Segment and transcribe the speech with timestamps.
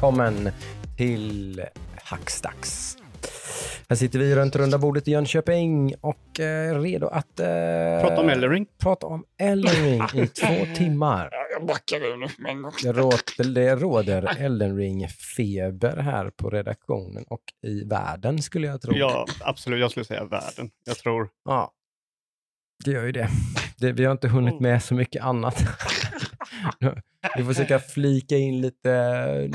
[0.00, 0.50] välkommen
[0.96, 1.62] till
[2.04, 2.96] Hackstacks.
[3.88, 7.46] Här sitter vi runt runda bordet i Jönköping och är redo att eh,
[8.00, 8.66] Prata om Elden Ring.
[8.78, 11.28] prata om Elden Ring i två timmar.
[11.32, 12.72] Ja, Jag backar ur nu med en gång.
[12.82, 18.96] Det råder, det råder Elden Ring-feber här på redaktionen och i världen skulle jag tro.
[18.96, 19.80] Ja, absolut.
[19.80, 20.70] Jag skulle säga världen.
[20.84, 21.28] Jag tror...
[21.44, 21.72] Ja,
[22.84, 23.28] det gör ju det.
[23.78, 25.62] det vi har inte hunnit med så mycket annat.
[27.36, 28.92] vi får försöka flika in lite,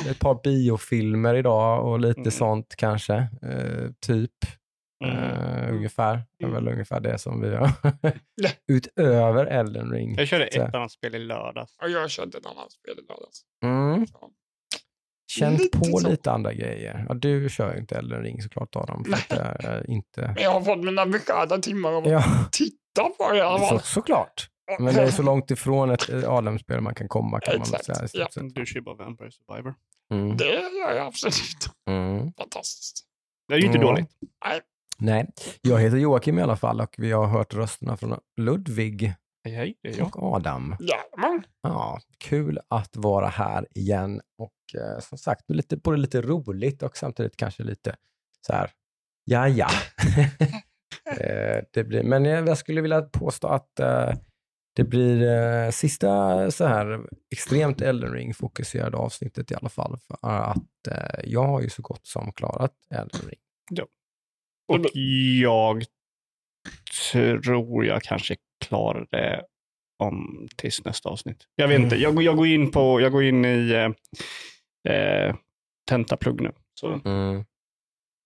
[0.09, 2.31] ett par biofilmer idag och lite Mm.
[2.31, 3.13] sånt kanske.
[3.41, 4.31] Eh, typ.
[5.05, 5.17] Mm.
[5.17, 6.23] Eh, ungefär.
[6.39, 6.73] Det är väl Mm.
[6.73, 7.69] ungefär det som vi har.
[8.71, 10.15] Utöver Elden Ring.
[10.17, 10.61] Jag körde Så.
[10.61, 11.77] ett annat spel i lördags.
[11.83, 13.41] Och jag körde ett annat spel i lördags.
[13.63, 14.07] Mm.
[14.07, 14.29] Så.
[15.31, 16.09] Känt Lite på så.
[16.09, 17.05] lite andra grejer.
[17.09, 19.03] Ja, du kör ju inte Elden Ring såklart Adam.
[19.05, 20.21] För att är inte...
[20.21, 23.59] Men jag har fått mina beskärda timmar av att Ja, titta på det i alla
[23.67, 24.49] så, såklart.
[24.79, 28.03] Men det är så långt ifrån ett Adem-spel man kan komma kan man Exakt, säga.
[28.05, 28.41] i stort ja.
[28.55, 29.75] Du kör bara Vampire Survivor.
[30.13, 30.37] Mm.
[30.37, 31.69] Det gör jag absolut.
[31.89, 32.33] Mm.
[32.33, 33.05] Fantastiskt.
[33.47, 33.83] Det är ju inte Ja.
[33.83, 34.09] dåligt.
[34.97, 35.27] Nej,
[35.61, 39.75] jag heter Joakim i alla fall och vi har hört rösterna från Ludvig Hej, hej.
[39.83, 40.17] Det är jag.
[40.17, 40.75] och Adam.
[40.79, 41.43] Jajamän.
[41.61, 46.97] Ja, kul att vara här igen och eh, som sagt, lite, både lite roligt och
[46.97, 47.95] samtidigt kanske lite
[48.47, 48.71] så här,
[49.23, 49.67] ja ja.
[51.19, 54.13] eh, det blir, men jag, jag skulle vilja påstå att eh,
[54.75, 59.97] det blir eh, sista så här extremt Elden Ring fokuserade avsnittet i alla fall.
[60.07, 63.39] För att eh, jag har ju så gott som klarat Elden Ring.
[64.67, 64.85] Och
[65.41, 65.83] jag
[67.11, 69.43] tror jag kanske klarar det
[70.03, 71.43] om tills nästa avsnitt.
[71.55, 71.83] Jag vet Mm.
[71.85, 71.95] inte.
[71.95, 75.35] Jag, går- jag, går in på, jag går in i eh, eh,
[75.89, 76.51] tentaplugg nu.
[76.79, 77.01] Så.
[77.05, 77.45] Mm.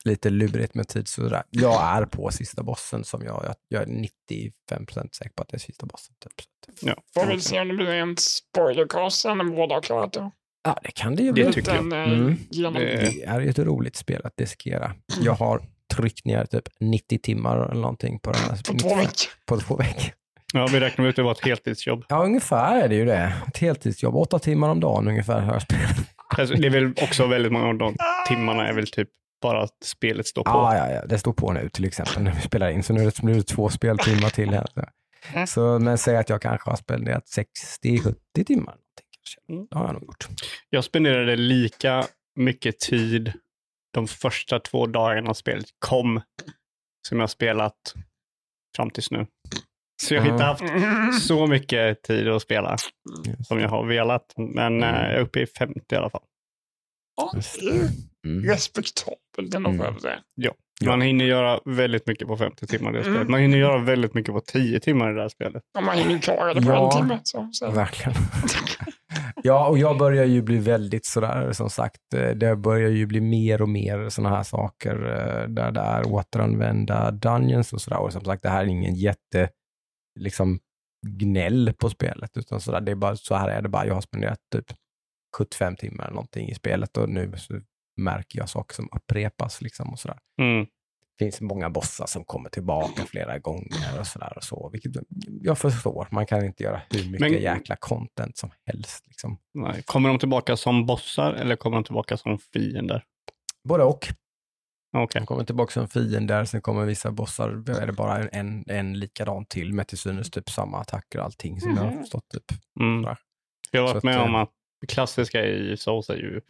[0.10, 1.44] Lite lurigt med tid sådär.
[1.50, 5.58] Jag är på sista bossen som jag, jag, jag är 95% säker på att det
[5.58, 6.16] är sista bossen.
[6.24, 6.34] Typ.
[6.80, 6.96] Så Ja.
[7.14, 10.32] Får vi se om det blir en spoilercast sen när båda har klarat det.
[10.64, 11.54] Ja, det kan det ju Det bli.
[11.54, 11.94] tycker jag.
[11.94, 12.38] Eh, Mm.
[12.50, 14.92] Det- Det är ju ett roligt spel att diskera.
[15.22, 15.62] Jag har
[15.96, 18.58] tryckt ner typ 90 timmar eller någonting på den här.
[18.72, 19.12] På två veckor.
[19.46, 20.12] På två veckor.
[20.54, 22.04] Ja, vi räknar ut att det var ett heltidsjobb.
[22.10, 23.34] Ja, ungefär är det ju det.
[23.48, 24.16] Ett heltidsjobb.
[24.16, 25.98] Åtta timmar om dagen ungefär har jag spelat.
[26.38, 27.96] Alltså, det är väl också väldigt många av de
[28.28, 29.10] timmarna är väl typ
[29.42, 30.50] bara att spelet står på.
[30.50, 32.84] Ja, ja, ja, det står på nu till exempel när vi spelar in.
[32.84, 34.68] Så nu är det, två speltimmar till här.
[34.74, 35.48] Så.
[35.48, 37.26] Så, men säg att jag kanske har spenderat
[37.84, 38.76] 60-70 timmar.
[38.76, 39.54] kanske.
[39.54, 39.68] Mm.
[39.72, 40.28] Det har jag nog gjort.
[40.70, 42.06] Jag spenderade lika
[42.36, 43.34] mycket tid
[43.94, 46.22] de första två dagarna spelet kom
[47.08, 47.94] som jag spelat
[48.76, 49.28] fram tills nu.
[50.02, 50.48] Så jag har inte Mm.
[50.48, 51.14] haft Mm.
[51.14, 52.78] så mycket tid att spela
[53.48, 54.34] som jag har velat.
[54.38, 55.04] Men eh, Mm.
[55.04, 56.22] jag är uppe i 50 i alla fall.
[57.20, 57.32] Ja,
[58.26, 58.44] Mm.
[58.44, 60.20] respektabelt ändå får jag säga.
[60.36, 60.52] Ja.
[60.86, 63.14] Man hinner göra väldigt mycket på 50 timmar i det Mm.
[63.14, 63.30] spelet.
[63.30, 65.64] Man hinner göra väldigt mycket på 10 timmar i det här spelet.
[65.78, 66.92] Om man hinner klara det på Ja.
[66.94, 67.20] en timme.
[67.24, 67.72] Så, så.
[67.72, 68.14] Verkligen.
[69.44, 73.22] ja, och jag börjar ju bli väldigt sådär, som sagt, eh, det börjar ju bli
[73.22, 78.00] mer och mer sådana här saker eh, där det är återanvända dungeons och sådär.
[78.00, 79.50] Och som sagt, det här är ingen jätte,
[80.20, 80.60] liksom,
[81.08, 83.86] gnäll på spelet, utan sådär, det är bara, så här är det bara.
[83.88, 84.66] Jag har spenderat typ
[85.38, 87.32] 75 timmar eller någonting i spelet och nu
[87.98, 90.20] märker jag saker som upprepas liksom och sådär.
[90.42, 90.66] Mm.
[91.18, 94.92] Det finns många bossar som kommer tillbaka flera gånger och sådär och så, vilket
[95.42, 96.08] jag förstår.
[96.12, 99.08] Man kan inte göra hur mycket Men- jäkla content som helst.
[99.08, 99.38] Liksom.
[99.54, 99.84] Nej.
[99.86, 103.04] Kommer de tillbaka som bossar eller kommer de tillbaka som fiender?
[103.64, 104.08] Både och.
[104.98, 105.20] Okej.
[105.22, 107.50] De kommer tillbaka som fiender, sen kommer vissa bossar,
[107.82, 111.26] är det bara en, en, en likadan till med till synes typ samma attacker och
[111.26, 112.00] allting som jag har Mhm.
[112.00, 112.26] förstått.
[112.34, 112.46] Typ.
[112.80, 113.16] Mm.
[113.72, 114.50] Jag har varit att, med eh, om att
[114.82, 116.42] det klassiska i Souls är ju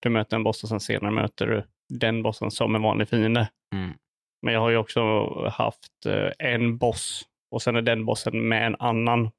[0.00, 3.50] du möter en boss och sen senare möter du den bossen som en vanlig fiende.
[3.74, 3.90] Mm.
[4.42, 5.00] Men jag har ju också
[5.48, 9.30] haft eh, en boss och sen är den bossen med en annan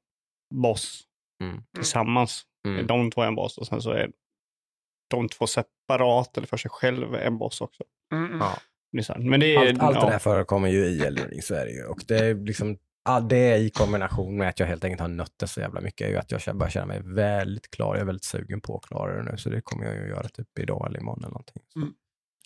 [0.54, 1.02] boss
[1.42, 1.62] Mm.
[1.74, 2.42] tillsammans.
[2.68, 2.86] Mm.
[2.86, 4.10] De två är en boss och sen så är
[5.10, 7.84] de två separat eller för sig själv är en boss också.
[8.12, 8.38] Mm.
[8.40, 8.58] Ja.
[8.92, 9.20] Det är så här.
[9.20, 11.64] Men det är, Allt, allt ja, det där förekommer ju i Elden Ring, så är
[11.66, 11.84] det ju.
[11.84, 15.32] Och det är liksom, all det i kombination med att jag helt enkelt har nött
[15.36, 17.94] det så jävla mycket är ju att jag känner- börjar känna mig väldigt klar.
[17.94, 20.28] Jag är väldigt sugen på att klara det nu, så det kommer jag ju göra
[20.28, 21.62] typ idag eller imorgon eller någonting.
[21.72, 21.92] Så Mm.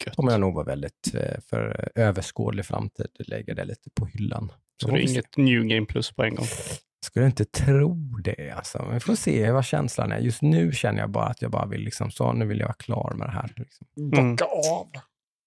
[0.07, 0.17] gött.
[0.17, 4.53] kommer jag nog vara väldigt eh, för överskådlig framtid, lägga det lite på hyllan.
[4.83, 5.12] Så får det är se.
[5.12, 6.47] inget new game plus på en gång.
[7.07, 8.89] Skulle inte tro det alltså.
[8.93, 10.19] Vi får se vad känslan är.
[10.19, 12.75] Just nu känner jag bara att jag bara vill liksom så, nu vill jag vara
[12.75, 13.53] klar med det här.
[13.57, 13.87] Liksom.
[14.11, 14.89] Bocka av.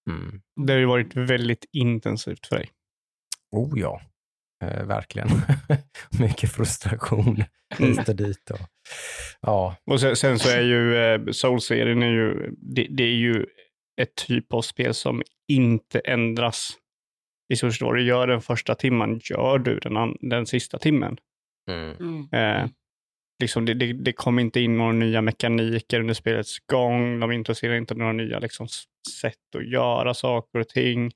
[0.09, 0.41] Mm.
[0.67, 2.69] Det har ju varit väldigt intensivt för dig.
[3.51, 4.01] Oh ja,
[4.63, 5.27] eh, verkligen.
[6.19, 7.43] Mycket frustration
[7.77, 8.49] hit och dit.
[8.49, 8.59] Och,
[9.41, 13.45] ja, Och sen, sen så är ju eh, Soul-serien ju, det, det är ju
[14.01, 16.77] ett typ av spel som inte ändras.
[17.53, 21.17] I så förstår du gör den första timman, gör du den, den sista timmen.
[21.69, 21.95] mm.
[21.99, 22.27] Mm.
[22.31, 22.69] Eh,
[23.39, 27.19] liksom, det, det, det kom inte in några nya mekaniker under spelets gång.
[27.19, 28.67] De introducerade inte några nya liksom,
[29.21, 31.11] sätt att göra saker och ting.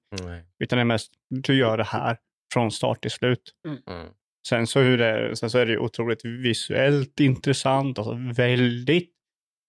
[0.59, 2.17] Utan det är mest, du gör det här
[2.53, 3.53] från start till slut.
[3.67, 4.07] Mm.
[4.47, 9.11] Sen så, hur det, sen så är det otroligt visuellt intressant, alltså väldigt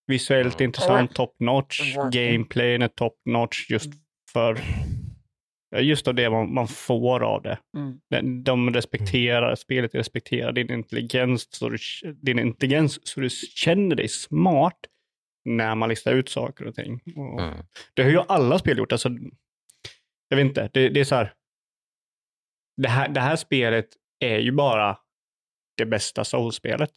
[0.06, 0.64] visuellt Mm.
[0.68, 1.80] intressant, top notch.
[2.12, 3.90] Gameplayen är top notch just
[4.32, 4.58] för
[5.70, 7.58] ja, just av det man, man får av det.
[7.76, 8.00] Mm.
[8.10, 11.78] De- De respekterar, spelet respekterar din intelligens, så du,
[12.12, 14.78] din intelligens så du känner dig smart
[15.44, 17.00] när man listar ut saker och ting.
[17.16, 17.64] Och Mm.
[17.94, 18.92] Det har ju alla spel gjort.
[18.92, 19.08] Alltså,
[20.28, 21.32] jag vet inte, det, det är så här.
[22.82, 23.88] Det här, det här spelet
[24.20, 24.98] är ju bara
[25.76, 26.90] det bästa soulspelet.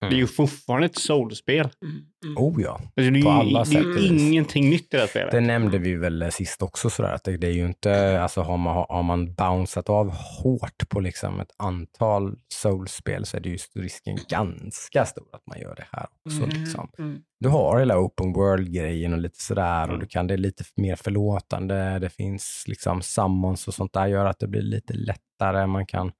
[0.00, 1.68] Det är ju fortfarande ett soulspel.
[1.84, 2.04] Mm.
[2.24, 2.38] Mm.
[2.38, 4.86] Oh ja, Alltså, det är På ju alla det är sätt ju ingenting nytt i
[4.90, 5.30] det här spelet.
[5.30, 8.56] det nämnde vi väl sist också sådär att det, det är ju inte, alltså har
[8.56, 13.58] man, har man bounceat av hårt på liksom ett antal soulspel så är det ju
[13.74, 16.44] risken ganska stor att man gör det här också.
[16.44, 16.60] Mm.
[16.60, 16.90] Liksom.
[16.98, 17.20] Mm.
[17.40, 20.00] Du har hela open world-grejen och lite sådär och Mm.
[20.00, 21.98] du kan, det är lite mer förlåtande.
[21.98, 25.66] Det finns liksom summons och sånt där gör att det blir lite lättare.
[25.66, 26.12] Man kan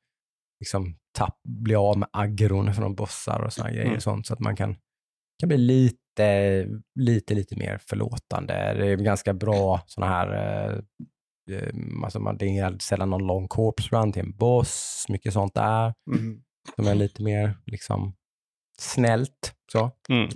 [0.61, 3.97] liksom tapp, bli av med aggron från bossar och sådana grejer Mm.
[3.97, 4.77] och sånt så att man kan,
[5.41, 8.55] kan bli lite, lite, lite mer förlåtande.
[8.75, 10.79] Det är ganska bra sådana här eh,
[11.57, 11.73] eh,
[12.05, 15.95] Alltså man, det är sällan någon lång corpse run till en boss, mycket sånt där
[16.15, 16.43] Mm.
[16.77, 18.15] som är lite mer liksom
[18.79, 19.55] snällt.
[19.73, 19.91] Så.
[20.09, 20.29] Mm.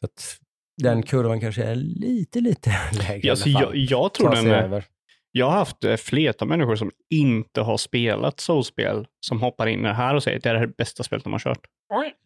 [0.00, 0.36] Så att
[0.82, 4.84] den kurvan kanske är lite, lite lägre Ja, alltså, jag, jag tror den är, över.
[5.32, 9.92] Jag har haft eh, flertal människor som inte har spelat soulspel som hoppar in det
[9.92, 11.60] här och säger att det är det bästa spelet de har kört.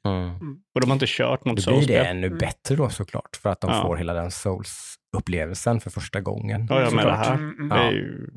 [0.06, 0.34] Mm.
[0.74, 2.38] Och de har inte kört något Då blir det ännu Mm.
[2.38, 3.82] bättre då såklart, för att de Ja.
[3.82, 6.66] får hela den souls-upplevelsen för första gången.
[6.70, 7.34] Ja, jag det här.
[7.34, 7.68] Mm, mm.
[7.68, 7.82] Det Ja.
[7.82, 8.28] är ju,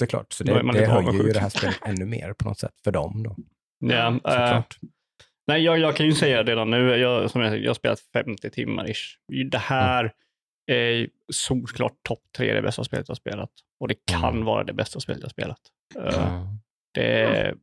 [0.00, 2.92] Såklart, så det, det höjer ju det här spelet ännu mer på något sätt för
[2.92, 3.36] dem då.
[3.78, 4.76] ja, eh, Såklart.
[5.46, 8.50] nej, jag, jag kan ju säga redan nu, jag, som jag, jag har spelat 50
[8.50, 9.16] timmar ish.
[9.50, 10.12] Det här
[10.66, 13.50] är solklart topp tre det bästa spelet jag har spelat.
[13.80, 14.44] Och det kan Mm.
[14.44, 15.60] vara det bästa spelet jag har spelat.
[15.96, 16.58] Mm.
[16.94, 17.54] det,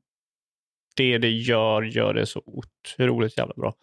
[0.96, 3.74] det det gör, gör det så otroligt jävla bra.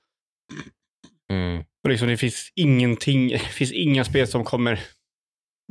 [1.31, 1.65] Mm.
[1.85, 4.81] Och liksom, det finns ingenting, det finns inga spel som kommer...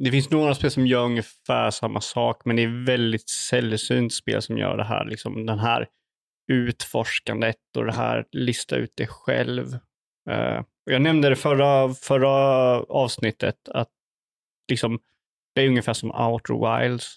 [0.02, 4.42] Det finns några spel som gör ungefär samma sak, men det är väldigt sällsynt spel
[4.42, 5.06] som gör det här.
[5.06, 5.88] Liksom den här
[6.52, 9.74] utforskandet och det här lista ut det själv.
[10.30, 12.30] Eh, och jag nämnde det förra, förra
[12.84, 13.90] avsnittet, att
[14.72, 15.00] liksom,
[15.56, 17.16] det är ungefär som Outer Wilds.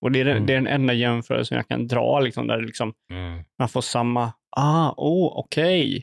[0.00, 0.46] Och det är, den, Mm.
[0.46, 3.44] det är den enda jämförelsen jag kan dra, liksom, där liksom, Mm.
[3.58, 6.02] man får samma, ah, oh, okej.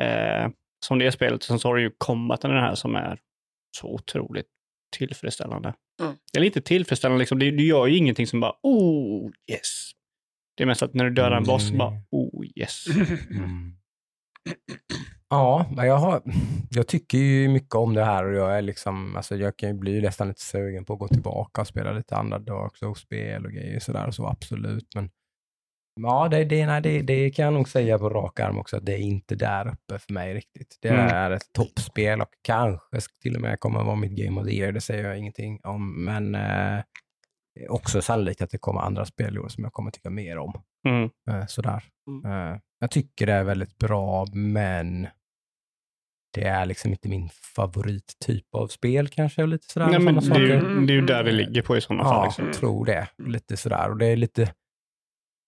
[0.00, 0.48] Eh,
[0.86, 1.42] som det spelet.
[1.42, 3.18] Sen så har du ju combaten den här som är
[3.76, 4.46] så otroligt
[4.96, 5.74] tillfredsställande.
[6.02, 6.14] Mm.
[6.32, 7.38] Det är lite tillfredsställande, liksom.
[7.38, 9.90] du, du gör ju ingenting som bara, oh, yes.
[10.56, 11.78] Det är mest att när du dödar en boss, Mm.
[11.78, 12.84] bara, oh, yes.
[15.30, 16.22] Ja, men jag, har,
[16.70, 19.74] jag tycker ju mycket om det här och jag är liksom, alltså jag kan ju
[19.74, 23.52] bli nästan lite sugen på att gå tillbaka och spela lite andra Dark Souls-spel och
[23.52, 24.94] grejer sådär och så absolut.
[24.94, 25.10] Men
[26.00, 28.86] ja, det, det, nej, det, det kan jag nog säga på rak arm också att
[28.86, 30.78] det är inte där uppe för mig riktigt.
[30.82, 31.06] Det Mm.
[31.06, 34.72] är ett toppspel och kanske till och med kommer vara mitt Game of the Year,
[34.72, 36.04] det säger jag ingenting om.
[36.04, 36.82] Men eh,
[37.68, 40.62] också sannolikt att det kommer andra spel i år som jag kommer tycka mer om.
[40.88, 41.10] Mm.
[41.30, 41.84] Eh, sådär.
[42.08, 42.32] Mm.
[42.52, 45.06] Eh, jag tycker det är väldigt bra, men
[46.34, 49.46] det är liksom inte min favorittyp av spel kanske.
[49.46, 50.70] Lite sådär, Nej, men sådana det, är saker.
[50.80, 52.14] ju, det är ju där det ligger på i sådana fall.
[52.16, 52.44] Ja, Liksom.
[52.46, 53.08] jag tror det.
[53.18, 53.90] Lite sådär.
[53.90, 54.52] Och det är lite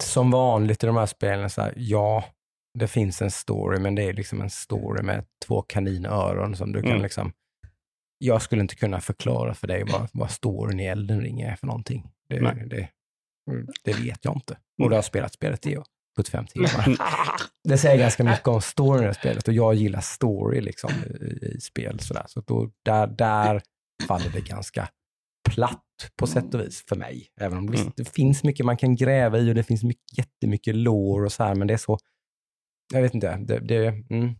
[0.02, 2.24] som vanligt i de här spelen, så här, ja,
[2.78, 6.80] det finns en story, men det är liksom en story med två kaninöron som du
[6.82, 7.02] kan Mm.
[7.02, 7.32] liksom
[8.18, 11.66] jag skulle inte kunna förklara för dig vad, vad storyn i Elden Ring är för
[11.66, 12.10] någonting.
[12.28, 12.88] Det, det,
[13.84, 14.54] det vet jag inte.
[14.54, 14.84] Mm.
[14.84, 15.76] Och du har spelat spelet i
[16.16, 16.96] 75 timmar.
[17.68, 20.90] Det säger ganska mycket om storyn i spelet och jag gillar story liksom
[21.20, 22.00] i, i spel.
[22.00, 22.24] Sådär.
[22.28, 23.62] Så då, där, där
[24.08, 24.88] faller det ganska
[25.50, 25.78] platt
[26.16, 27.28] på sätt och vis för mig.
[27.40, 27.92] Även om det, Mm.
[27.96, 31.44] det finns mycket man kan gräva i och det finns mycket, jättemycket lore och så
[31.44, 31.98] här, men det är så,
[32.94, 34.34] jag vet inte, det, det, mm,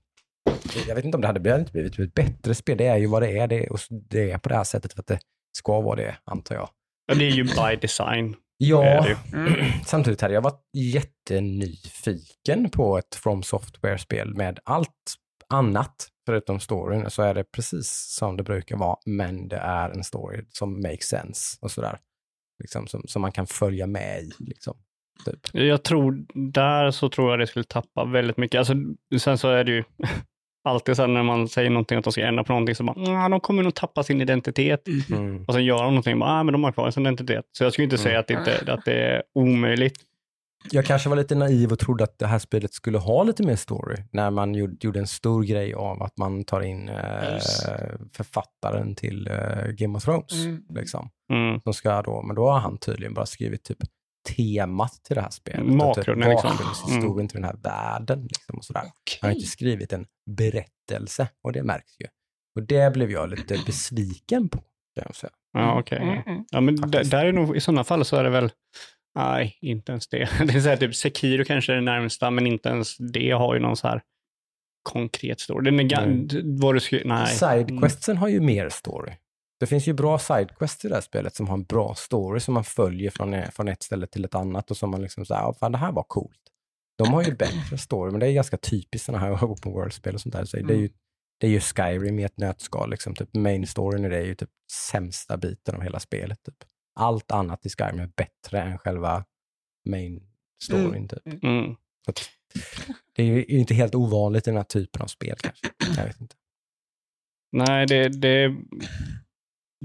[0.88, 2.78] jag vet inte om det hade blivit, blivit ett bättre spel.
[2.78, 3.46] Det är ju vad det är.
[3.48, 5.18] Det är, och det är på det här sättet för att det
[5.58, 6.68] ska vara det, antar jag.
[7.06, 8.36] Ja, det är ju by design.
[8.64, 9.06] Ja.
[9.32, 9.52] Mm.
[9.84, 15.14] samtidigt hade jag varit jättenyfiken på ett From Software-spel med allt
[15.48, 17.10] annat förutom storyn.
[17.10, 21.08] Så är det precis som det brukar vara, men det är en story som makes
[21.08, 21.98] sense och sådär.
[22.62, 24.30] Liksom, som, som man kan följa med i.
[24.38, 24.76] Liksom.
[25.24, 25.40] Typ.
[25.52, 28.58] Jag tror, där så tror jag det skulle tappa väldigt mycket.
[28.58, 28.74] Alltså,
[29.18, 29.84] sen så är det ju
[30.64, 33.24] alltid så här när man säger någonting att de ska ändra på någonting så bara,
[33.24, 34.88] "Ah, de kommer nog tappa sin identitet.
[35.10, 35.44] Mm.
[35.44, 37.44] Och sen gör de någonting, bara, ah, men de har kvar sin identitet.
[37.52, 39.94] Så jag skulle inte säga att det, inte, att det är omöjligt.
[40.70, 43.56] jag kanske var lite naiv och trodde att det här spelet skulle ha lite mer
[43.56, 47.38] story när man gjorde, en stor grej av att man tar in eh,
[48.16, 50.32] författaren till eh, Game of Thrones.
[50.44, 50.62] Mm.
[50.74, 51.60] Liksom, Mm.
[51.60, 53.78] som ska då, men då har han tydligen bara skrivit typ
[54.36, 55.60] temat till det här spelet.
[55.60, 55.68] Typ,
[56.16, 56.18] liksom.
[56.18, 57.28] bakgrundshistorien Mm.
[57.28, 58.22] till den här världen.
[58.22, 58.82] Liksom, och sådär.
[59.20, 62.06] Han har inte skrivit en berättelse och det märks ju.
[62.56, 64.58] Och det blev jag lite besviken på.
[64.94, 65.32] Kan jag säga.
[65.52, 65.98] Ja, okej.
[65.98, 66.44] Mm, mm.
[66.50, 68.50] Ja, men där är nog, i sådana fall så är det väl,
[69.14, 70.18] nej, inte ens det.
[70.46, 73.54] Det är så här, typ Sekiro kanske är det närmsta, men inte ens det har
[73.54, 74.02] ju någon så här
[74.82, 75.64] konkret story.
[75.70, 77.26] Den är d- vad du skulle, nej.
[77.26, 79.12] Sidequestsen har ju mer story.
[79.62, 82.54] Det finns ju bra sidequests i det här spelet som har en bra story som
[82.54, 85.40] man följer från, e- från ett ställe till ett annat och som man liksom säger,
[85.40, 86.40] ja, fan det här var coolt.
[86.98, 90.20] De har ju bättre story, men det är ganska typiskt sådana här open world-spel och
[90.20, 90.44] sånt där.
[90.44, 90.90] Så det, är ju,
[91.40, 93.14] det är ju Skyrim i ett nötskal, liksom.
[93.14, 94.50] typ main storyn i det är ju typ
[94.90, 96.42] sämsta biten av hela spelet.
[96.42, 96.56] Typ.
[96.94, 99.24] Allt annat i Skyrim är bättre än själva
[99.88, 100.26] main
[100.64, 101.08] storyn.
[101.08, 101.26] Typ.
[101.44, 101.74] Mm.
[102.04, 102.20] Så att,
[103.12, 105.68] det är ju inte helt ovanligt i den här typen av spel kanske.
[105.96, 106.36] Jag vet inte.
[107.52, 108.56] Nej, det, det,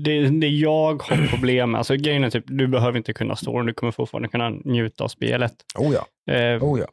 [0.04, 3.66] det, det jag har problem med, alltså grejen är typ, du behöver inte kunna storyn,
[3.66, 5.54] du kommer fortfarande kunna njuta av spelet.
[5.75, 6.88] Oh ja, Eh, oh ja.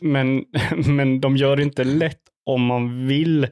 [0.00, 0.44] men,
[0.96, 3.48] men de gör det inte lätt om man vill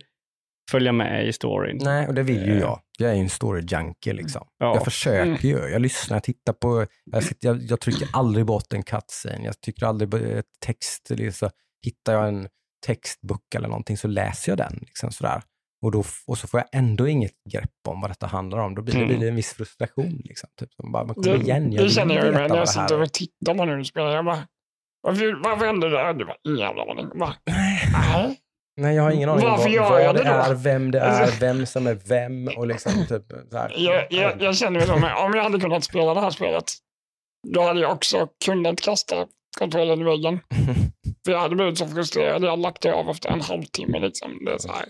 [0.71, 1.79] följa med i storyn.
[1.83, 2.61] Nej, och det vill ju Eh.
[2.61, 2.81] jag.
[2.99, 4.47] Jag är ju en story junkie liksom.
[4.59, 4.75] Ja.
[4.75, 5.59] Jag försöker ju.
[5.59, 9.45] Jag lyssnar, jag tittar på, jag, sitter, jag, jag trycker aldrig bort en cutscene.
[9.45, 10.19] Jag tycker aldrig på
[10.61, 11.51] text, så
[11.85, 12.49] hittar jag en
[12.87, 14.79] textbok eller någonting så läser jag den.
[14.81, 15.43] Liksom sådär.
[15.85, 18.75] Och, då, och så får jag ändå inget grepp om vad detta handlar om.
[18.75, 19.09] Då blir det, Mm.
[19.09, 20.21] blir det en viss frustration.
[20.25, 20.49] Liksom.
[20.61, 23.01] Typ, som bara, men kom Det, igen, jag det känner jag med när jag sitter
[23.03, 24.11] och tittar på när du spelar.
[24.11, 24.47] Jag bara,
[25.03, 26.15] varför, varför det här?
[26.15, 27.07] Du bara, ingen jävla aning.
[27.15, 28.41] Nej.
[28.81, 31.23] Nej, jag har ingen aning om vad, vad jag det det är, vem det är,
[31.23, 33.75] Alltså- vem som är vem och liksom typ så här.
[33.79, 36.65] Jag, jag, jag känner som, om jag hade kunnat spela det här spelet,
[37.55, 39.27] då hade jag också kunnat kasta
[39.59, 40.41] kontrollen i väggen.
[41.25, 42.43] För jag hade blivit så frustrerad.
[42.45, 43.99] Jag hade lagt det av efter en halvtimme.
[44.01, 44.45] Liksom.
[44.45, 44.85] Det är så här.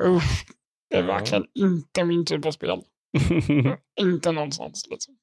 [0.00, 0.46] Usch,
[0.90, 1.06] det är Ja.
[1.06, 2.82] verkligen inte min typ av spel.
[4.00, 4.86] Inte någonstans.
[4.90, 5.18] Liksom.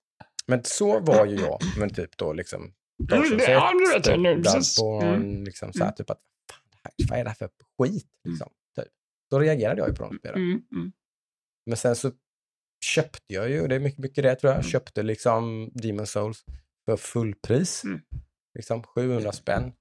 [0.48, 2.74] Men så var ju jag, men typ då liksom
[3.12, 4.80] Mm, ja, det vet jag nu, precis.
[5.04, 5.44] Mm.
[5.44, 8.08] liksom så här, typ att fan, det här, vad är det här för skit?
[8.28, 8.88] Liksom, typ.
[9.30, 10.42] Då reagerade jag ju på de spelen.
[10.42, 10.92] Mm, mm.
[11.66, 12.12] Men sen så
[12.86, 14.70] köpte jag ju, det är mycket, mycket det tror jag, Mm.
[14.72, 16.46] köpte liksom Demon Souls
[16.86, 17.84] för fullpris.
[17.84, 18.02] Mm.
[18.54, 19.74] Liksom 700 spänn.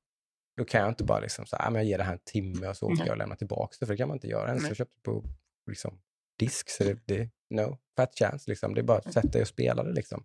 [0.56, 2.18] Då kan jag inte bara liksom så här, "Ah, men jag ger det här en
[2.24, 4.48] timme och så åker jag och lämnar tillbaka det, för det kan man inte göra
[4.48, 4.62] ens.
[4.62, 4.70] Nej.
[4.70, 5.24] Jag köpte på
[5.70, 5.98] liksom,
[6.38, 8.74] disk, så det, det no, fat chance liksom.
[8.74, 10.24] Det är bara att sätta dig och spela det liksom.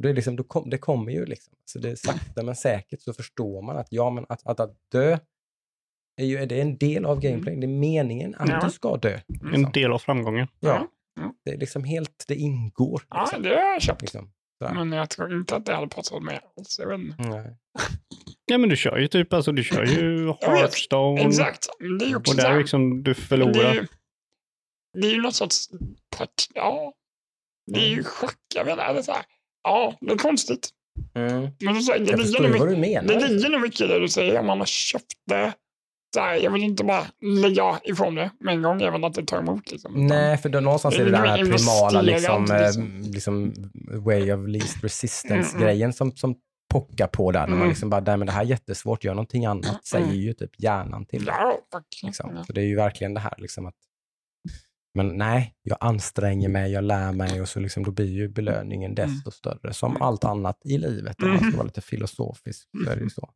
[0.00, 1.54] Det, är liksom, kom, det kommer ju liksom.
[1.64, 4.76] Så det är sakta men säkert så förstår man att, ja, men att, att, att
[4.92, 5.18] dö
[6.16, 7.56] är ju det är en del av gameplay.
[7.56, 8.60] Det är meningen att Ja.
[8.64, 9.20] du ska dö.
[9.42, 9.72] en Liksom.
[9.72, 10.48] del av framgången.
[10.60, 10.88] Ja.
[11.20, 11.34] Ja.
[11.44, 13.02] Det är liksom helt, det ingår.
[13.10, 13.42] Ja, Liksom.
[13.42, 14.00] det har jag köpt.
[14.02, 14.32] Liksom.
[14.58, 14.74] Sådär.
[14.74, 16.78] Men jag tror inte att det hade passat med alls.
[16.78, 17.22] Jag vet inte.
[17.22, 17.56] Nej.
[18.48, 20.26] Ja, men du kör ju typ, alltså du kör ju.
[20.40, 21.20] Hearthstone.
[21.20, 21.66] Exakt.
[21.98, 23.74] Det är ju också Och där liksom du det, är förlorar.
[23.74, 23.86] ju,
[25.00, 25.68] det är ju något sorts...
[26.16, 26.92] part- Ja,
[27.72, 28.36] det är ju schack.
[28.54, 28.92] Jag inte.
[28.92, 29.22] Det är så här,
[29.62, 30.70] ja, det är konstigt.
[31.14, 31.48] Mm.
[31.60, 33.20] Men så, säger- det, Jag ligger förstår ju vad mycket, du menar.
[33.20, 34.38] det ligger nog mycket i det du säger.
[34.40, 35.52] Om man har köpt det.
[36.18, 39.38] Här, jag vill inte bara lägga ifrån det med en gång, även att det tar
[39.38, 39.70] emot.
[39.72, 40.06] Liksom.
[40.06, 43.00] Nej, för då någonstans är det den här primala liksom, liksom.
[43.02, 43.52] eh, liksom
[44.04, 46.34] way of least resistance-grejen som, som
[46.72, 47.40] pockar på där.
[47.40, 47.68] När man Mm.
[47.68, 49.80] liksom bara, nej men det här är jättesvårt, gör någonting annat, Mm.
[49.84, 51.24] säger ju typ hjärnan till.
[51.26, 51.58] Ja.
[52.02, 52.44] Liksom.
[52.46, 53.74] Så det är ju verkligen det här liksom att
[54.94, 58.94] men nej, jag anstränger mig, jag lär mig och så liksom, då blir ju belöningen
[58.94, 59.72] desto större.
[59.72, 63.10] Som allt annat i livet, om man ska vara lite filosofisk, så är det ju
[63.10, 63.30] så.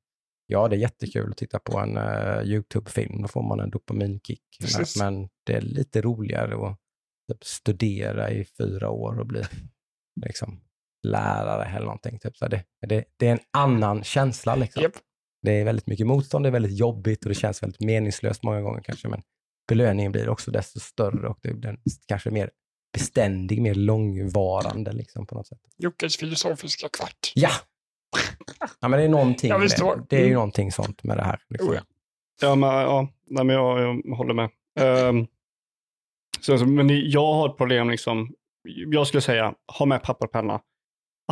[0.51, 4.43] Ja, det är jättekul att titta på en uh, YouTube-film, då får man en dopaminkick.
[4.61, 4.99] Precis.
[4.99, 6.79] men det är lite roligare att
[7.33, 9.43] typ, studera i fyra år och bli
[10.27, 10.61] liksom,
[11.03, 12.19] lärare eller någonting.
[12.19, 12.37] Typ.
[12.37, 14.55] Så det, det, det är en annan känsla.
[14.55, 14.83] Liksom.
[14.83, 14.93] Japp.
[15.43, 18.61] Det är väldigt mycket motstånd, det är väldigt jobbigt och det känns väldigt meningslöst många
[18.61, 19.09] gånger kanske.
[19.09, 19.23] Men
[19.69, 22.51] belöningen blir också desto större och det blir kanske mer
[22.93, 25.61] beständig, mer långvarande liksom, på något sätt.
[25.77, 27.33] Jockes filosofiska kvart.
[27.35, 27.51] Ja!
[28.81, 29.71] Ja, men det är någonting, Ja, med
[30.09, 30.17] det.
[30.17, 30.35] är ju mm.
[30.35, 31.41] någonting sånt med det här.
[31.49, 31.69] Liksom.
[31.71, 31.83] Oh, ja.
[32.43, 34.51] Ja, men, ja, nej, men jag, jag håller med.
[35.09, 35.27] Um,
[36.41, 40.61] så, men jag har ett problem, liksom, jag skulle säga, ha med papper och penna.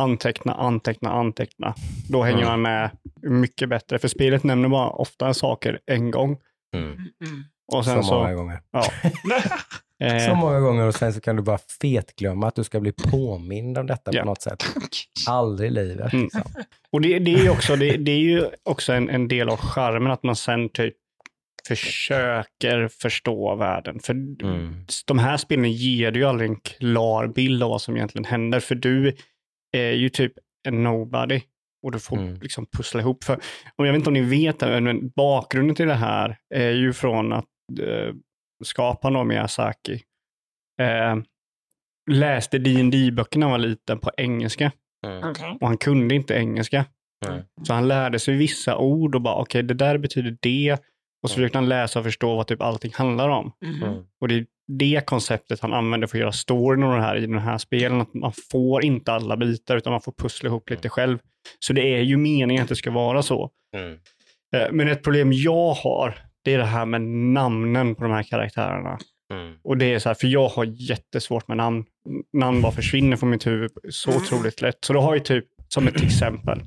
[0.01, 1.73] Anteckna, anteckna, anteckna.
[2.09, 2.49] Då hänger Mm.
[2.49, 2.89] man med
[3.21, 3.99] mycket bättre.
[3.99, 6.37] För spelet nämner bara ofta saker en gång.
[6.75, 6.87] Mm.
[6.91, 7.03] Mm.
[7.73, 8.61] Och sen Så så, många gånger.
[8.75, 8.81] eh,
[10.27, 13.77] Så många gånger och sen så kan du bara fetglömma att du ska bli påmind
[13.77, 14.21] om detta Ja.
[14.21, 14.63] på något sätt.
[15.29, 16.13] Aldrig i livet.
[16.13, 16.23] Mm.
[16.23, 16.41] Liksom.
[16.91, 19.57] Och det, det, är ju också, det, det är ju också en, en del av
[19.57, 20.93] charmen att man sen typ
[21.67, 23.99] försöker förstå världen.
[23.99, 24.85] För Mm.
[25.07, 28.59] de här spelen ger dig ju aldrig en klar bild av vad som egentligen händer.
[28.59, 29.15] För du
[29.77, 30.33] är ju typ
[30.67, 31.41] en nobody.
[31.83, 32.39] och du får Mm.
[32.41, 33.23] liksom pussla ihop.
[33.23, 33.39] För,
[33.75, 36.93] och jag vet inte om ni vet det, men bakgrunden till det här är ju
[36.93, 37.45] från att
[37.81, 38.13] eh,
[38.65, 40.01] skaparen av Miyazaki
[40.81, 41.17] eh,
[42.11, 44.71] läste dd böckerna när han var liten på engelska
[45.07, 45.33] Mm.
[45.61, 46.85] Och han kunde inte engelska.
[47.27, 47.43] Mm.
[47.63, 50.77] Så han lärde sig vissa ord och bara, okej, det där betyder det.
[51.23, 53.51] Och så försökte han läsa och förstå vad typ allting handlar om.
[53.65, 53.83] Mhm.
[53.83, 54.03] Mm.
[54.21, 57.21] Och det är det konceptet han använder för att göra storyn och det här i
[57.21, 58.01] den här spelen.
[58.01, 61.19] Att man får inte alla bitar utan man får pussla ihop lite själv.
[61.59, 63.49] Så det är ju meningen att det ska vara så.
[63.75, 63.99] Mm.
[64.55, 68.23] Eh, Men ett problem jag har, det är det här med namnen på de här
[68.23, 68.97] karaktärerna.
[69.33, 69.55] Mm.
[69.63, 71.85] Och det är så här, för jag har jättesvårt med namn.
[72.33, 74.77] Namn bara försvinner från mitt huvud så otroligt lätt.
[74.85, 76.61] Så då har jag typ, som ett exempel,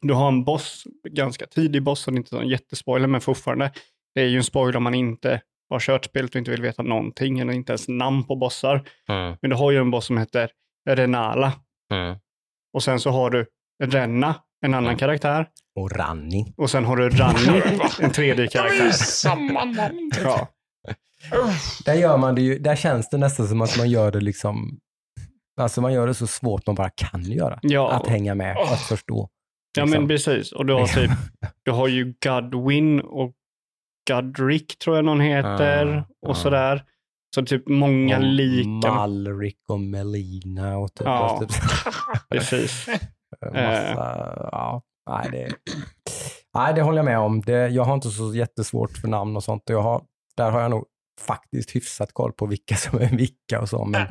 [0.00, 3.72] du har en boss, ganska tidig boss, så det är inte en jättespoiler, men fortfarande,
[4.14, 5.40] det är ju en spoiler om man inte
[5.70, 8.88] har kört spelet och inte vill veta någonting, eller inte ens namn på bossar.
[9.08, 9.36] Mm.
[9.42, 10.50] Men du har ju en boss som heter
[10.88, 11.52] Renala,
[11.92, 12.16] Mm.
[12.72, 13.46] och sen så har du
[13.82, 14.98] Renna, en annan Mm.
[14.98, 16.54] karaktär, Och Ranni.
[16.56, 17.62] och sen har du Ranni,
[18.00, 18.90] en tredje Det är ju karaktär.
[18.92, 20.10] samma namn.
[20.24, 20.48] Ja.
[21.84, 24.78] Där gör man det ju, där känns det nästan som att man gör det liksom,
[25.60, 27.58] alltså man gör det så svårt man bara kan göra.
[27.62, 27.92] Ja.
[27.92, 29.28] Att hänga med, att förstå.
[29.78, 30.00] Ja, liksom.
[30.00, 30.52] men precis.
[30.52, 31.10] Och du har typ,
[31.62, 33.32] du har ju Godwin och
[34.10, 36.34] Godric tror jag någon heter Ah, och ah.
[36.34, 36.84] sådär.
[37.34, 38.92] Så typ många Och lika.
[38.94, 41.06] Malric och Melina och typ.
[41.06, 41.40] Ja.
[41.40, 41.50] typ
[42.30, 42.86] Precis.
[43.54, 45.54] massa, ja, nej det,
[46.54, 47.40] nej det håller jag med om.
[47.40, 49.62] Det, jag har inte så jättesvårt för namn och sånt.
[49.66, 50.02] Jag har,
[50.36, 50.84] där har jag nog
[51.20, 53.84] faktiskt hyfsat koll på vilka som är vilka och så.
[53.84, 54.06] Men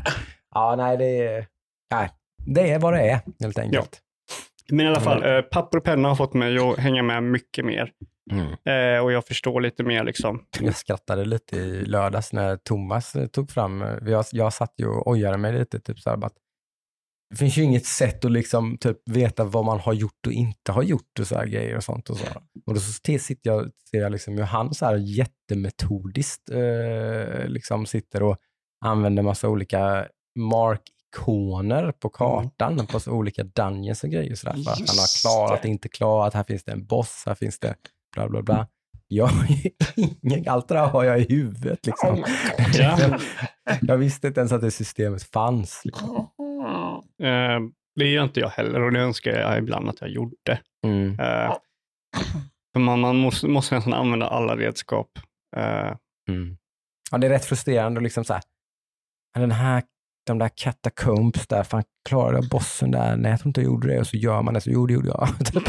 [0.54, 1.48] ja, nej det är,
[1.92, 2.10] nej,
[2.46, 4.02] det är vad det är helt enkelt.
[4.70, 7.66] Men i alla fall, eh, papper och penna har fått mig att hänga med mycket
[7.66, 7.92] mer.
[8.32, 8.48] Mm.
[8.48, 10.46] Eh, och jag förstår lite mer liksom.
[10.60, 15.08] Jag skrattade lite i lördags när Thomas eh, tog fram, jag, jag satt ju och
[15.08, 16.34] ojade mig lite, typ så här, att
[17.30, 20.72] det finns ju inget sätt att liksom typ veta vad man har gjort och inte
[20.72, 22.10] har gjort och så här grejer och sånt.
[22.10, 22.26] Och, så.
[22.66, 27.86] och då så sitter jag, ser jag liksom hur han så här jättemetodiskt eh, liksom
[27.86, 28.38] sitter och
[28.86, 30.08] använder massa olika
[30.40, 34.36] mark-ikoner på kartan, på så olika dungeons och grejer.
[34.36, 35.68] Så där, för att han har klarat, det.
[35.68, 37.76] inte klarat, här finns det en boss, här finns det
[38.16, 38.68] bla bla bla.
[39.08, 39.30] Jag
[39.96, 42.16] ingen, allt det där har jag i huvudet Oh liksom.
[42.16, 42.76] my god.
[42.76, 43.20] Ja.
[43.82, 45.82] Jag visste inte ens att det systemet fanns.
[45.86, 46.28] Liksom.
[47.24, 47.60] Eh,
[47.96, 50.60] det gör inte jag heller och det önskar jag ibland att jag gjorde.
[50.86, 51.20] Mm.
[51.20, 51.56] Eh,
[52.74, 55.10] för man, man måste, måste nästan använda alla redskap.
[55.58, 55.96] Eh,
[56.30, 56.58] Mm.
[57.12, 58.42] Ja, det är rätt frustrerande och liksom så här,
[59.34, 59.84] "Men den här,
[60.26, 63.18] de där catacombs där, fan klarade jag bossen där?
[63.18, 64.00] Nej, jag tror inte jag gjorde det.
[64.00, 65.28] Och så gör man det, så jo, det gjorde jag.
[65.46, 65.64] Typ.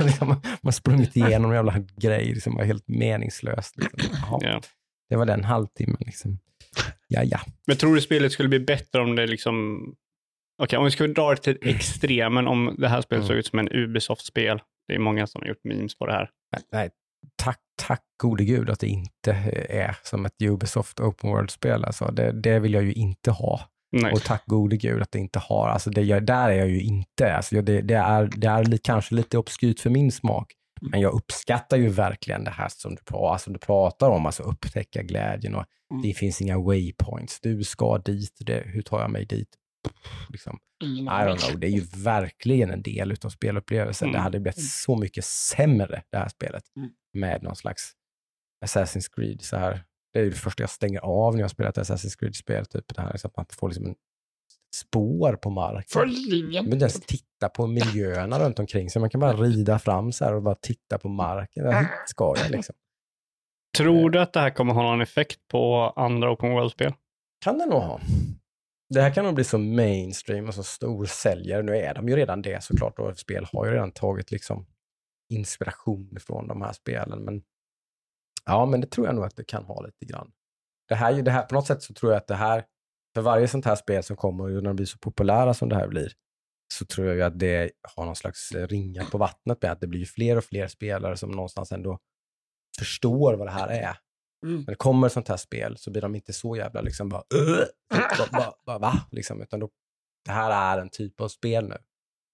[0.00, 3.76] liksom, man har sprungit igenom en jävla grej, liksom, var helt meningslöst.
[3.76, 4.38] Liksom.
[4.40, 4.60] Ja.
[5.08, 5.96] Det var den halvtimmen.
[6.00, 6.38] Liksom.
[7.08, 7.40] Ja, ja.
[7.66, 9.80] Men tror du spelet skulle bli bättre om det liksom...
[10.60, 13.28] Okej, om vi ska dra det till extremen, om det här spelet Mm.
[13.28, 14.60] såg ut som en Ubisoft-spel.
[14.88, 16.30] Det är många som har gjort memes på det här.
[16.52, 16.90] Nej, Nej,
[17.42, 19.32] tack, tack gode gud att det inte
[19.68, 21.84] är som ett Ubisoft Open World-spel.
[21.84, 23.60] Alltså, det, det vill jag ju inte ha.
[23.92, 24.12] Nej.
[24.12, 25.68] Och tack gode gud att det inte har.
[25.68, 27.34] Alltså det, jag, där är jag ju inte.
[27.34, 30.52] Alltså det, det är, det är kanske lite obskyrt för min smak.
[30.80, 35.02] Men jag uppskattar ju verkligen det här som du, alltså du pratar om, alltså upptäcka
[35.02, 36.02] glädjen och Mm.
[36.02, 37.40] det finns inga waypoints.
[37.40, 39.48] Du ska dit, det, hur tar jag mig dit?
[40.28, 40.58] Liksom.
[40.82, 44.08] I don't know, det är ju verkligen en del av spelupplevelsen.
[44.08, 44.12] Mm.
[44.12, 46.90] Det hade blivit så mycket sämre, det här spelet, Mm.
[47.14, 47.92] med någon slags
[48.66, 49.42] Assassin's Creed.
[49.42, 49.84] Så här.
[50.12, 52.66] Det är ju det första jag stänger av när jag spelar ett Assassin's Creed-spel.
[52.66, 53.94] Typ det här, så att man får liksom en
[54.76, 56.00] spår på marken.
[56.00, 56.08] Man
[56.50, 59.00] behöver inte ens titta på miljöerna runt omkring sig.
[59.00, 61.64] Man kan bara rida fram så här och bara titta på marken.
[61.64, 62.74] Ja, Hit ska jag liksom.
[63.76, 66.94] Tror du att det här kommer ha någon effekt på andra open world-spel?
[67.44, 68.00] Kan det nog ha.
[68.94, 71.62] Det här kan nog bli så mainstream och så stor säljare.
[71.62, 74.66] Nu är de ju redan det såklart och spel har ju redan tagit liksom
[75.32, 77.24] inspiration från de här spelen.
[77.24, 77.42] Men
[78.44, 80.32] ja, men det tror jag nog att det kan ha lite grann.
[80.88, 82.64] Det här, det här, på något sätt så tror jag att det här,
[83.14, 85.76] för varje sånt här spel som kommer och när de blir så populära som det
[85.76, 86.12] här blir,
[86.74, 89.86] så tror jag ju att det har någon slags ringar på vattnet med att det
[89.86, 91.98] blir ju fler och fler spelare som någonstans ändå
[92.78, 93.96] förstår vad det här är.
[94.46, 94.58] Mm.
[94.58, 97.22] När det kommer ett sånt här spel så blir de inte så jävla liksom bara!
[97.22, 99.06] Typ, bara, bara, bara va?
[99.10, 99.70] Liksom, utan då,
[100.24, 101.76] det här är en typ av spel nu.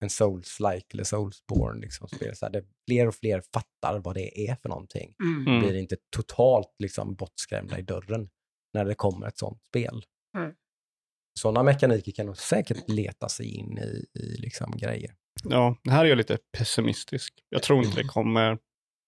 [0.00, 2.36] En souls-like eller soulsborne liksom spel.
[2.36, 5.14] Så här, det, fler och fler fattar vad det är för någonting.
[5.22, 5.46] Mm.
[5.46, 5.60] Mm.
[5.60, 8.28] Blir inte totalt liksom bortskrämda i dörren
[8.74, 10.02] när det kommer ett sånt spel.
[10.38, 10.52] Mm.
[11.38, 15.14] Sådana mekaniker kan nog säkert leta sig in i, i liksom grejer.
[15.44, 17.34] Ja, här är jag lite pessimistisk.
[17.48, 18.58] Jag tror inte det kommer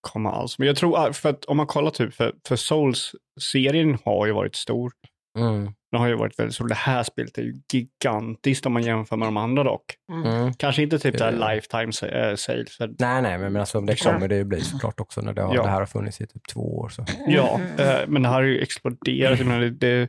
[0.00, 0.58] komma alls.
[0.58, 4.54] Men jag tror, för att om man kollar typ, för, för Souls-serien har ju varit
[4.56, 4.92] stor.
[5.38, 5.72] Mm.
[5.92, 6.64] Det har ju varit väldigt så.
[6.64, 9.84] Det här spelet är ju gigantiskt om man jämför med de andra dock.
[10.12, 10.54] Mm.
[10.54, 11.84] Kanske inte typ det här Det- lifetime
[12.30, 12.76] eh, sales.
[12.76, 15.54] För, Nej, nej, men alltså, det kommer det ju bli såklart också när det, har,
[15.54, 15.62] Ja.
[15.62, 16.88] det här har funnits i typ två år.
[16.88, 17.04] Så.
[17.26, 19.38] ja, eh, men det här har ju exploderat.
[19.38, 20.08] Menar, det, det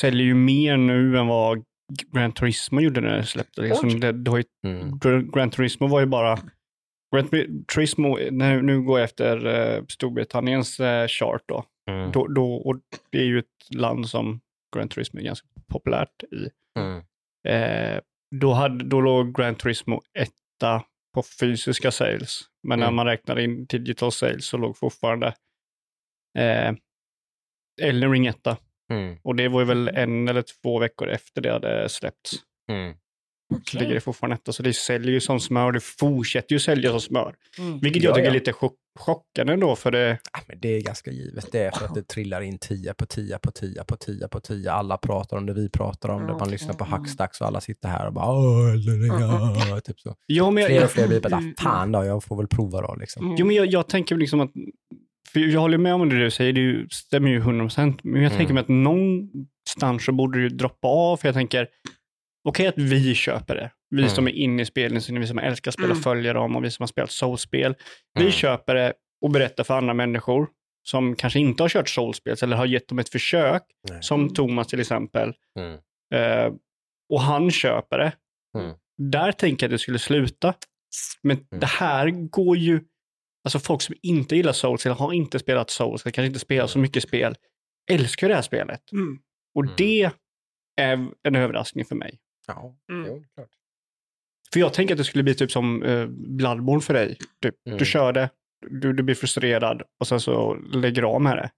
[0.00, 1.62] säljer ju mer nu än vad
[2.12, 3.64] Gran Turismo gjorde när det släpptes.
[3.64, 4.98] Liksom, det, det har ju Mm.
[5.34, 6.38] Gran Turismo var ju bara...
[7.14, 11.64] Gran Turismo, nu, nu går jag efter eh, Storbritanniens eh, chart då.
[11.90, 12.12] Mm.
[12.12, 12.54] Då, då.
[12.54, 12.76] Och
[13.10, 14.40] det är ju ett land som
[14.76, 16.50] Gran Turismo är ganska populärt i.
[16.78, 17.02] Mm.
[17.48, 18.00] Eh,
[18.40, 22.40] då, hade, då låg Gran Turismo etta på fysiska sales.
[22.62, 22.96] Men när Mm.
[22.96, 25.26] man räknar in digital sales så låg fortfarande
[26.38, 26.72] eh,
[27.82, 28.56] Elden etta.
[28.92, 29.16] Mm.
[29.22, 32.32] Och det var ju väl en eller två veckor efter det hade släppts.
[33.50, 33.62] Mm.
[33.70, 34.52] Så ligger det fortfarande etta.
[34.52, 35.72] Så det säljer ju som smör.
[35.72, 37.34] Det fortsätter ju sälja som smör.
[37.58, 37.78] Mm.
[37.80, 38.30] Vilket jag Ja, tycker ja.
[38.30, 39.76] är lite chock chockande då.
[39.76, 41.52] För det, Ja, men det är ganska givet.
[41.52, 44.40] Det är för att det trillar in 10 på 10 på 10 på 10 på
[44.40, 44.70] 10.
[44.72, 46.32] Alla pratar om det, vi pratar om det.
[46.32, 50.14] Man lyssnar på Hackstacks och alla sitter här och bara Elden Ring, ah", typ så.
[50.26, 52.80] ja, men jag, Fler och fler blir bara, "Ah, fan då, jag får väl prova
[52.80, 53.24] då liksom.
[53.24, 53.36] Mm.
[53.38, 54.50] jo, men jag, jag tänker liksom att,
[55.32, 58.44] för jag håller med om det du säger, det stämmer ju 100%, men jag tänker
[58.52, 58.54] Mm.
[58.54, 61.68] mig att någonstans så borde ju droppa av, för jag tänker,
[62.44, 64.10] okej att vi köper det, vi Mm.
[64.14, 66.02] som är inne i spelen, vi som älskar spel och Mm.
[66.02, 67.74] följer dem och vi som har spelat soulspel,
[68.14, 68.32] vi Mm.
[68.32, 70.48] köper det och berättar för andra människor
[70.88, 74.02] som kanske inte har kört soulspel eller har gett dem ett försök, Nej.
[74.02, 74.34] som.
[74.34, 75.78] Thomas till exempel, Mm.
[76.14, 76.52] eh,
[77.12, 78.12] och han köper det.
[78.58, 78.76] Mm.
[78.98, 80.54] Där tänker jag att det skulle sluta.
[81.22, 81.60] Men Mm.
[81.60, 82.80] det här går ju,
[83.44, 86.66] alltså folk som inte gillar Souls eller har inte spelat Souls eller kanske inte spelar
[86.66, 87.34] så mycket spel,
[87.90, 88.92] älskar ju det här spelet.
[88.92, 89.18] Mm.
[89.54, 89.74] Och Mm.
[89.78, 90.10] det
[90.80, 92.18] är en överraskning för mig.
[92.48, 93.06] Ja, Mm.
[93.06, 93.48] jo, klart.
[94.52, 97.16] För jag tänker att det skulle bli typ som eh, Bloodborne för dig.
[97.42, 97.78] Typ, Mm.
[97.78, 98.30] Du kör det,
[98.70, 101.50] du, du blir frustrerad och sen så lägger du av med det.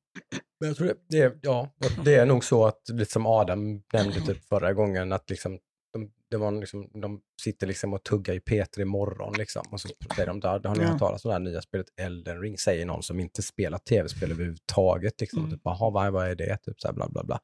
[0.61, 1.71] Men jag tror det, det, är- ja,
[2.05, 5.59] det är nog så att, lite som Adam nämnde typ förra gången, att liksom,
[5.93, 9.89] de, det var liksom, de sitter liksom och tuggar i P3 imorgon liksom, och så
[10.17, 12.59] säger de, där, har ni hört talas om det här nya spelet Elden Ring?
[12.59, 15.21] Säger någon som inte spelar tv-spel överhuvudtaget.
[15.21, 15.51] Liksom, Mm.
[15.51, 16.57] typ, Jaha, vad, vad är det?
[16.63, 17.41] Typ så här, bla bla bla.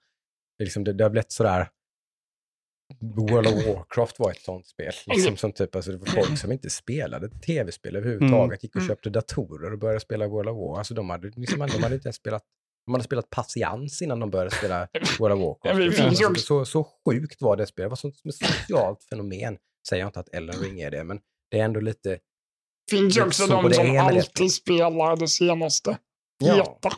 [0.59, 1.69] Det, är liksom, det, det har blivit sådär,
[3.01, 4.93] World of Warcraft var ett sånt spel.
[5.07, 8.89] Liksom, som typ, alltså, det var folk som inte spelade tv-spel överhuvudtaget, gick och Mm.
[8.89, 10.79] köpte datorer och började spela World of War.
[10.79, 12.43] Alltså, de, hade, liksom, de hade inte ens spelat
[12.87, 15.99] de hade spelat patiens innan de började spela World of Warcraft.
[15.99, 17.87] Det Alltså, så, så sjukt var det spelet.
[17.87, 19.59] Det var sånt som ett socialt fenomen.
[19.89, 21.21] Säger jag inte att Ellen Ring är det, men
[21.51, 22.19] det är ändå lite...
[22.91, 23.99] finns ju Det också så de det som det.
[23.99, 25.99] alltid spelar det senaste.
[26.45, 26.55] Ja.
[26.55, 26.91] Heta.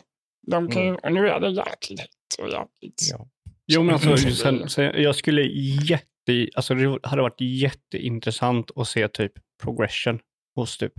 [0.47, 0.99] De kan ju, Mm.
[1.03, 2.01] och nu är det jäkligt
[2.39, 3.01] och jäkligt...
[3.11, 3.27] Ja.
[3.71, 8.87] Jo, men alltså, Så- sen, sen, jag skulle jätte, alltså det hade varit jätteintressant att
[8.87, 9.31] se typ
[9.63, 10.19] progression
[10.55, 10.93] hos typ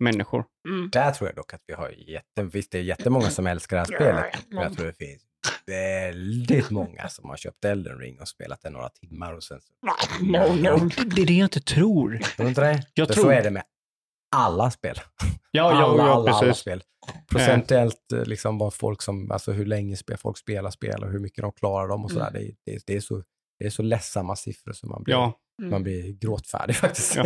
[0.00, 0.44] människor.
[0.68, 0.90] Mm.
[0.92, 2.42] Där tror jag dock att vi har jätte...
[2.42, 4.46] Visst, det är jättemånga som älskar det här spelet.
[4.50, 5.22] Men jag tror det finns
[5.66, 9.72] väldigt många som har köpt Elden Ring och spelat det några timmar och sen så...
[10.24, 10.88] No, no.
[11.16, 12.20] Det är det jag inte tror.
[12.36, 12.82] Tror inte det?
[12.94, 13.62] Jag tror- så är det med
[14.32, 14.96] alla spel.
[15.24, 16.60] Ja, ja, alla, ja, alla, alla precis.
[16.60, 16.82] spel.
[17.30, 21.18] Procentuellt eh, liksom vad folk som, alltså hur länge spel, folk spelar spel och hur
[21.18, 22.30] mycket de klarar dem och sådär.
[22.32, 23.22] Det, är- det, är- det, är så,
[23.58, 27.16] det är så ledsamma siffror som man blir, Ja, man blir gråtfärdig faktiskt.
[27.16, 27.24] Ja.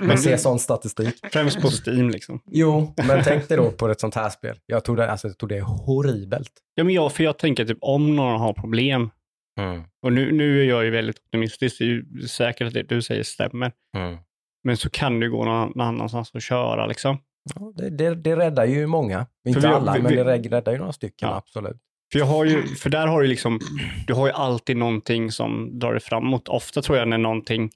[0.00, 1.14] Man ser sån statistik.
[1.32, 2.40] främst på Steam liksom.
[2.46, 4.58] Jo, men tänk dig då på ett sånt här spel.
[4.66, 6.52] Jag tror det, alltså, jag tror det är horribelt.
[6.74, 9.10] Ja, men jag, för jag tänker typ om någon har problem,
[10.02, 13.02] och nu, nu är jag ju väldigt optimistisk, det är ju säkert att det du
[13.02, 13.72] säger stämmer,
[14.66, 17.18] men så kan det gå någon, annanstans och köra liksom.
[17.54, 19.26] Ja, det, det, det räddar ju många.
[19.48, 21.36] Inte vi alla, vi- men vi- det rä- räddar ju några stycken, Ja.
[21.36, 21.76] absolut.
[22.12, 23.60] För, jag har ju, för där har du liksom,
[24.06, 26.48] du har ju alltid någonting som drar dig framåt.
[26.48, 27.70] Ofta tror jag när någonting,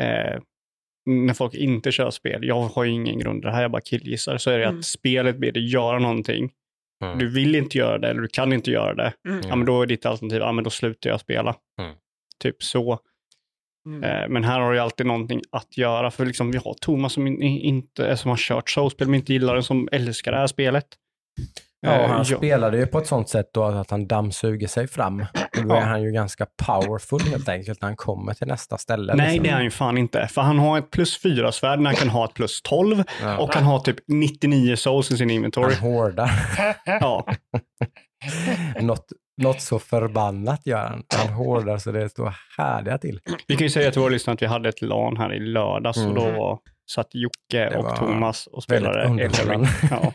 [0.00, 0.40] eh,
[1.06, 3.80] när folk inte kör spel, jag har ju ingen grund i det här, jag bara
[3.82, 4.78] killgissar, så är det Mm.
[4.78, 6.50] att spelet ber dig göra någonting.
[7.04, 7.18] Mm.
[7.18, 9.12] Du vill inte göra det eller du kan inte göra det.
[9.28, 9.40] Mm.
[9.48, 11.56] Ja, men då är ditt alternativ, ja men då slutar jag spela.
[11.80, 11.94] Mm.
[12.38, 12.98] Typ så.
[13.96, 14.04] Mm.
[14.22, 16.10] Eh, men här har du ju alltid någonting att göra.
[16.10, 19.54] För liksom, vi har Thomas som, in, inte, som har kört soulspel men inte gillar
[19.56, 20.86] det, som älskar det här spelet.
[21.82, 22.36] Ja, Eh, han ja.
[22.36, 25.20] spelade ju på ett sånt sätt då att han dammsuger sig fram.
[25.58, 25.84] Och då är Ja.
[25.84, 29.14] han ju ganska powerful helt enkelt när han kommer till nästa ställe.
[29.14, 29.42] Nej, liksom.
[29.44, 30.26] det är han ju fan inte.
[30.26, 33.38] För han har ett plus fyra svärd när han kan ha ett plus 12 Ja.
[33.38, 35.74] och han har typ 99 souls i sin inventory.
[35.74, 36.30] Han hårdar.
[36.84, 37.26] Ja,
[38.80, 39.06] något,
[39.40, 41.02] något så förbannat gör han.
[41.16, 43.20] Han hårdar så det står härliga till.
[43.46, 45.98] vi kan ju säga till våra lyssnare att vi hade ett LAN här i lördags
[46.06, 46.36] och då Mm.
[46.38, 46.58] var,
[46.90, 47.34] satt Jocke
[47.70, 49.68] Det och Thomas och spelade underhållande.
[49.90, 50.12] Ja.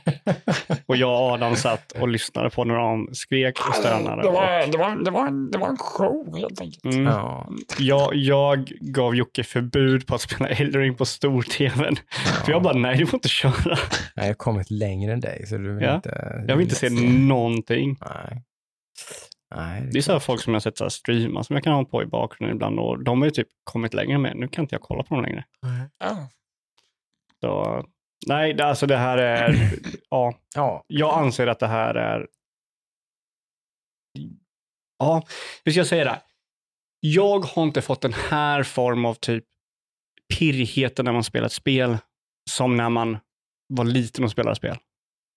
[0.85, 4.21] Och jag och Adam satt och lyssnade på när de skrek och stönade.
[4.21, 6.83] Det var, det, var, det, var en, det var en show helt enkelt.
[6.85, 7.03] Mm.
[7.05, 7.49] Ja.
[7.79, 11.95] Jag, jag gav Jocke förbud på att spela Elden Ring på stor-tvn.
[12.45, 13.77] För jag bara, nej du får inte köra.
[14.15, 15.95] Jag har kommit längre än dig så du vill Ja.
[15.95, 16.43] inte...
[16.47, 17.97] Jag vill inte se någonting.
[18.01, 18.43] Nej.
[19.55, 21.73] Nej, Det är så här folk som jag sett så här streama som jag kan
[21.73, 24.37] ha på i bakgrunden ibland och de har ju typ kommit längre med.
[24.37, 25.45] Nu kan inte jag kolla på dem längre.
[25.97, 26.29] Ja.
[27.39, 27.83] Så,
[28.27, 29.71] nej, det, alltså det här är,
[30.09, 32.27] ja, Ja, jag anser att det här är,
[34.99, 35.23] ja,
[35.65, 36.21] hur ska jag säga det?
[36.99, 39.45] Jag har inte fått den här form av typ
[40.37, 41.97] pirrigheten när man spelar ett spel
[42.49, 43.17] som när man
[43.67, 44.77] var liten och spelade spel.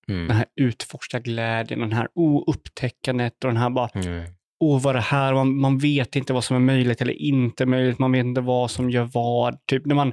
[0.08, 0.36] Den mm.
[0.36, 4.24] här utforska glädjen, den här oupptäckandet och den här bara, Mm.
[4.60, 7.98] åh vad det här, man, man vet inte vad som är möjligt eller inte möjligt,
[7.98, 9.66] man vet inte vad som gör vad.
[9.66, 10.12] Typ när man,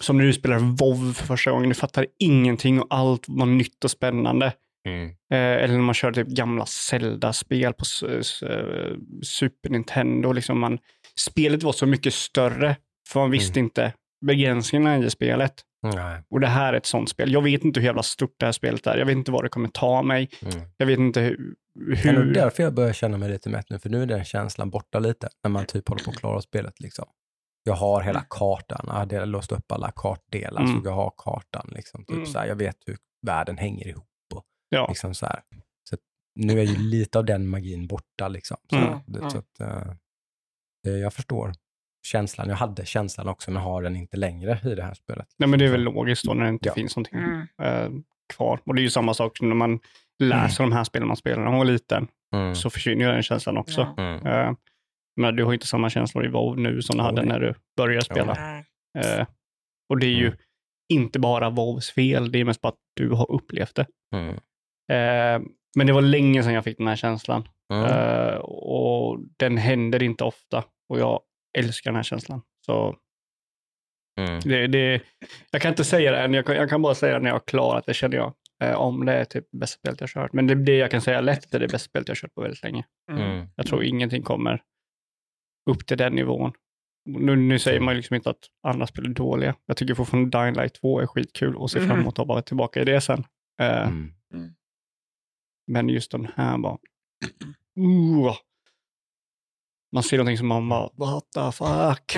[0.00, 3.84] som när du spelar WoW för första gången, du fattar ingenting och allt var nytt
[3.84, 4.52] och spännande.
[4.88, 5.08] Mm.
[5.08, 8.20] Eh, eller när man kör typ gamla Zelda-spel på eh,
[9.22, 10.32] Super Nintendo.
[10.32, 10.78] Liksom man,
[11.16, 12.76] spelet var så mycket större,
[13.08, 13.92] för man visste inte
[14.26, 15.54] begränsningarna i spelet.
[15.82, 16.22] Nej.
[16.30, 17.32] Och det här är ett sånt spel.
[17.32, 18.96] Jag vet inte hur jävla stort det här spelet är.
[18.98, 20.30] Jag vet inte vad det kommer ta mig.
[20.42, 20.64] Mm.
[20.76, 21.54] Jag vet inte hur...
[21.86, 22.34] Det är hur...
[22.34, 25.28] därför jag börjar känna mig lite mätt nu, för nu är den känslan borta lite,
[25.42, 26.80] när man typ håller på att klara spelet.
[26.80, 27.04] Liksom.
[27.64, 30.82] Jag har hela kartan, jag har låst upp alla kartdelar, Mm.
[30.82, 31.70] så jag har kartan.
[31.74, 32.26] Liksom, typ Mm.
[32.26, 34.06] så här, jag vet hur världen hänger ihop.
[34.68, 34.86] Ja.
[34.88, 35.40] Liksom så här.
[35.88, 36.00] Så att
[36.40, 38.28] nu är ju lite av den magin borta.
[38.28, 38.56] Liksom.
[38.70, 38.98] Så, Mm.
[39.06, 39.92] det, så att, eh,
[40.84, 41.52] det, jag förstår
[42.02, 42.48] känslan.
[42.48, 45.26] Jag hade känslan också, men har den inte längre i det här spelet.
[45.38, 46.74] Nej, men det är väl logiskt då när det inte Ja.
[46.74, 47.46] finns någonting Mm.
[47.62, 47.90] eh,
[48.34, 48.60] kvar.
[48.64, 49.80] Och det är ju samma sak som när man
[50.18, 52.54] läser de här spelen man spelar när man var liten, Mm.
[52.54, 53.94] så försvinner ju den känslan också.
[53.96, 54.02] Ja.
[54.02, 54.26] Mm.
[54.26, 54.54] Eh,
[55.16, 58.04] men du har inte samma känslor i WoW nu som du hade när du började
[58.04, 58.32] spela.
[58.98, 59.26] Eh,
[59.88, 60.38] och det är ju Mm.
[60.92, 63.86] inte bara WoWs fel, det är mest bara att du har upplevt det.
[64.14, 64.28] Mm.
[64.92, 67.48] Eh, men det var länge sedan jag fick den här känslan.
[67.72, 68.40] Mm.
[68.42, 70.64] Och den händer inte ofta.
[70.88, 71.20] Och jag
[71.58, 72.42] älskar den här känslan.
[72.66, 72.96] Så
[74.20, 74.40] Mm.
[74.44, 75.00] det, det,
[75.50, 77.40] jag kan inte säga det än, jag kan, jag kan bara säga när jag har
[77.46, 78.34] klarat det känner jag.
[78.62, 80.32] Eh, om det är typ bästa spelet jag har kört.
[80.32, 82.40] Men det, det jag kan säga lätt är det bästa spelet jag har kört på
[82.40, 82.84] väldigt länge.
[83.10, 83.46] Mm.
[83.56, 84.62] Jag tror ingenting kommer
[85.70, 86.52] upp till den nivån.
[87.04, 89.54] Nu, nu säger man ju liksom inte att andra spel är dåliga.
[89.66, 92.00] Jag tycker fortfarande Dying Light 2 är skitkul och ser fram Mhm.
[92.00, 93.24] emot att vara tillbaka i det sen.
[93.60, 94.54] Eh, Mm.
[95.66, 96.78] Men just den här bara...
[97.78, 98.34] Uh,
[99.92, 102.16] man ser någonting som man bara, what the fuck?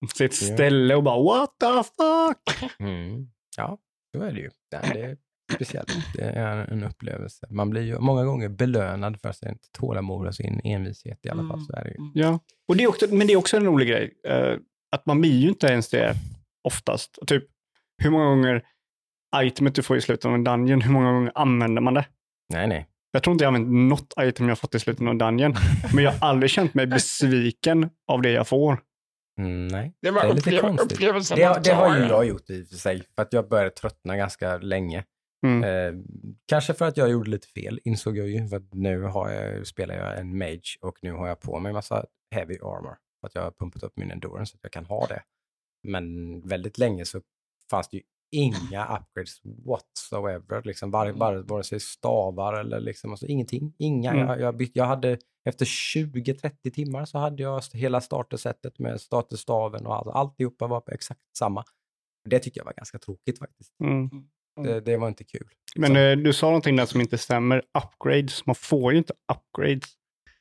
[0.00, 0.54] Man ser ett Ja.
[0.54, 2.70] ställe och bara, what the fuck?
[2.78, 3.28] Mm.
[3.56, 3.78] Ja,
[4.16, 4.50] så är det ju.
[4.70, 5.16] Det är,
[5.54, 5.88] speciellt.
[6.14, 7.46] Det är en upplevelse.
[7.50, 11.52] Man blir ju många gånger belönad för sin tålamod och sin envishet i alla fall.
[11.58, 11.64] Mm.
[11.64, 11.96] Så är det ju.
[12.22, 14.14] Ja, och det är också, men det är också en rolig grej.
[14.26, 14.54] eh,
[14.96, 16.14] att man blir ju inte ens det
[16.64, 17.18] oftast.
[17.26, 17.44] Typ,
[18.02, 18.62] hur många gånger
[19.42, 22.06] itemet du får i slutet av en dungeon, hur många gånger använder man det?
[22.52, 22.86] Nej, nej.
[23.14, 25.54] Jag tror inte jag har använt något item jag fått i slutet av dungeon,
[25.94, 28.78] men jag har aldrig känt mig besviken av det jag får.
[29.38, 29.94] Mm, nej.
[30.02, 30.92] Det var Det är lite konstigt.
[30.92, 33.70] upplevelsen Det, det har ju jag gjort i och för sig, för att jag började
[33.70, 35.04] tröttna ganska länge.
[35.46, 35.64] Mm.
[35.64, 36.02] Eh,
[36.46, 38.48] kanske för att jag gjorde lite fel, insåg jag ju.
[38.48, 41.72] För att nu har jag, spelar jag en mage och nu har jag på mig
[41.72, 42.96] massa heavy armor.
[43.20, 45.22] För att jag har pumpat upp min endurance så att jag kan ha det.
[45.82, 47.20] Men väldigt länge så
[47.70, 48.02] fanns det ju
[48.34, 50.62] inga upgrades whatsoever.
[50.64, 53.74] Liksom var, var, vare sig stavar eller liksom, alltså ingenting.
[53.78, 54.10] Inga.
[54.10, 54.26] Mm.
[54.26, 55.18] Jag, jag, byt, jag hade,
[55.48, 61.20] efter 20-30 timmar så hade jag hela startersättet med starterstaven och all, alltihopa var exakt
[61.38, 61.64] samma.
[62.30, 63.80] Det tycker jag var ganska tråkigt faktiskt.
[63.84, 64.10] Mm.
[64.62, 65.48] Det, det var inte kul.
[65.76, 67.62] Men eh, du sa någonting där som inte stämmer.
[67.84, 69.84] Upgrades, man får ju inte upgrades.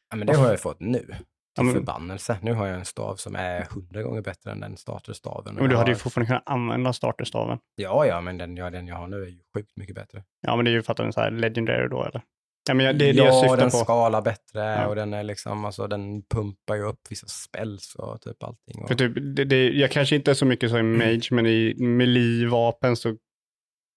[0.10, 1.15] Ja, men det har jag fått nu.
[1.56, 2.38] Ja, Till men- förbannelse.
[2.42, 5.56] Nu har jag en stav som är hundra gånger bättre än den starterstaven.
[5.56, 7.58] Men du hade ju fortfarande kunnat använda starterstaven.
[7.76, 10.24] Ja, ja, men den, ja, den jag har nu är ju sjukt mycket bättre.
[10.42, 12.22] Ja, men det är ju för att den är så här legendary då, eller?
[12.68, 13.78] Ja, men det är det ja, jag syftar den på.
[13.78, 14.88] skalar bättre Ja.
[14.88, 18.82] och den är liksom, alltså den pumpar ju upp vissa spells och typ allting.
[18.82, 21.02] Och, För typ, det, det, jag kanske inte är så mycket som Mm.
[21.02, 23.12] i Mage, men i melee-vapen så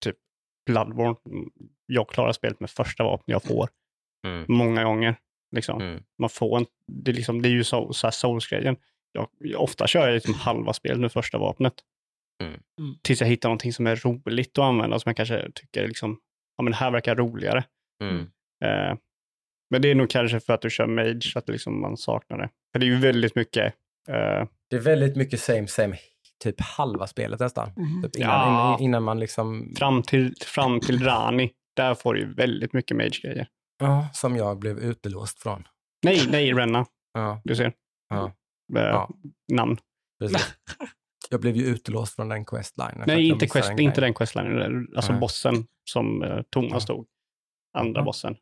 [0.05, 0.16] typ
[0.66, 1.49] Bloodborne, mm,
[1.87, 3.69] jag klarar spelet med första vapen jag får
[4.27, 5.16] mm, många gånger.
[5.56, 5.80] Liksom.
[5.82, 8.76] mm, Man får en, det, är liksom, det är ju så, så souls-grejen.
[9.12, 11.74] Jag, ofta kör jag liksom halva spelet med första vapnet.
[12.42, 12.52] Mm.
[12.80, 12.94] Mm.
[13.02, 16.18] Tills jag hittar någonting som är roligt att använda, som jag kanske tycker liksom,
[16.56, 17.64] ja men det här verkar roligare.
[18.02, 18.20] mm.
[18.64, 18.96] Eh,
[19.70, 22.48] men det är nog kanske för att du kör Mage, att liksom man saknar det.
[22.72, 23.74] För det är ju väldigt mycket
[24.09, 25.96] eh, Det är väldigt mycket same, same,
[26.44, 27.70] typ halva spelet nästan.
[27.76, 28.02] Mhm.
[28.02, 28.46] Typ innan, Ja.
[28.68, 31.50] innan, innan man liksom, fram, till, fram till Rani.
[31.76, 33.48] Där får du ju väldigt mycket Mage-grejer.
[33.78, 35.68] Ja, som jag blev utelåst från.
[36.04, 36.86] Nej, nej, Renna.
[37.12, 37.72] Ja, Du ser.
[38.08, 38.24] Ja.
[38.76, 39.10] Eh, Ja.
[39.52, 39.76] Namn.
[40.20, 40.54] precis.
[41.30, 43.04] Jag blev ju utelåst från den questlinen.
[43.06, 44.88] Nej, inte, quest, inte den questlinen.
[44.96, 45.20] Alltså Nej.
[45.20, 46.80] bossen som eh, Thomas Ja.
[46.80, 47.06] stod.
[47.78, 48.04] Andra Ja.
[48.04, 48.36] bossen.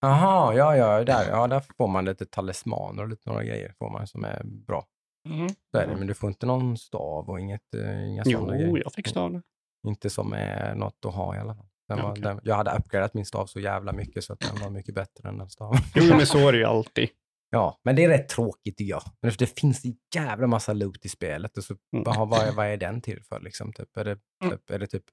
[0.00, 3.90] Jaha, ja, ja, där, ja, där får man lite talismaner och lite några grejer får
[3.90, 4.86] man som är bra.
[5.28, 5.48] Mhm.
[5.48, 8.56] Så är det, men du får inte någon stav och inget, eh, inga Jo, sådana
[8.58, 8.78] grejer.
[8.84, 9.42] jag fick staden.
[9.86, 11.66] Inte som är något att ha i alla fall.
[11.88, 12.22] Den var, okej.
[12.22, 15.28] den, jag hade uppgraderat min stav så jävla mycket så att den var mycket bättre
[15.28, 15.78] än den staven.
[15.94, 17.08] Jo, men så är det ju alltid.
[17.50, 19.02] Ja, men det är rätt tråkigt tycker jag.
[19.22, 22.28] Men det finns en jävla massa loot i spelet och så Mm.
[22.28, 23.40] vad, är, vad är den till för?
[23.40, 23.96] Liksom, typ?
[23.96, 24.56] Är det Mm.
[24.58, 25.04] typ, är det typ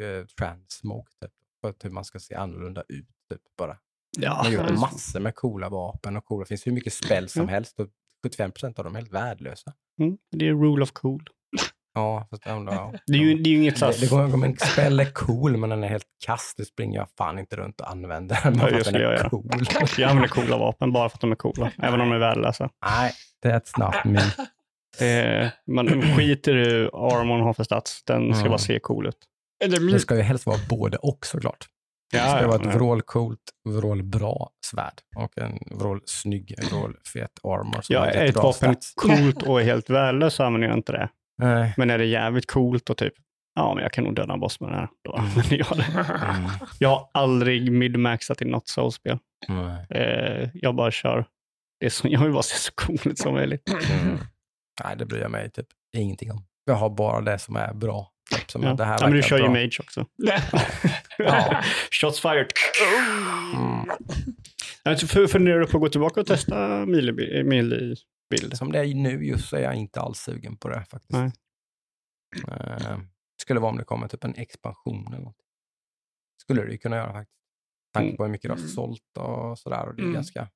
[0.00, 1.10] eh, transmoke?
[1.20, 1.32] Typ?
[1.60, 3.78] För att hur man ska se annorlunda ut typ, bara.
[4.18, 6.44] Ja, Man har gjort massor med coola vapen och coola.
[6.44, 7.52] Det finns hur mycket spel som Mm.
[7.52, 7.88] helst och
[8.22, 9.72] 75 procent av dem är helt värdelösa.
[10.00, 11.24] mm, det är rule of cool.
[11.94, 12.92] Ja, fast ändå, ja.
[13.06, 15.56] Det är ju, det är ju inget så Det, det går, men spel är cool,
[15.56, 16.54] men den är helt kass.
[16.56, 19.02] Det springer jag fan inte runt och använder den bara Ja, för det att den
[19.02, 19.28] jag är göra.
[19.30, 19.50] cool.
[19.98, 22.70] Jag använder coola vapen bara för att de är coola, även om de är värdelösa.
[22.86, 23.12] Nej,
[23.44, 24.20] that's not me.
[24.98, 26.84] Det, man skiter i hur
[27.16, 28.04] armorn har för stats.
[28.04, 28.50] Den ska Mm.
[28.50, 29.16] bara se cool ut.
[29.60, 31.66] Det Det ska ju helst vara både och såklart.
[32.12, 34.34] det Ja, ska ja, vara ett vrålcoolt, vrålbra
[34.66, 37.80] svärd och en vrålsnygg, vrålfet armor.
[37.82, 38.92] som Ja, är ett vapen stats.
[38.96, 41.08] coolt och helt värdelöst så använder jag inte det.
[41.38, 41.74] Nej.
[41.76, 43.12] Men är det jävligt coolt och typ,
[43.54, 44.88] ja men jag kan nog döda en boss med det här.
[45.04, 45.86] Då använder jag det.
[46.36, 46.50] Mm.
[46.78, 49.18] Jag har aldrig midmaxat i något soulspel.
[49.90, 51.24] Eh, jag bara kör.
[51.80, 53.68] Det är så, jag vill bara se så cool ut som möjligt.
[54.02, 54.18] Mm.
[54.84, 55.66] Nej, det bryr jag mig typ
[55.96, 56.44] ingenting om.
[56.64, 58.08] Jag har bara det som är bra.
[58.30, 58.74] Typ som Ja.
[58.74, 60.06] det här ja, men du kör ju mage också.
[61.18, 61.62] Ja.
[61.90, 62.46] Shots fired.
[63.56, 63.88] Mm.
[64.84, 66.86] Alltså, Funderar du på att gå tillbaka och testa
[68.32, 68.56] Melee-bild?
[68.58, 71.12] Som det är nu just så är jag inte alls sugen på det faktiskt.
[71.12, 71.32] Nej.
[72.48, 72.98] Eh,
[73.42, 75.36] skulle vara om det kommer typ en expansion eller något.
[76.42, 77.38] Skulle det ju kunna göra faktiskt.
[77.92, 78.16] Tanke Mm.
[78.16, 78.68] på hur mycket det har Mm.
[78.70, 79.88] sålt och sådär.
[79.88, 80.14] Och det är Mm.
[80.14, 80.48] ganska...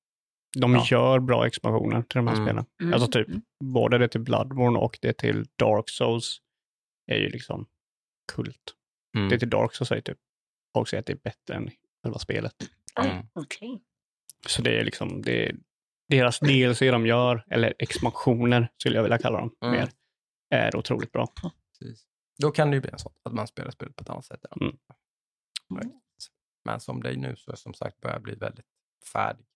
[0.59, 0.87] De Ja.
[0.91, 2.47] gör bra expansioner till de här Mm.
[2.47, 2.65] spelen.
[2.83, 2.93] Mm.
[2.95, 3.29] Alltså typ,
[3.65, 6.39] både det till Bloodborne och det till Dark Souls
[7.07, 7.67] är ju liksom
[8.33, 8.75] kult.
[9.17, 9.29] Mm.
[9.29, 10.19] Det till Dark Souls är typ,
[10.75, 11.71] folk säger att det är bättre än
[12.03, 12.55] själva spelet.
[13.05, 13.27] Mm.
[13.33, 13.83] Okej.
[14.47, 15.57] Så det är liksom, det är
[16.09, 19.75] deras DLC de gör, eller expansioner skulle jag vilja kalla dem Mm.
[19.77, 19.89] mer,
[20.51, 21.27] är otroligt bra.
[21.79, 22.07] Precis.
[22.43, 24.45] Då kan det ju bli en sån, att man spelar spelet på ett annat sätt.
[24.61, 24.77] Mm.
[26.65, 28.67] Men som det är nu så är som sagt börjar bli väldigt
[29.13, 29.47] färdig.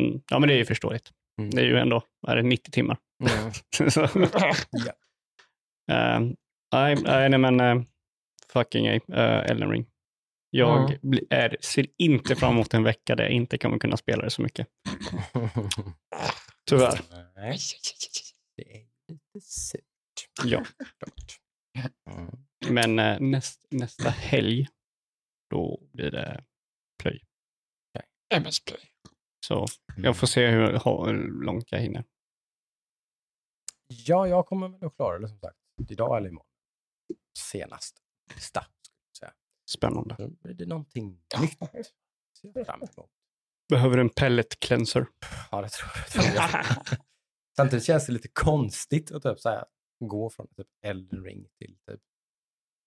[0.00, 0.22] Mm.
[0.30, 1.10] Ja, men det är ju förståeligt.
[1.38, 1.50] Mm.
[1.50, 2.98] Det är ju ändå, är det 90 timmar?
[3.22, 3.52] Mm.
[5.90, 6.36] Ehm,
[6.72, 6.96] nej,
[7.28, 7.84] nej, men uh,
[8.52, 9.00] fucking uh,
[9.50, 9.86] Elden Ring.
[10.54, 11.26] Jag Mm.
[11.30, 14.42] är, ser inte fram emot en vecka där jag inte kommer kunna spela det så
[14.42, 14.68] mycket.
[16.70, 17.00] Tyvärr.
[17.34, 17.58] Nej,
[18.56, 19.84] det är lite surt.
[20.44, 20.64] Ja.
[22.10, 22.30] Mm.
[22.68, 24.68] Men eh, näst, nästa helg,
[25.50, 26.44] då blir det
[27.02, 27.24] plöj.
[28.34, 28.80] MS Play.
[29.46, 30.72] Så jag får se hur,
[31.06, 32.04] hur långt jag hinner.
[33.86, 35.58] Ja, jag kommer väl att klara det som sagt.
[35.88, 36.46] Idag eller imorgon.
[37.38, 38.02] Senast.
[38.34, 38.66] Sista.
[39.70, 40.16] Spännande.
[40.16, 41.58] Så blir det någonting nytt.
[41.58, 43.10] Ser jag fram emot.
[43.68, 45.06] Behöver en pellet cleanser.
[45.50, 46.06] Ja, det tror jag.
[46.08, 46.64] Tror jag.
[47.56, 49.64] Samtidigt känns det lite konstigt att typ så här,
[50.04, 52.00] gå från typ Elden Ring till typ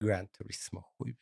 [0.05, 1.15] Gran Turismo 7.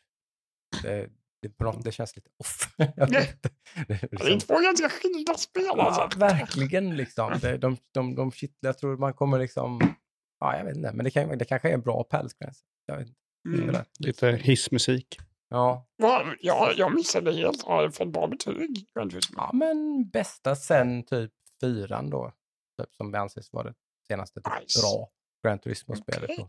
[0.84, 1.10] Det,
[1.42, 2.76] det, på något- det känns lite off.
[2.78, 7.39] Det är är liksom- två ganska skilda spel Ja, verkligen liksom.
[7.42, 9.96] Det, de, de, de kittlar, jag tror man kommer liksom,
[10.39, 12.63] ja jag vet inte, men det, kan, det kanske är en bra pälsgräns.
[12.86, 13.20] Jag vet inte.
[13.63, 13.86] Mm.
[14.00, 15.18] Lite hissmusik.
[15.54, 16.36] Ja, Va?
[16.39, 17.63] Ja, jag missade helt.
[17.63, 18.86] Har jag fått bra betyg?
[19.36, 22.32] Ja, men bästa sen typ fyran då,
[22.82, 23.74] typ, som anses vara det
[24.08, 24.82] senaste typ, Nice.
[24.82, 25.10] bra
[25.44, 26.30] Gran Turismo-spelet.
[26.38, 26.48] Då.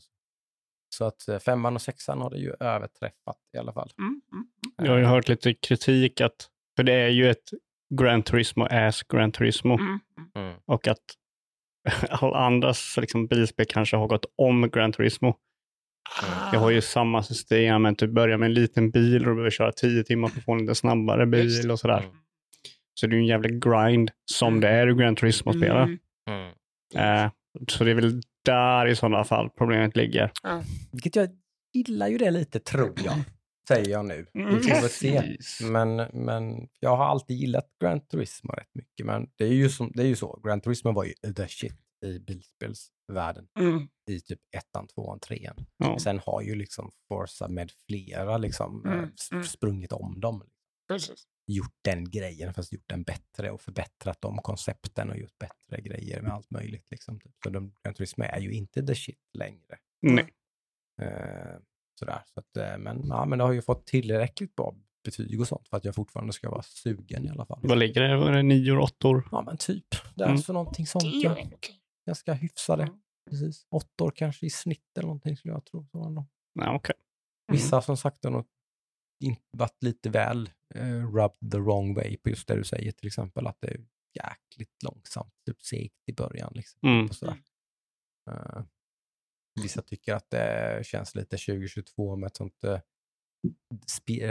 [0.97, 3.91] Så att eh, femman och sexan har det ju överträffat i alla fall.
[3.99, 4.47] Mm, mm.
[4.77, 7.51] Jag har ju hört lite kritik att, för det är ju ett
[7.95, 10.01] Gran Turismo as Gran Turismo Mm.
[10.35, 10.57] Mm.
[10.65, 11.05] och att
[12.11, 15.39] alla andras liksom, bilspel kanske har gått om Gran Turismo.
[16.53, 19.51] Jag har ju samma system, men typ börjar med en liten bil och du behöver
[19.51, 21.99] köra tio timmar för att få en lite snabbare Just bil och sådär.
[21.99, 22.11] Mm.
[22.95, 25.77] Så det är ju en jävla grind som det är i Gran Turismo-spel.
[25.77, 25.99] Mm.
[26.29, 27.25] Mm.
[27.25, 27.31] Eh,
[27.69, 30.31] så det är väl där i sådana fall problemet ligger.
[30.93, 31.29] Vilket jag
[31.73, 33.15] gillar ju det lite, tror jag.
[33.69, 34.27] Säger jag nu.
[34.33, 34.61] Vi Mm.
[34.63, 35.23] får väl se.
[35.71, 39.07] Men, men jag har alltid gillat Gran Turismo rätt mycket.
[39.07, 40.41] Men det är ju, som, det är ju så.
[40.45, 43.49] Gran Turismo var ju the shit i bilspelsvärlden.
[43.59, 43.89] Mm.
[44.11, 45.67] I typ ettan, tvåan, trean.
[45.77, 45.99] Ja.
[45.99, 49.45] Sen har ju liksom Forza med flera liksom Mm, eh, s- mm.
[49.45, 50.43] sprungit om dem.
[50.89, 51.27] Precis.
[51.47, 56.23] Gjort den grejen, fast gjort den bättre och förbättrat de koncepten och gjort bättre grejer
[56.23, 56.91] med allt möjligt.
[56.91, 57.21] Liksom.
[57.21, 57.33] typ.
[57.45, 59.79] Så de, Turismo är ju inte the shit längre.
[60.03, 60.35] Nej.
[61.03, 61.57] Eh,
[61.99, 62.23] sådär.
[62.35, 64.75] Så att, eh, men, ja, men det har ju fått tillräckligt bra
[65.05, 67.61] betyg och sånt för att jag fortfarande ska vara sugen i alla fall.
[67.63, 68.17] Vad ligger det?
[68.17, 69.29] Var det nior, åttor?
[69.33, 69.87] Ja, men typ.
[70.15, 70.37] Det är Mm.
[70.37, 71.05] alltså någonting Det sånt.
[71.05, 71.81] är okej.
[72.07, 72.83] Ganska hyfsade.
[72.83, 73.01] Mm.
[73.31, 73.67] Precis.
[74.01, 75.87] År kanske i snitt eller någonting skulle jag tro.
[75.93, 76.27] Så.
[76.55, 76.95] Nej, okej.
[77.53, 78.47] Vissa som sagt har nog
[79.25, 83.07] inte varit lite väl uh, rubbed the wrong way på just det du säger till
[83.07, 83.47] exempel.
[83.47, 86.53] Att det är jäkligt långsamt, typ segt i början.
[86.55, 87.07] Liksom, Mm.
[87.07, 87.43] och sådär.
[88.31, 88.63] Eh,
[89.63, 92.79] vissa tycker att det känns lite 2022 med ett sånt uh,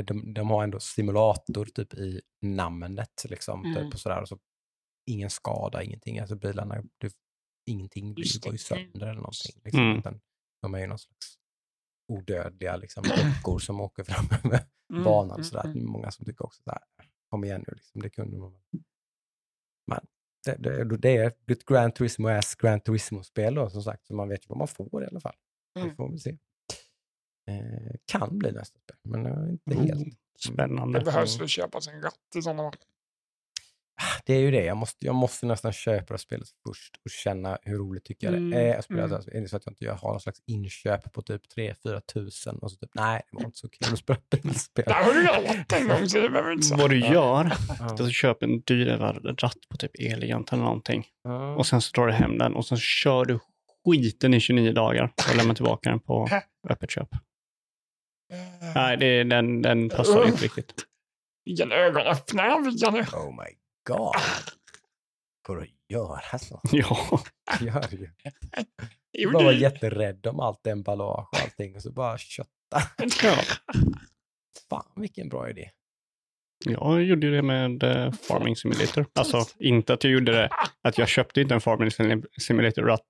[0.04, 3.26] de, de har ändå simulator typ i namnet.
[3.30, 3.76] Liksom, Mm.
[3.84, 4.40] typ, och sådär, och så,
[5.12, 6.20] ingen skada, ingenting.
[6.20, 7.14] Alltså bilarna, det,
[7.66, 8.64] ingenting blir går ju det.
[8.64, 9.62] sönder eller någonting.
[9.64, 9.98] Liksom, Mm.
[10.00, 10.22] utan
[10.62, 11.38] de är ju någon slags
[12.08, 13.04] odödliga liksom,
[13.44, 15.32] dockor som åker fram över Mm, banan.
[15.36, 15.64] mm, Sådär.
[15.64, 15.74] mm.
[15.74, 16.82] Det är Många som tycker också så här,
[17.30, 18.62] kom igen nu, liksom, det kunde man.
[19.88, 20.08] Men
[20.46, 24.30] det, det, det är ett Gran Turismo ass Gran Turismo-spel då, som sagt, så man
[24.30, 25.36] vet ju vad man får i alla fall.
[25.74, 25.96] Vi Mm.
[25.96, 26.38] får väl se.
[27.50, 29.86] Eh, kan bli nästa spel, men jag är inte Mm.
[29.88, 30.18] helt.
[30.40, 31.00] Spännande.
[31.00, 32.80] Det behövs väl köpas en ratt i sådana fall.
[34.02, 37.12] Ah, Det är ju det, jag måste, jag måste nästan köpa det spelet först och
[37.12, 39.04] känna hur roligt tycker jag Mm, det är att spela.
[39.04, 39.22] mm.
[39.44, 42.78] Det så att jag inte har någon slags inköp på typ 3-4 tusen och så
[42.78, 44.86] typ, nej, det var inte så kul att spela bilspel.
[44.88, 46.78] Där har du redan varit en gång så det behöver du inte säga.
[46.82, 51.06] Vad du gör, är att du köper en dyrare ratt på typ Elegant eller någonting.
[51.24, 51.56] Ja.
[51.56, 53.40] Och sen så drar du hem den och sen kör du
[53.86, 56.30] skiten i 29 dagar och lämnar tillbaka den på
[56.70, 57.10] öppet köp.
[58.76, 60.74] Nej, det den, den passar inte riktigt.
[61.46, 63.50] Vilken ögonöppnare vilken Oh my
[63.84, 64.16] god.
[65.48, 66.62] Går det att göra så?
[66.72, 67.20] Ja,
[67.62, 68.10] Gör ju.
[69.34, 72.50] Bara vara det- jätterädd om allt emballage och allting och så bara kötta.
[73.24, 73.36] ja.
[74.70, 75.70] Fan vilken bra idé.
[76.66, 79.06] Jag gjorde det med eh, Farming Simulator.
[79.16, 80.50] Alltså, inte att jag gjorde det,
[80.82, 83.08] att jag köpte inte en Farming Sim- Simulator-ratt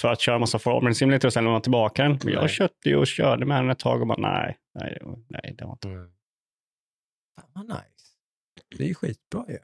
[0.00, 2.18] för att köra massa Farming Simulator och sen lämna tillbaka den.
[2.24, 2.48] Men jag Nej.
[2.48, 5.64] köpte ju och körde med den ett tag och bara nej, nej, var- nej, det
[5.64, 5.88] var inte.
[5.88, 7.89] Fan vad nice.
[8.78, 9.58] Det är ju skitbra ju.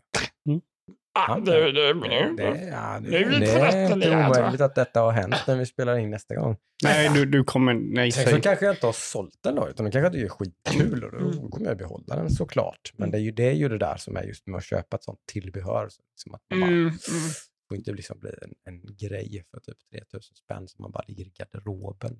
[1.19, 1.95] Ah, det, det,
[2.37, 6.35] Det, ja, är det inte omöjligt att detta har hänt när vi spelar in nästa
[6.35, 6.57] gång.
[6.85, 9.87] Nej, du, du kommer, nej, Sen så kanske jag inte har sålt den då, utan
[9.87, 11.51] då kanske det är skitkul och då Mm.
[11.51, 12.93] kommer jag behålla den såklart.
[12.97, 14.97] Men det är ju det, är ju det där som är just med att köpa
[14.97, 15.89] ett sånt tillbehör.
[15.89, 17.31] Så liksom att man bara, mm, mm.
[17.69, 19.79] får inte liksom bli en, en grej för typ
[20.11, 22.19] 3000 spänn som man bara ligger i garderoben.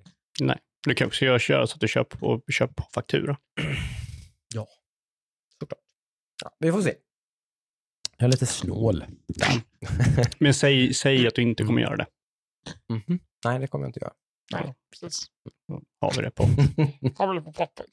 [0.87, 3.37] Du kan också göra köra så att du köper på, köper på faktura.
[4.53, 4.67] Såklart.
[6.49, 6.93] Ja, vi får se.
[8.17, 9.03] Jag är lite snål.
[10.39, 12.05] Men säg, säg att du inte kommer göra det.
[12.93, 13.19] Mhm.
[13.45, 14.13] Nej, det kommer jag inte göra.
[14.53, 15.25] Nej, precis.
[16.01, 16.43] Har vi det på.
[17.23, 17.85] Har vi det på papper?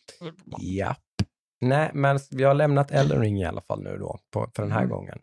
[0.58, 0.96] Ja.
[1.60, 4.72] Nej, men vi har lämnat Elden Ring i alla fall nu då, på, för den
[4.72, 4.90] här Mm.
[4.90, 5.18] gången.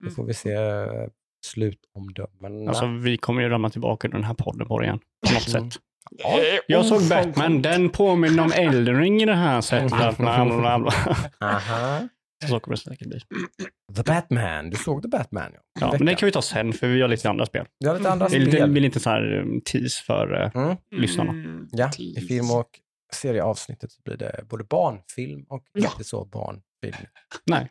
[0.00, 0.14] Då Mm.
[0.14, 1.08] får vi se eh,
[1.46, 2.70] slutomdömena.
[2.70, 4.98] Alltså, vi kommer ju ramla tillbaka i den här podden på igen.
[5.28, 5.70] På något Mm.
[5.70, 5.80] sätt.
[6.24, 7.08] Är Jag såg.
[7.08, 9.88] Batman, den påminner om Elden Ring i det här sättet.
[9.90, 10.92] Bla, bla, bla, bla.
[11.40, 12.08] Aha.
[12.48, 13.20] Så kommer det säkert bli.
[13.96, 15.60] The Batman, du såg The Batman ja.
[15.80, 17.66] Ja, men det kan vi ta sen, för vi har lite andra spel.
[17.78, 18.70] Vi har lite andra Det lite, spel.
[18.70, 20.42] blir lite så här um, tease för...
[20.42, 20.76] eh, Mm.
[20.90, 21.30] lyssnarna.
[21.32, 22.68] Mm, Ja, i film och
[23.12, 25.90] serieavsnittet så blir det både barnfilm och Ja.
[25.92, 27.06] inte så barnfilm.
[27.46, 27.70] nej.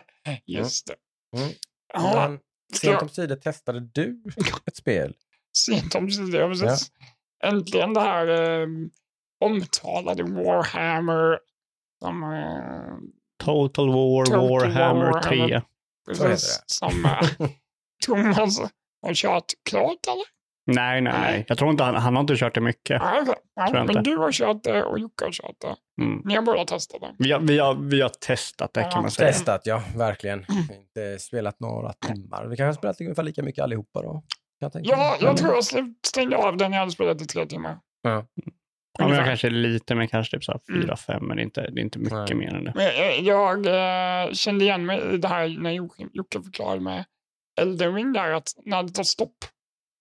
[0.46, 0.94] Just det.
[1.40, 1.52] Mm.
[1.94, 2.38] Ja, Men
[2.80, 4.22] sent omsider testade du
[4.66, 5.14] ett spel.
[5.58, 6.90] sent omsider, ja precis.
[7.44, 8.26] Äntligen det här
[8.60, 8.66] eh,
[9.40, 11.38] omtalade Warhammer.
[12.02, 12.98] Som, eh,
[13.44, 15.38] Total War Total War Warhammer 3.
[15.40, 15.62] Warhammer.
[16.06, 17.48] Så heter precis, som eh,
[18.06, 18.60] Thomas
[19.06, 20.40] har kört klart eller?
[20.66, 21.44] Nej, nej, nej.
[21.48, 23.02] Jag tror inte han, han har inte kört det mycket.
[23.02, 24.10] Ja, Tror jag men inte.
[24.10, 26.02] du har kört det och Jocke har kört det.
[26.02, 26.22] Mm.
[26.24, 27.14] Ni har båda testat det.
[27.18, 28.90] Vi, har, vi, har, vi har testat det Ja.
[28.90, 29.32] kan man säga.
[29.32, 30.38] Testat, ja, verkligen.
[30.50, 32.46] Inte spelat några timmar.
[32.46, 34.22] Vi kanske har spelat ungefär lika mycket allihopa då.
[34.58, 35.64] Jag Ja, jag tror jag
[36.06, 37.78] stängde av den när jag hade spelat i tre timmar.
[38.02, 38.24] Ja,
[39.08, 40.88] men jag kanske lite, men kanske typ så här Mm.
[40.88, 42.34] 4-5, men det är inte, det är inte mycket Nej.
[42.34, 42.72] mer än det.
[42.74, 45.70] Men eh, jag eh, kände igen mig i det här när
[46.12, 47.04] Jocke, förklarade med
[47.60, 49.36] Elden Ring där att när det tar stopp,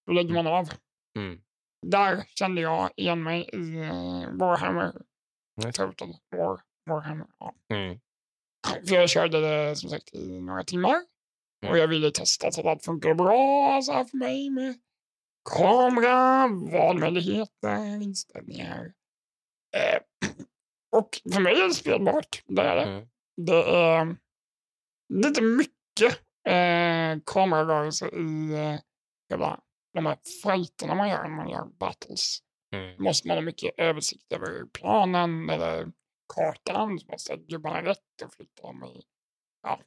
[0.08, 0.70] då lägger man av.
[1.18, 1.40] Mm.
[1.88, 4.94] Där kände jag igen mig i eh, Warhammer.
[5.66, 5.78] Just.
[5.78, 7.28] Total War, Warhammer.
[7.40, 7.54] Ja.
[7.74, 8.00] Mm.
[8.88, 10.96] För jag körde det som sagt i några timmar.
[11.64, 11.72] Mm.
[11.72, 14.76] Och jag ville testa så att allt funkar bra så här för mig med
[15.58, 18.94] kamera, valmöjligheter, inställningar.
[19.78, 20.02] Eh,
[20.92, 22.44] och för mig är det spelbart.
[22.46, 22.84] Det är det.
[22.84, 23.08] Mm.
[23.38, 24.18] Det är
[25.14, 28.80] lite mycket eh, kamerarörelse i eh,
[29.30, 29.60] hela
[29.94, 32.40] de här fighterna man gör när man gör battles.
[32.76, 33.04] Mm.
[33.04, 35.92] Måste man ha mycket översikt över planen eller
[36.34, 37.00] kartan.
[37.00, 39.02] Så måste gubbarna rätt och flytta dem i
[39.64, 39.80] ja.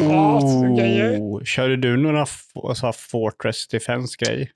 [0.00, 4.52] Oh, körde du några f- så här Fortress Defense-grej?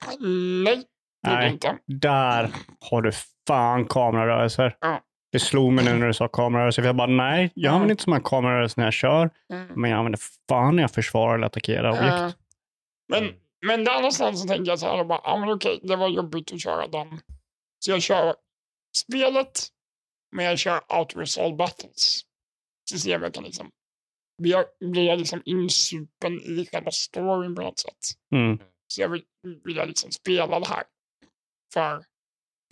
[0.63, 0.75] Nej,
[1.23, 1.51] det Nej.
[1.51, 1.77] inte.
[1.85, 3.11] Där har du
[3.47, 4.75] fan kamerarörelser.
[4.81, 5.01] Ja.
[5.31, 8.03] Det slog mig nu när du sa kamerarörelser, för jag bara nej, jag använder inte
[8.03, 9.67] så många kamerarörelser när jag kör, Mm.
[9.81, 10.19] men jag använder
[10.49, 12.13] fan när jag försvarar eller attackerar objekt.
[12.13, 12.31] Eh,
[13.09, 13.35] men, Mm.
[13.65, 16.07] men där någonstans så tänker jag så här, och bara, ja men okej, det var
[16.09, 17.19] jobbigt att köra den.
[17.79, 18.35] Så jag kör
[19.07, 19.67] spelet,
[20.35, 22.21] men jag kör Auto-Resolve Battles.
[22.91, 23.69] Så ser jag kan liksom,
[24.37, 28.05] blir jag, blir jag liksom insupen i själva storyn på något sätt.
[28.31, 28.59] Mm.
[28.87, 29.25] Så jag vill,
[29.63, 30.83] vill jag liksom spela det här
[31.73, 32.05] för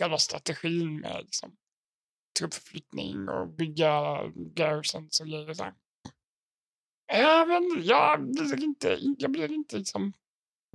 [0.00, 1.56] själva strategin med liksom
[2.38, 5.54] truppförflyttning och bygga garrisons och grejer.
[5.54, 5.74] Så här.
[7.82, 10.12] Jag, blir inte, jag blir inte liksom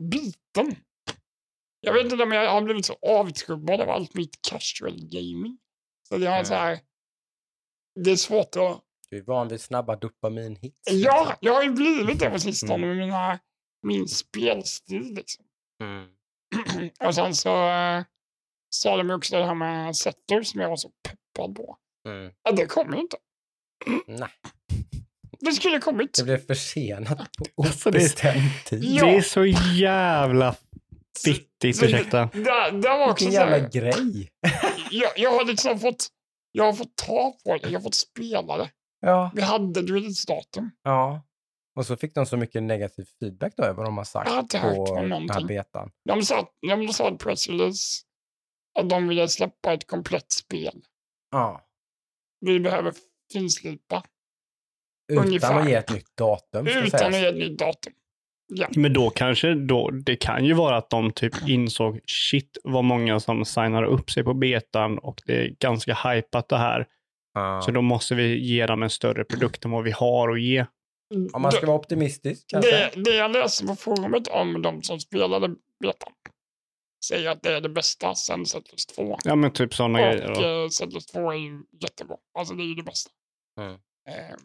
[0.02, 0.76] biten.
[1.80, 5.58] Jag vet inte om jag har blivit så avtrubbad av allt mitt casual gaming.
[6.10, 6.80] Så det, är så här,
[7.96, 8.84] det är svårt att...
[9.12, 10.76] Du är van vid snabba dopaminhits.
[10.92, 13.40] Ja, jag har ju blivit det på sistone med mina,
[13.88, 15.14] min spelstil.
[15.16, 15.46] Liksom.
[15.84, 16.10] Mm.
[17.06, 18.04] och sen så äh,
[18.70, 21.78] sa de också det här med setter som jag var så peppad på.
[22.10, 22.32] Mm.
[22.44, 23.18] Ja, det kommer ju inte.
[24.08, 24.30] Nej,
[25.40, 26.14] Det skulle kommit.
[26.18, 28.84] det blev försenat på Alltså, det- obestämd tid.
[28.84, 29.06] Ja.
[29.06, 29.46] Det är så
[29.76, 30.56] jävla
[31.26, 32.30] fittigt, Så ursäkta.
[32.34, 34.30] Det, det, det var också Vilken så jävla grej.
[34.92, 36.08] jag, jag har liksom fått,
[36.52, 38.70] jag har fått ta på det, jag har fått spela det.
[39.02, 39.32] Ja.
[39.36, 40.72] Vi hade releasedatum.
[40.84, 41.24] ja.
[41.76, 44.36] Och så fick de så mycket negativ feedback då över vad de har sagt Jag
[44.36, 45.92] har inte hört på om den här betan.
[46.06, 48.02] De sa, de sa press release
[48.80, 50.82] att de ville släppa ett komplett spel.
[51.32, 51.68] Ja.
[52.40, 52.94] Vi behöver
[53.34, 54.04] finslipa
[55.12, 55.60] Utan Ungefär.
[55.60, 56.68] att ge ett nytt datum.
[56.68, 57.94] Utan att ge ett nytt datum.
[58.48, 58.68] Ja.
[58.76, 63.20] Men då kanske, då, det kan ju vara att de typ insåg shit vad många
[63.20, 66.88] som signar upp sig på betan och det är ganska hypat det här.
[67.34, 67.62] Ja.
[67.66, 70.66] Så då måste vi ge dem en större produkt än vad vi har att ge.
[71.34, 72.72] Om man ska vara optimistisk kanske.
[72.72, 75.48] det, det jag läser på forumet om de som spelade
[75.82, 76.14] betan
[77.06, 79.18] säger att det är det bästa sen Settlers 2.
[79.24, 80.32] Ja men typ sådana grejer.
[80.32, 82.16] Och eh, Settlers 2 är ju jättebra.
[82.40, 83.10] Alltså det är ju det bästa.
[83.60, 83.74] Mm.
[84.10, 84.36] Eh,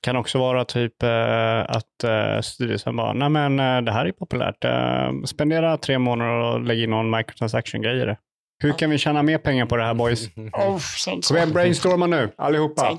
[0.00, 4.12] Kan också vara typ eh, att eh, styrelsen bara, nej men eh, det här är
[4.12, 4.64] populärt.
[4.64, 8.16] Eh, spendera tre månader och lägg in någon microtransaction-grej i det.
[8.58, 10.28] Hur kan vi tjäna mer pengar på det här boys?
[10.36, 10.80] oh.
[11.28, 12.98] Kom igen, brainstorma nu, allihopa.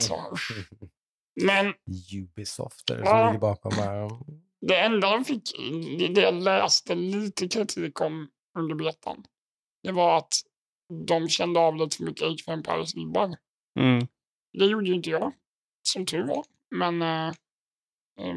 [1.43, 1.73] Men
[2.15, 3.09] Ubisoft är det Ja.
[3.09, 4.09] som ligger bakom här.
[4.61, 5.51] det enda de fick,
[6.15, 8.27] det jag läste lite kritik om
[8.59, 9.23] under betan,
[9.83, 10.33] det var att
[11.07, 13.35] de kände av lite för mycket Age of Empires-vibbar.
[13.79, 14.07] Mm.
[14.53, 15.33] Det gjorde ju inte jag,
[15.83, 16.43] som tur var.
[16.75, 17.27] Men eh,
[18.19, 18.35] eh,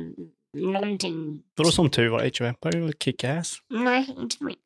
[0.57, 1.43] någonting...
[1.57, 3.57] Vadå som tur var, Age of Empires var kick-ass?
[3.71, 4.57] Nej, inte för mig.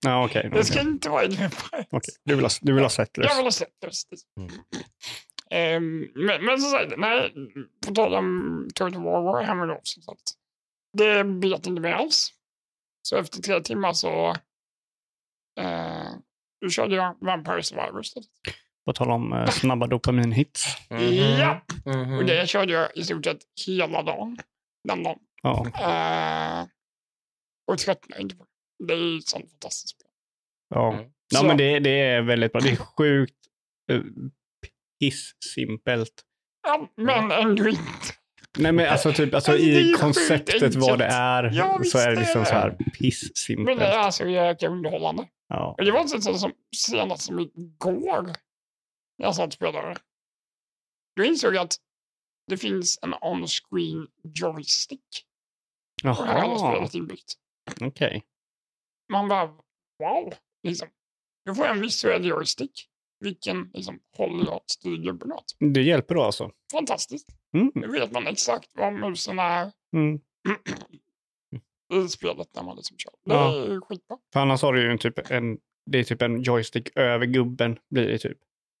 [0.00, 0.50] Ja, okej.
[0.52, 1.70] Det ska inte vara Age of.
[1.90, 2.14] Okej.
[2.24, 3.28] Du vill ha, du vill ha Settlers?
[3.30, 3.86] Jag vill ha sett det.
[3.86, 4.24] precis.
[4.40, 4.50] Mm.
[5.50, 7.32] Ehm, men, men så sagt, nej,
[7.86, 10.22] på tal om Total War Warhammer då, som sagt.
[10.98, 12.32] Det bet inte mig alls.
[13.02, 14.34] Så efter tre timmar så
[16.60, 18.28] då körde jag Vampire Survivor istället.
[18.84, 20.66] På tal om eh, snabba dopaminhits.
[21.38, 22.12] Ja, Mhm.
[22.18, 24.38] och det körde jag i stort sett hela dagen.
[24.88, 25.18] Den dagen.
[25.42, 25.66] Ja.
[25.66, 26.66] Eh,
[27.72, 28.86] och tröttnade inte på det.
[28.86, 30.08] Det är ju ett sånt fantastiskt spel.
[30.74, 31.10] Ja, Mm.
[31.30, 32.60] ja Så- men det, det är väldigt bra.
[32.60, 33.36] Det är sjukt
[33.92, 34.02] uh,
[35.00, 36.22] piss-simpelt.
[36.62, 37.80] Ja, men ändå inte.
[38.58, 42.20] Nej men alltså typ alltså, Alltså, i konceptet vad det är Ja, så är det
[42.20, 42.76] liksom så här
[43.56, 45.28] Men det är alltså jäkla underhållande.
[45.48, 45.74] Ja.
[45.78, 48.22] Och det var inte så som senast som igår.
[48.22, 49.96] när Jag satt och spelade.
[51.16, 51.76] Då insåg jag att
[52.46, 55.26] det finns en on-screen joystick.
[56.02, 57.34] På det här Jaha, spelet inbyggt.
[57.80, 58.24] okej.
[59.12, 59.46] Man bara,
[59.98, 60.34] wow.
[60.62, 60.88] Liksom.
[61.44, 62.86] Nu får jag en visuell joystick.
[63.20, 65.56] Vilken liksom, håller jag styr gubben åt.
[65.74, 66.50] Det hjälper då alltså?
[66.72, 67.28] Fantastiskt.
[67.54, 67.72] Mm.
[67.74, 70.20] Nu vet man exakt vad musen är Mm.
[72.04, 73.12] i spelet när man liksom kör.
[73.24, 73.56] Det Ja.
[73.56, 74.18] är skitbra.
[74.32, 77.78] För annars har du ju en typ en, det är typ en joystick över gubben
[77.90, 78.38] blir det typ.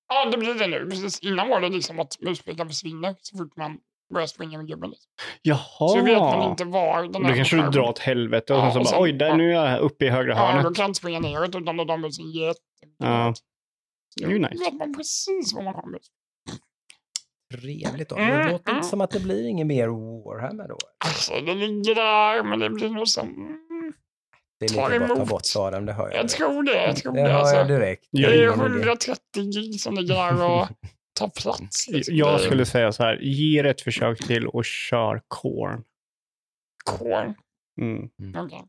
[0.08, 0.90] Ja, det blir det nu.
[0.90, 3.80] Precis innan var det liksom att muspekaren försvinner så fort man
[4.14, 4.90] börjar springa med gubben.
[4.90, 5.10] Liksom.
[5.42, 5.58] Jaha.
[5.88, 8.72] Så vet man inte var den Då kanske du drar åt helvete och Ja, sen
[8.72, 9.36] så och bara sen- oj, där, ja.
[9.36, 10.64] nu är jag uppe i högra Ja, hörnet.
[10.64, 12.60] då kan jag inte springa neråt utan då de musen jätte.
[12.98, 13.34] Ja.
[14.16, 14.64] Det är ju nice.
[14.64, 16.00] vet man precis vad man med.
[17.60, 18.16] Trevligt då.
[18.16, 18.76] Mm, Det låter mm.
[18.78, 19.88] inte som att det blir inget mer
[20.24, 20.76] Warhammer då.
[21.04, 23.28] Alltså, det ligger där, men det blir nog som...
[23.28, 23.92] Mm,
[24.60, 26.16] Det är lika gott att ta bort Adam, det hör jag.
[26.22, 26.86] jag tror det.
[26.86, 27.28] Jag tror det det.
[27.28, 27.56] hör Alltså.
[27.56, 28.04] jag direkt.
[28.10, 28.80] Ja, Det är Ingen idé.
[28.80, 29.20] 130
[29.52, 30.68] gig som ligger där och
[31.20, 31.88] tar plats.
[31.88, 32.16] Liksom.
[32.16, 35.84] Jag skulle säga så här, ge det ett försök till och kör Korn.
[36.84, 37.34] Korn.
[37.80, 38.10] Mm.
[38.36, 38.62] Okej.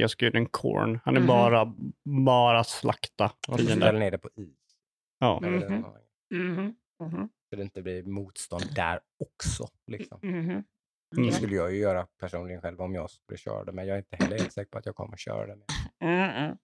[0.00, 1.00] Chaos Guden Korn.
[1.04, 1.26] Han är Mhm.
[1.26, 1.74] bara,
[2.28, 3.64] bara slakta fiender.
[3.76, 4.48] ställer ner det på is.
[5.18, 5.40] Ja.
[5.40, 6.74] Mhm.
[7.00, 7.28] Mhm.
[7.50, 9.68] Så det inte blir motstånd där också.
[9.86, 10.18] Liksom.
[10.22, 10.38] Mhm.
[11.16, 11.26] Mm.
[11.26, 13.98] Det skulle jag ju göra personligen själv om jag skulle köra det, men jag är
[13.98, 15.64] inte heller helt säker på att jag kommer köra det.
[16.00, 16.56] Mm, mm.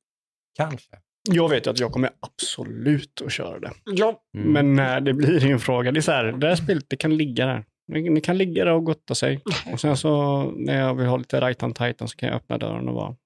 [0.54, 0.96] Kanske.
[1.28, 3.72] Jag vet att jag kommer absolut att köra det.
[3.84, 4.52] Ja, Mm.
[4.52, 7.16] Men när det blir en fråga, det är så här, det här spelet det kan
[7.16, 7.64] ligga där.
[7.86, 9.42] Ni kan ligga där och gotta sig.
[9.72, 12.58] Och sen så när jag vill ha lite right on titan så kan jag öppna
[12.58, 13.16] dörren och bara,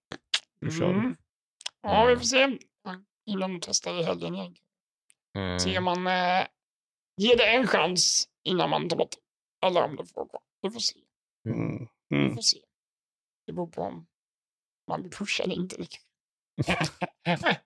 [0.61, 0.95] nu kör vi.
[0.99, 1.17] Mm.
[1.83, 2.59] Ja, vi får se.
[3.27, 4.35] Innan de testar i helgen.
[5.39, 5.59] Mm.
[5.59, 6.47] Se om man eh,
[7.21, 9.11] ger det en chans innan man tar bort
[9.61, 9.67] det.
[9.67, 10.41] Eller om det får gå.
[10.63, 10.99] Vi får se.
[11.49, 11.89] Mm.
[12.09, 12.35] Vi Mm.
[12.35, 12.59] får se.
[13.47, 14.07] Det beror på om
[14.91, 15.77] man blir pushad eller inte.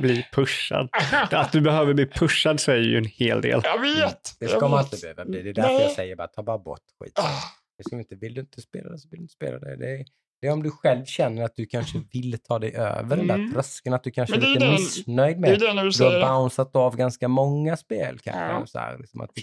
[0.00, 0.88] bli pushad.
[1.30, 3.60] Att du behöver bli pushad säger ju en hel del.
[3.64, 4.36] Jag vet.
[4.40, 5.42] Det jag ska man inte behöva bli.
[5.42, 5.82] Det är därför Nej.
[5.82, 7.18] jag säger bara ta bara bort skit.
[7.18, 7.42] Ah,
[7.78, 9.76] Det ska inte, vill du inte spela det så vill du inte spela det.
[9.76, 10.04] Det är,
[10.40, 13.34] det är om du själv känner att du kanske vill ta dig över den där
[13.34, 13.52] Mm.
[13.52, 15.60] tröskeln, att du kanske är det är lite det- missnöjd Det är med.
[15.60, 18.42] det när du Du har bounceat av ganska många spel kanske.
[18.42, 18.66] Ja.
[18.66, 19.42] Så här, liksom att det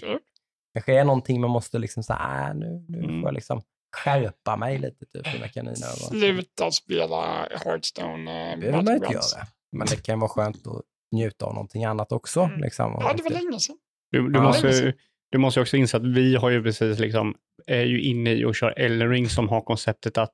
[0.74, 3.20] kanske är någonting man måste liksom säga, äh, nu, nu Mm.
[3.20, 3.62] får jag liksom
[3.96, 5.88] skärpa mig lite typ mina kaniner.
[5.92, 8.50] och- Sluta spela Hearthstone.
[8.50, 9.46] Det behöver man inte göra.
[9.74, 12.40] Men det kan vara skönt att njuta av någonting annat också.
[12.40, 12.60] Mm.
[12.60, 13.76] Liksom, Ja, det var inte- länge sedan.
[14.10, 14.42] Du, du, Ja.
[14.42, 14.94] måste,
[15.30, 17.34] du måste ju också inse att vi har ju precis liksom,
[17.66, 20.32] är ju inne i och kör Elden Ring som har konceptet att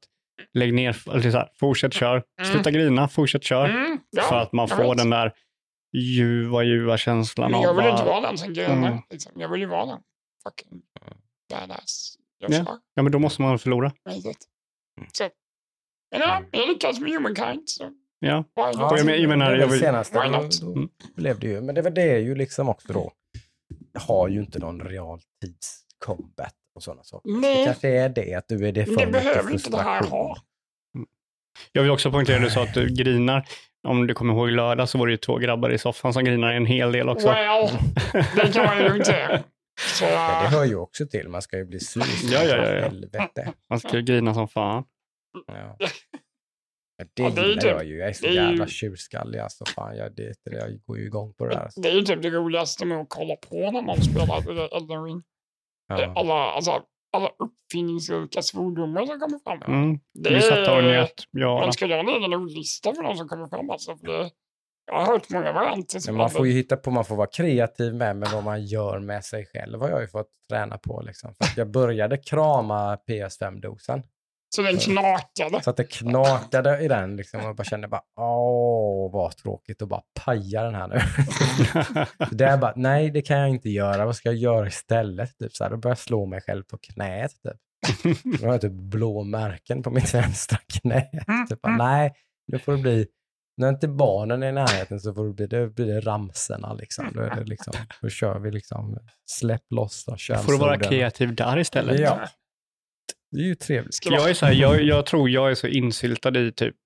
[0.55, 2.22] lägg ner, eller så här, fortsätt kör,
[2.53, 3.68] sluta grina, fortsätt kör.
[3.68, 4.97] Mm, ja, för att man får vet.
[4.99, 5.32] den där
[5.97, 8.88] ljuva, ljuva känslan Men jag av vill inte vara den som grenar.
[8.88, 9.03] Mm.
[9.11, 9.32] Liksom.
[9.41, 10.01] Jag vill ju vara den.
[10.43, 10.82] Fucking
[11.51, 12.16] badass.
[12.38, 12.53] Jag
[12.95, 13.03] Ja.
[13.03, 13.93] men då måste man förlora.
[14.11, 14.22] Mm.
[15.12, 15.28] Så.
[16.11, 17.62] Men ja, jag lyckas med Humankind.
[17.68, 17.84] Så.
[18.21, 18.39] Ja.
[18.39, 20.61] Och jag men- jag menar, det jag vill- senaste, Why då, not?
[20.61, 21.61] då blev det ju.
[21.61, 23.12] Men det, var- det är ju liksom också då,
[23.93, 27.31] jag har ju inte någon realtids combat och sådana saker.
[27.31, 30.03] Det Nej, kanske är det, att du är det för det behöver inte det här
[30.03, 30.37] ha.
[31.73, 33.47] Jag vill också poängtera, du sa att du grinar.
[33.89, 36.53] Om du kommer ihåg lördag så var det ju två grabbar i soffan som grinar
[36.53, 37.27] en hel del också.
[37.29, 37.68] Well,
[38.12, 39.43] det kan man ju säga.
[39.95, 42.03] Så, Ja, det hör ju också till, man ska ju bli sur.
[42.33, 42.81] Ja, ja, ja, ja.
[42.83, 43.53] Helvete.
[43.71, 44.85] Man ska ju grina som fan.
[45.47, 45.77] Ja.
[47.01, 47.98] Ja, det Ja, det är ju gillar typ- jag ju.
[47.98, 49.64] Jag är så det är ju- jävla tjurskallig alltså.
[49.64, 51.61] Fan, jag, det, det, jag går ju igång på det där.
[51.61, 51.80] Alltså.
[51.80, 55.22] det är ju typ det roligaste med att kolla på när någon spelar Elden Ring.
[55.88, 56.12] Ja.
[56.16, 56.82] Alla, alltså,
[57.12, 59.74] alla uppfinningsrika svordomar som kommer fram.
[59.74, 59.98] Mm.
[60.14, 61.24] Det Vi satt och är, njöt.
[61.30, 63.70] Ja, man ska göra en egen ordlista för de som kommer fram.
[63.70, 64.30] Alltså, för det,
[64.86, 66.01] jag har hört många varianter.
[66.07, 68.64] Men man är får ju hitta på, man får vara kreativ med, med vad man
[68.64, 71.03] gör med sig själv har jag ju fått träna på.
[71.07, 71.34] Liksom.
[71.34, 74.03] För att jag började krama PS5-dosen.
[74.55, 75.62] Så den knakade.
[75.62, 79.82] Så att det knakade i den liksom, och jag bara kände bara, åh vad tråkigt
[79.82, 81.01] att bara paja den här nu.
[82.36, 85.38] Det är bara, nej det kan jag inte göra, vad ska jag göra istället?
[85.38, 87.32] Typ så här, då börjar jag slå mig själv på knät.
[87.42, 87.61] Typ.
[88.40, 91.11] Då har jag typ blå märken på mitt vänstra knä.
[91.48, 92.12] Typ, bara, nej,
[92.46, 93.07] nu får det bli,
[93.57, 97.07] när inte barnen är i närheten så får det bli, det blir det ramserna liksom.
[97.14, 97.72] Då, är det liksom.
[98.03, 98.98] då kör vi liksom,
[99.30, 102.01] släpp loss och kör får du vara kreativ där istället.
[102.01, 102.26] Ja.
[103.31, 104.07] Det är ju trevligt.
[104.07, 106.76] Jag, är så här, jag, jag tror jag är så insyltad i typ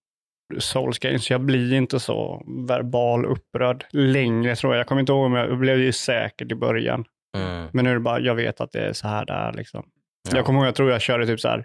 [0.58, 4.80] Souls games, så jag blir inte så verbal upprörd längre tror jag.
[4.80, 7.04] Jag kommer inte ihåg om jag, blev ju säkert i början.
[7.36, 7.68] Mm.
[7.72, 9.90] Men nu är det bara, jag vet att det är så här det är liksom.
[10.30, 10.36] Ja.
[10.36, 11.64] Jag kommer ihåg, jag tror jag körde typ så här,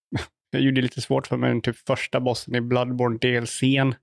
[0.50, 3.94] jag gjorde det lite svårt för mig, men typ första bossen i Bloodborne DLCn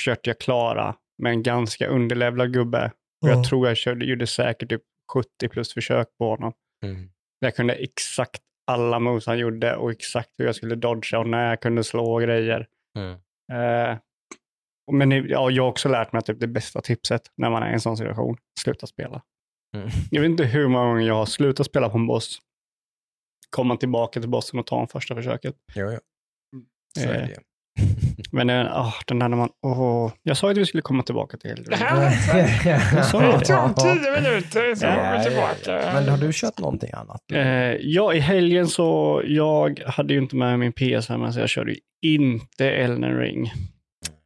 [0.00, 2.92] försökte jag klara med en ganska underlevlad gubbe.
[3.22, 3.32] Och Ja.
[3.34, 4.82] jag tror jag körde, gjorde säkert typ
[5.12, 6.52] 70 plus försök på honom.
[6.84, 7.10] Mm.
[7.38, 11.48] Jag kunde exakt alla moves han gjorde och exakt hur jag skulle dodga och när
[11.48, 12.66] jag kunde slå och grejer.
[12.98, 13.12] Mm.
[13.52, 13.98] Eh,
[14.92, 17.70] men ja, jag har också lärt mig att typ det bästa tipset när man är
[17.70, 19.22] i en sån situation, sluta spela.
[19.76, 19.88] Mm.
[20.10, 22.38] Jag vet inte hur många gånger jag har slutat spela på en boss,
[23.50, 25.54] komma tillbaka till bossen och ta en första försöket.
[25.74, 25.98] Jo, jo.
[26.98, 27.36] Så är Eh, det ju.
[28.32, 31.50] Men ah, den där när man, åh, jag sa att vi skulle komma tillbaka till
[31.56, 31.66] Ring.
[31.70, 33.44] här sa det det.
[33.44, 35.92] tog tio minuter så var vi tillbaka.
[35.94, 37.32] Men har du kört någonting annat?
[37.32, 37.40] Eh,
[37.80, 41.72] ja, i helgen så, jag hade ju inte med min PS hemma så jag körde
[41.72, 43.52] ju inte Elden Ring.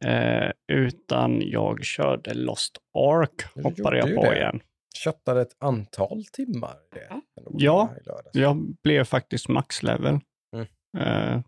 [0.05, 4.37] Eh, utan jag körde Lost Ark, Du hoppade jag ju på det.
[4.37, 4.59] igen.
[5.03, 7.21] köttade ett antal timmar det.
[7.51, 7.89] Ja.
[8.33, 10.19] Jag blev faktiskt maxlevel.
[10.55, 10.67] Mm.
[10.97, 11.41] Eh,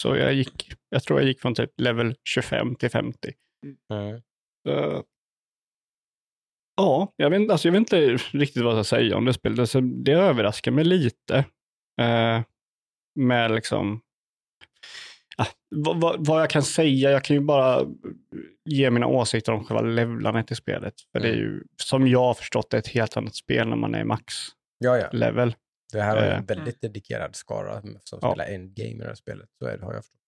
[0.00, 3.32] så jag gick, jag tror jag gick från typ level 25 till 50.
[3.90, 4.14] Mm.
[4.68, 5.00] Eh,
[6.76, 9.58] ja, jag vet, alltså jag vet inte riktigt vad jag ska säga om det spelet.
[9.58, 11.44] Alltså, det överraskar mig lite.
[12.00, 12.42] Uh,
[13.14, 14.00] med liksom,
[15.36, 17.86] ah, vad, vad, vad jag kan säga, jag kan ju bara
[18.64, 20.94] ge mina åsikter om själva levlandet i spelet.
[21.12, 23.94] För det är ju, som jag har förstått det, ett helt annat spel när man
[23.94, 24.34] är max
[24.78, 25.08] Ja, ja.
[25.12, 25.54] level.
[25.92, 26.38] Det här har ju Eh.
[26.38, 28.28] en väldigt dedikerad skara som Ja.
[28.30, 29.48] spelar endgame i det här spelet.
[29.58, 30.18] Så är det, har jag förstått.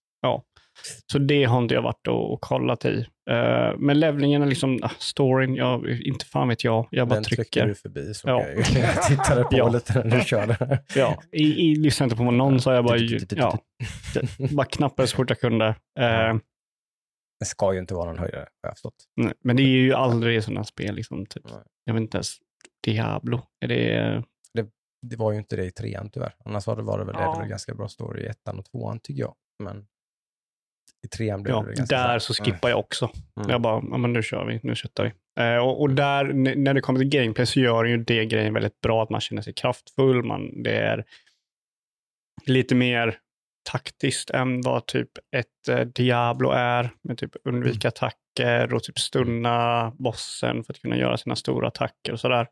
[1.13, 3.07] Så det har inte jag varit och, och kollat i.
[3.31, 6.89] Uh, men levlingen är liksom, ah, storyn, jag, inte fan vet jag.
[6.91, 7.67] Jag bara Den trycker trycker.
[7.67, 8.43] du förbi så Ja.
[8.47, 9.69] jag, jag tittade på Ja.
[9.69, 10.83] lite när du körde.
[10.95, 12.97] Ja, i, i, lyssnade inte på någon så jag bara,
[13.37, 13.59] ja,
[14.57, 15.67] bara knappade så fort jag kunde.
[16.01, 16.35] Eh,
[17.41, 19.05] Det ska ju inte vara någon höjdare, har jag förstått.
[19.17, 21.43] nej, men det är ju aldrig sådana spel, liksom, typ.
[21.85, 22.37] Jag vet inte ens,
[22.85, 24.23] Diablo, är det,
[25.11, 26.35] Det var ju inte det i trean tyvärr.
[26.45, 27.39] Annars var det, var det väl, Ja.
[27.43, 29.35] det ganska bra story i ettan och tvåan tycker jag.
[29.59, 29.87] Men
[31.05, 33.11] i trean blev ja, det ganska där så så här, skippar jag också.
[33.37, 33.51] Mm.
[33.51, 35.43] Jag bara, ja men nu kör vi, nu köttar vi.
[35.43, 36.25] Eh, och, och där,
[36.57, 39.43] när det kommer till gameplay så gör ju det grejen väldigt bra, att man känner
[39.43, 41.05] sig kraftfull, man, det är
[42.47, 43.19] lite mer
[43.71, 46.91] taktiskt än vad typ ett eh, Diablo är.
[47.03, 52.13] Med typ undvika attacker och typ stunna bossen för att kunna göra sina stora attacker
[52.13, 52.49] och sådär.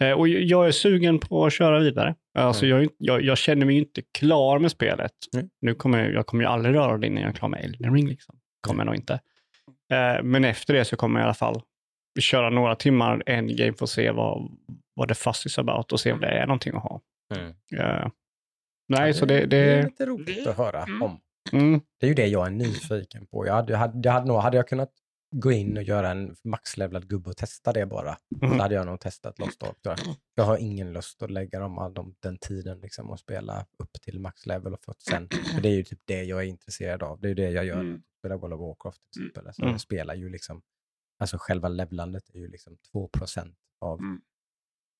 [0.00, 2.14] Eh, och jag är sugen på att köra vidare.
[2.34, 2.78] Alltså Mm.
[2.80, 5.12] jag, jag, jag känner mig inte klar med spelet.
[5.34, 5.48] Mm.
[5.60, 7.94] Nu kommer jag, jag kommer ju aldrig röra det innan jag är klar med Elden
[7.94, 8.08] Ring.
[8.08, 8.38] Liksom.
[8.60, 9.20] Kommer jag nog inte.
[9.92, 11.62] Eh, men efter det så kommer jag i alla fall
[12.20, 14.50] köra några timmar endgame för att se vad,
[14.94, 17.00] vad det fuss is about och se om det är någonting att ha.
[17.36, 17.54] Mm.
[17.76, 18.08] Eh,
[18.88, 19.46] nej, så det...
[19.46, 21.02] det är det lite roligt att höra mm.
[21.02, 21.20] om.
[21.52, 23.46] mm, Det är ju det jag är nyfiken på.
[23.46, 24.90] Jag hade, jag hade, jag hade, nog, hade jag kunnat
[25.30, 28.50] gå in och göra en maxlevlad gubbe och testa det bara, Mhm.
[28.56, 29.76] så hade jag nog testat Lost Ark.
[30.34, 30.44] jag.
[30.44, 34.20] Har ingen lust att lägga dem, all de, den tiden liksom, och spela upp till
[34.20, 35.28] maxlevel och fått sen.
[35.54, 37.20] För det är ju typ det jag är intresserad av.
[37.20, 37.80] Det är ju det jag gör.
[37.80, 38.02] Mm.
[38.18, 39.46] Spelar World of Warcraft till exempel.
[39.46, 39.72] Alltså, Mm.
[39.72, 40.62] Jag spelar ju liksom,
[41.18, 44.20] alltså själva levlandet är ju liksom 2% av Mm.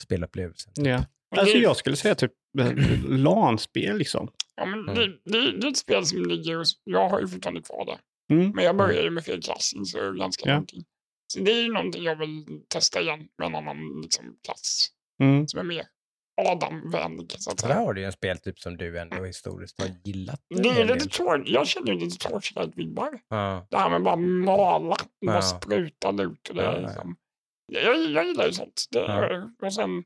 [0.02, 0.72] spelupplevelsen.
[0.76, 1.04] ja.
[1.30, 2.72] Men Alltså jag skulle säga typ eh,
[3.08, 4.30] LAN-spel liksom.
[4.56, 4.94] Ja, men Mm.
[4.94, 6.80] det, det, det är ett spel som ligger hos...
[6.84, 7.98] Jag har ju fortfarande kvar det.
[8.30, 8.52] Mm.
[8.54, 10.54] Men jag började ju med fel klass, så ganska Ja.
[10.54, 10.84] någonting.
[11.32, 14.88] Så det är ju någonting jag vill testa igen med en annan liksom, klass
[15.22, 15.48] Mm.
[15.48, 15.86] som är mer
[16.40, 17.34] Adam-vänlig.
[17.38, 20.40] Så att Så där har du ju en speltyp som du ändå historiskt har gillat.
[20.62, 21.48] Det är lite tråkigt.
[21.48, 23.18] Jag känner ju lite Torchlight-vibbar.
[23.28, 23.66] Ja.
[23.70, 25.42] Det här med bara mala, bara Ja.
[25.42, 26.48] spruta lut.
[26.48, 26.78] Och det, ja.
[26.78, 27.16] liksom.
[27.72, 28.84] jag, jag gillar ju sånt.
[28.90, 29.50] Det, Ja.
[29.66, 30.04] Och sen,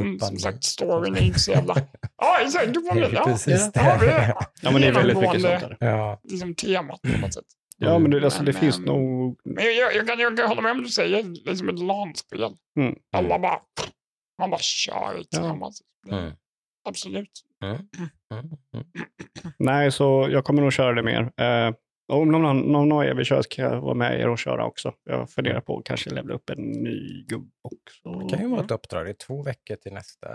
[0.00, 1.74] mm, som sagt, storyn är inte så jävla...
[2.18, 2.74] Ja, exakt.
[2.74, 3.18] Du får Det är med.
[3.18, 4.06] Ja, precis ja, det.
[4.06, 5.76] det, Ja, men det är väldigt mycket sånt där.
[5.80, 6.20] Ja.
[6.24, 7.44] Liksom temat på något sätt.
[7.76, 9.40] Ja, men det, alltså, det Men, finns ehm, nog...
[9.44, 12.56] Men jag, jag, jag, kan, jag kan hålla med om du säger, liksom ett LAN-spel.
[12.78, 12.94] Mm.
[13.12, 13.58] Alla bara,
[14.38, 15.82] man bara kör tillsammans.
[16.10, 16.32] Mm.
[16.88, 17.30] Absolut.
[17.64, 17.76] Mm.
[17.76, 18.50] Mm.
[18.74, 18.86] Mm.
[19.58, 21.22] Nej, så jag kommer nog köra det mer.
[21.22, 21.74] Och
[22.08, 24.66] om någon, någon av er vill köra så kan jag vara med er och köra
[24.66, 24.92] också.
[25.04, 28.10] Jag funderar på att kanske levla upp en ny gubbe också.
[28.12, 29.06] Det kan ju vara ett uppdrag.
[29.06, 30.28] Det är två veckor till nästa.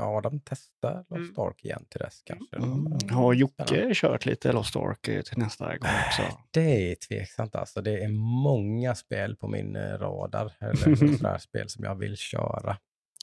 [0.00, 1.48] Adam testar Lost Mm.
[1.48, 2.56] Ark igen till dess kanske.
[2.56, 2.70] Mm.
[2.72, 2.92] Mm.
[2.92, 3.36] Har Spännande.
[3.36, 6.22] Jocke kört lite Lost Ark eh, till nästa gång också?
[6.50, 7.80] Det är tveksamt alltså.
[7.82, 8.08] Det är
[8.42, 10.52] många spel på min eh, radar.
[10.60, 12.76] Eller spel som jag vill köra.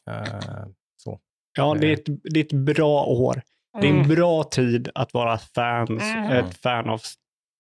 [0.10, 0.66] Eh,
[0.98, 1.20] så.
[1.58, 3.42] Ja, det är, ett, det är ett bra år.
[3.82, 4.08] Det är en Mm.
[4.08, 6.32] bra tid att vara fans, Mm.
[6.32, 7.02] ett fan av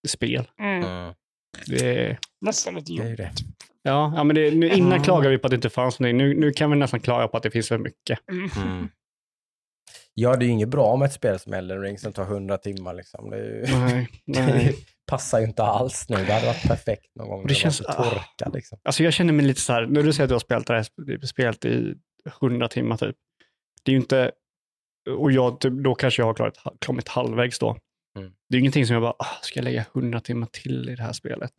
[0.07, 0.47] spel.
[0.59, 1.13] Mm.
[1.67, 3.31] Det är, Nästan lite det.
[3.83, 5.03] ja, ja, men det, nu, innan Mm.
[5.03, 6.17] klagade vi på att det inte fanns någonting.
[6.17, 8.19] Nu, nu kan vi nästan klaga på att det finns för mycket.
[8.31, 8.49] Mm.
[8.57, 8.89] Mm.
[10.17, 12.57] Ja, det är ju inget bra med ett spel som Elden Ring som tar 100
[12.57, 12.93] timmar.
[12.93, 13.29] Liksom.
[13.29, 14.75] Det, ju, Nej, det nej.
[15.07, 16.15] passar ju inte alls nu.
[16.15, 17.41] Det hade varit perfekt någon gång.
[17.41, 18.79] Det Det, känns- torka liksom.
[18.83, 20.73] Alltså jag känner mig lite så här, när du säger att du har spelat det
[20.73, 21.93] här sp- spelet i
[22.41, 23.15] 100 timmar typ.
[23.83, 24.31] Det är ju inte,
[25.17, 27.77] och jag, typ, då kanske jag har klarat, kommit halvvägs då.
[28.15, 28.31] Mm.
[28.49, 31.03] Det är ingenting som jag bara, ah, ska jag lägga 100 timmar till i det
[31.03, 31.51] här spelet?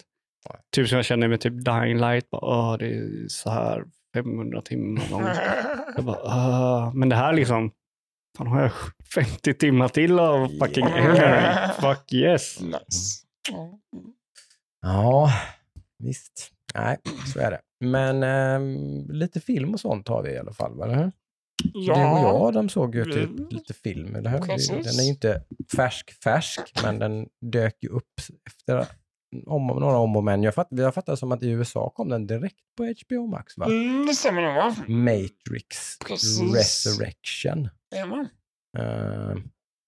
[0.50, 0.60] Nej.
[0.76, 3.84] Typ som jag känner med typ Dying Light, bara, ah, det är så här
[4.14, 5.28] 500 timmar långt.
[5.96, 7.70] Jag bara, ah, men det här liksom,
[8.36, 8.72] fan har jag
[9.14, 11.16] 50 timmar till av fucking Ring?
[11.80, 12.60] Fuck yes.
[12.60, 13.26] nice.
[13.50, 13.78] Ja.
[14.82, 15.30] Ja,
[15.98, 16.50] visst.
[16.74, 16.96] Nej,
[17.32, 17.60] så är det.
[17.80, 21.12] Men ehm, lite film och sånt har vi i alla fall, eller hur?
[21.64, 23.48] Du och jag, de såg ju typ Mm.
[23.50, 24.38] lite film, eller hur?
[24.38, 24.68] Precis.
[24.68, 25.42] Den är ju inte
[25.76, 28.12] färsk, färsk, men den dök ju upp
[28.46, 28.86] efter
[29.46, 30.42] om, några om och men.
[30.42, 33.66] Jag fatt, jag fattar som att i USA kom den direkt på HBO Max, va?
[33.66, 34.76] Mm, det stämmer nog va?
[34.88, 36.54] Matrix Precis.
[36.54, 37.68] Resurrection.
[37.94, 38.28] Jajamän.
[38.78, 39.36] Eh,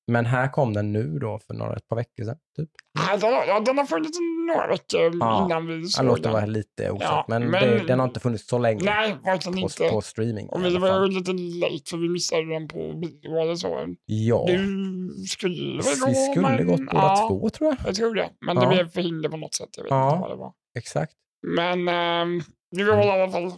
[0.08, 2.68] men här kom den nu då för några, ett par veckor sedan, typ.
[3.10, 6.32] Ja, den har, ja, den har funnits några veckor Ja, innan vi såg låter den.
[6.32, 9.54] vara lite osagt, Ja, men, men- det, den har inte funnits så länge Nej, verkligen
[9.54, 9.88] på, inte.
[9.88, 10.48] på streaming.
[10.48, 13.94] Och vi var ju lite late för vi missade den på bio eller så.
[14.06, 17.88] Ja, Du skulle väl gå, vi skulle men, gått båda ja, två tror jag.
[17.88, 18.30] Jag tror det.
[18.46, 19.68] Men det blev förhinder på något sätt.
[19.76, 20.52] Jag vet inte vad det var.
[20.78, 21.12] Exakt.
[21.46, 22.42] Men ähm,
[22.76, 23.52] vi var i alla fall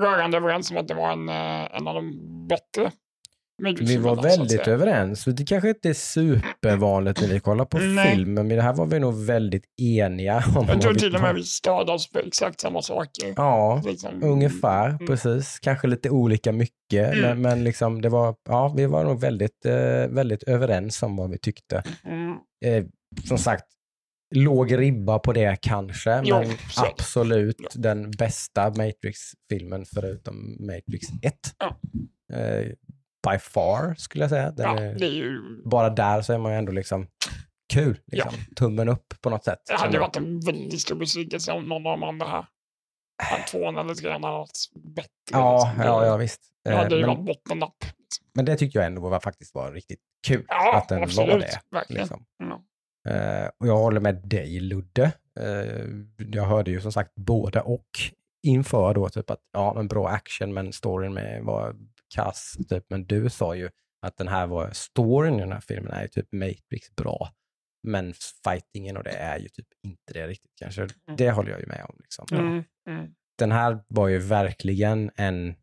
[0.00, 2.12] rörande överens om att det var en, eh, en av de
[2.48, 2.90] bättre
[3.80, 5.24] Vi var väldigt överens.
[5.24, 8.16] Det kanske inte är supervanligt när vi kollar på Nej.
[8.16, 10.66] film, men det här var vi nog väldigt eniga om.
[10.68, 13.34] Jag tror till och med vi störde oss för exakt samma saker.
[13.36, 14.22] Ja, Liksom.
[14.22, 15.06] ungefär, Mm.
[15.06, 15.58] precis.
[15.58, 16.74] Kanske lite olika mycket,
[17.14, 17.20] Mm.
[17.20, 21.30] men, men liksom det var, ja, vi var nog väldigt, eh, väldigt överens om vad
[21.30, 21.82] vi tyckte.
[22.04, 22.30] Mm.
[22.64, 22.84] Eh,
[23.28, 23.64] som sagt,
[24.34, 27.68] låg ribba på det kanske, Jo, men så absolut Ja.
[27.74, 31.34] den bästa Matrix-filmen förutom Matrix 1.
[31.58, 31.80] Ja.
[32.36, 32.66] Eh,
[33.30, 34.54] by far, skulle jag säga.
[34.56, 35.40] Ja, är, ju...
[35.64, 37.06] bara där så är man ju ändå liksom
[37.72, 38.00] kul.
[38.06, 38.32] Liksom.
[38.56, 39.58] Tummen upp på något sätt.
[39.66, 42.46] Det hade varit en väldigt stor besvikelse om någon av de andra här,
[43.50, 44.58] tvåan eller trean hade varit
[44.94, 45.08] bättre.
[45.32, 45.86] Ja, liksom.
[45.86, 46.40] ja, ja visst.
[46.64, 47.84] Det Eh, hade ju men, varit bottennapp.
[48.34, 50.44] men det tyckte jag ändå var, faktiskt var riktigt kul.
[50.48, 51.40] Ja, att den var absolut.
[51.40, 51.60] det.
[51.70, 52.02] Verkligen.
[52.02, 52.24] Liksom.
[52.38, 52.64] Ja.
[53.10, 55.12] Eh, och jag håller med dig Ludde.
[55.40, 55.84] Eh,
[56.16, 57.88] jag hörde ju som sagt både och
[58.46, 61.76] inför då typ att ja, men bra action men storyn med var
[62.14, 62.84] kass typ.
[62.90, 63.70] Men du sa ju
[64.06, 67.34] Att den här var, storyn i den här filmen är ju typ Matrix bra.
[67.82, 70.88] Men fightingen och det är ju typ inte det riktigt kanske.
[71.16, 71.96] Det håller jag ju med om.
[71.98, 72.26] Liksom.
[72.38, 73.14] Mm, mm.
[73.38, 75.54] Den här var ju verkligen en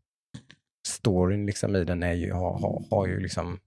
[0.88, 3.60] storyn liksom i den är ju, har, har, har ju liksom,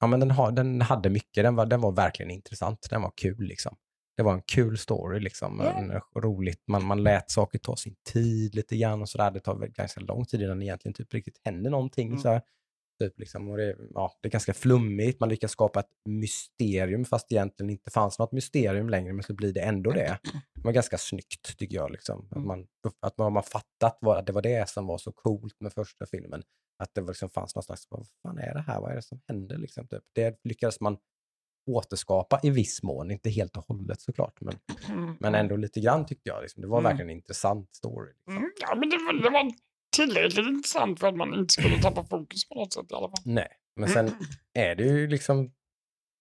[0.00, 3.12] ja men den, har, den hade mycket, den var, den var verkligen intressant, den var
[3.16, 3.76] kul liksom.
[4.16, 8.54] Det var en kul story liksom, en, roligt, man, man lät saker ta sin tid
[8.54, 9.30] lite grann och sådär.
[9.30, 12.08] Det tar ganska lång tid innan det egentligen typ riktigt händer någonting.
[12.08, 12.18] Mm.
[12.20, 12.40] Så.
[13.00, 17.28] Typ liksom, och det, ja, det är ganska flummigt, man lyckas skapa ett mysterium fast
[17.28, 20.18] det egentligen inte fanns något mysterium längre, men så blir det ändå det.
[20.54, 21.90] Det var ganska snyggt tycker jag.
[21.92, 22.28] Liksom.
[22.30, 22.48] Att Mm.
[22.48, 22.66] man,
[23.00, 26.06] att man, man fattat vad, att det var det som var så coolt med första
[26.06, 26.42] filmen.
[26.78, 29.20] Att det liksom fanns någon slags, vad fan är det här, vad är det som
[29.28, 29.58] händer?
[29.58, 30.02] Liksom, typ.
[30.14, 30.96] Det lyckades man
[31.66, 34.54] återskapa i viss mån, inte helt och hållet såklart, men,
[34.88, 35.16] Mm.
[35.20, 36.42] men ändå lite grann tyckte jag.
[36.42, 36.62] Liksom.
[36.62, 36.90] Det var Mm.
[36.90, 38.12] verkligen en intressant story.
[38.12, 38.36] Liksom.
[38.36, 39.52] Mm, ja, men det var, det var
[39.96, 43.22] tillräckligt intressant för att man inte skulle tappa fokus på något sätt i alla fall.
[43.24, 43.94] Nej, men Mm.
[44.08, 44.16] sen
[44.54, 45.52] är det ju liksom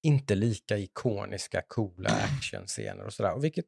[0.03, 3.33] inte lika ikoniska, coola actionscener och sådär.
[3.35, 3.65] Och vilket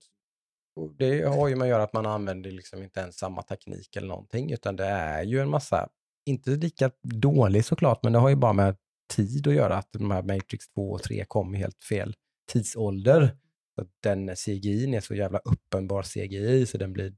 [0.97, 4.07] det har ju med att göra att man använder liksom inte ens samma teknik eller
[4.07, 5.89] någonting, utan det är ju en massa,
[6.25, 8.75] inte lika dålig såklart, men det har ju bara med
[9.13, 12.13] tid att göra, att de här Matrix 2 och 3 kom i helt fel
[12.51, 13.37] tidsålder.
[13.75, 17.13] Så den CGI är så jävla uppenbar CGI så den blir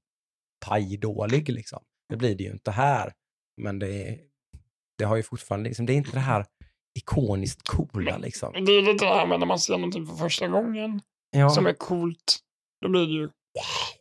[0.66, 1.84] pajdålig liksom.
[2.10, 3.14] Det blir det ju inte här.
[3.62, 4.20] Men det, är,
[4.98, 6.46] det har ju fortfarande, liksom, det är inte det här
[7.00, 8.52] ikoniskt coola liksom.
[8.54, 11.50] Men Det är lite det här med när man ser någonting för första gången Ja,
[11.50, 12.40] som är coolt.
[12.82, 13.30] Då blir det ju...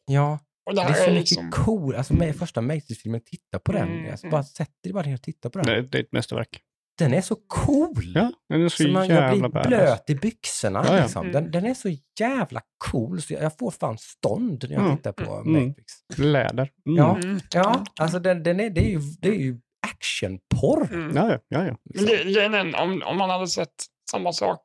[0.07, 0.39] ja.
[0.67, 1.51] Och det det är så är mycket liksom...
[1.51, 1.95] cool.
[1.95, 3.89] Alltså med första Matrix-filmen, titta på den.
[3.89, 4.33] Mm, Alltså, mm.
[4.33, 5.67] bara sätt dig bara ner och titta på den.
[5.67, 6.61] Det, det är ett mästerverk.
[6.99, 8.13] Den är så cool!
[8.15, 9.67] Ja, den är så, så man, jag blir badass.
[9.67, 10.85] blöt i byxorna.
[10.87, 11.03] Ja, ja.
[11.03, 11.33] Liksom.
[11.33, 11.89] Den, den är så
[12.21, 15.53] jävla cool, så jag, jag får fan stånd när jag Mm, tittar på mm.
[15.69, 15.93] Matrix.
[16.17, 16.71] Läder.
[16.87, 16.97] Mm.
[16.99, 17.17] Ja.
[17.25, 17.41] Mm.
[17.55, 20.89] Ja, alltså den, den är, det, är ju, det är ju actionporr.
[20.93, 21.17] Mm.
[21.17, 21.77] Ja, ja, ja.
[21.95, 22.33] Men Liksom.
[22.33, 23.75] grejen är, om, om man hade sett
[24.11, 24.61] samma sak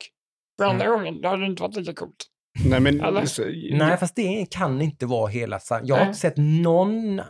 [0.59, 2.25] för andra gången, då hade det inte varit lika coolt.
[2.65, 3.27] Nej, men...
[3.27, 7.21] Så- Nej, fast det kan inte vara hela Jag har inte sett någon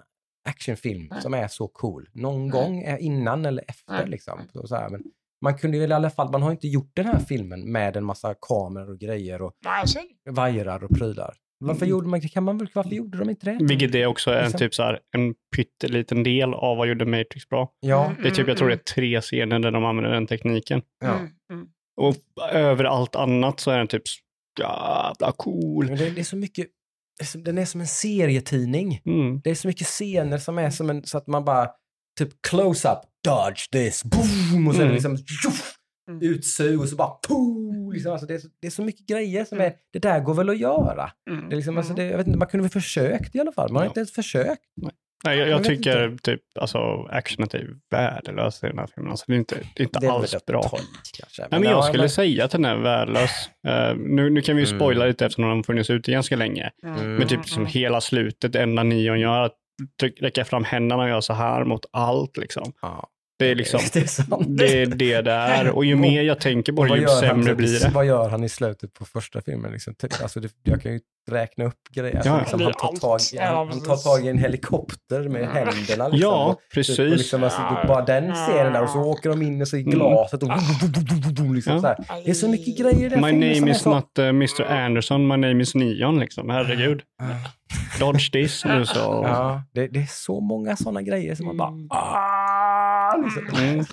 [0.50, 1.22] actionfilm Nej.
[1.22, 2.10] som är så cool.
[2.14, 2.50] Någon Nej.
[2.52, 3.94] gång innan eller efter.
[3.94, 4.08] Nej.
[4.08, 4.40] Liksom.
[4.54, 5.04] Så, så här, men
[5.44, 8.04] man kunde ju i alla fall, man har inte gjort den här filmen med en
[8.04, 9.54] massa kameror och grejer och
[10.30, 11.34] vajrar och prylar.
[11.64, 11.90] Varför, Mm.
[11.90, 13.66] gjorde, man, kan man, väl- varför gjorde de inte det?
[13.66, 14.60] Vilket det också är en, Liksom.
[14.60, 17.72] typ så här, en pytteliten del av vad gjorde Matrix bra.
[17.80, 20.82] Ja, Det är typ, jag tror det är tre scener där de använder den tekniken.
[21.04, 21.14] ja.
[21.16, 21.68] Mm, mm.
[22.02, 22.16] Och
[22.54, 24.04] över allt annat så är den typ
[24.60, 25.86] jävla cool.
[25.88, 26.68] Men det, det är så mycket,
[27.36, 29.02] den är som en serietidning.
[29.06, 29.42] Mm.
[29.44, 31.70] Det är så mycket scener som är som en, så att man bara,
[32.20, 34.94] typ close-up, dodge this, boom, och sen Mm.
[34.94, 35.76] liksom tjoff,
[36.10, 36.22] Mm.
[36.22, 39.46] utsug och så bara pooh, liksom, alltså det, är så, det är så mycket grejer
[39.46, 41.12] som är, det där går väl att göra.
[41.30, 41.50] Mm.
[41.50, 43.70] Det är liksom, alltså det, jag vet inte, man kunde väl försökt i alla fall,
[43.72, 43.88] man har Ja.
[43.90, 44.62] inte ens försökt.
[44.76, 44.92] Nej,
[45.24, 49.12] jag, Jag jag tycker typ alltså actionet är värdelös i den här filmen.
[49.12, 50.60] Alltså, det är inte, det är inte Det är alls bra.
[50.62, 50.82] i,
[51.20, 51.42] kanske.
[51.52, 53.50] Nej, men jag skulle säga att den är värdelös.
[53.68, 54.80] Eh, nu, nu kan vi ju Mm.
[54.80, 56.72] spoila lite eftersom den har funnits ute ganska länge.
[56.84, 57.16] Mm.
[57.16, 59.54] Men typ som hela slutet, det enda Neon gör, att
[60.20, 62.38] räcka fram händerna och göra så här mot allt.
[62.38, 62.74] Liksom.
[62.82, 63.08] Ja,
[63.42, 64.46] Det är liksom, det är sant.
[64.48, 65.70] det är det det är.
[65.70, 67.90] Och ju mer jag tänker på det, ju sämre blir det.
[67.94, 69.72] Vad gör han i slutet på första filmen?
[69.72, 69.96] Liksom?
[70.22, 71.00] Alltså det, jag kan ju
[71.32, 72.16] räkna upp grejer.
[72.16, 76.08] Alltså, Ja, liksom, han, tar tag, han, han tar tag i en helikopter med händerna.
[76.08, 77.00] Liksom, Ja, och, precis.
[77.00, 79.84] och liksom, alltså, bara den scenen där och så åker de in och så i
[79.84, 80.50] glaset och
[81.56, 81.82] liksom, Ja.
[81.82, 81.98] så här.
[82.26, 85.38] Det är så mycket grejer i den My name is not uh, Mr Anderson, my
[85.38, 86.20] name is Neon.
[86.20, 86.50] Liksom.
[86.50, 87.02] Herregud.
[88.00, 89.00] Dodge this nu så.
[89.00, 91.70] Ja, det, det är så många sådana grejer som man bara...
[91.70, 91.88] Mm.
[91.90, 92.41] Ah,
[93.24, 93.66] liksom.
[93.66, 93.86] Mm.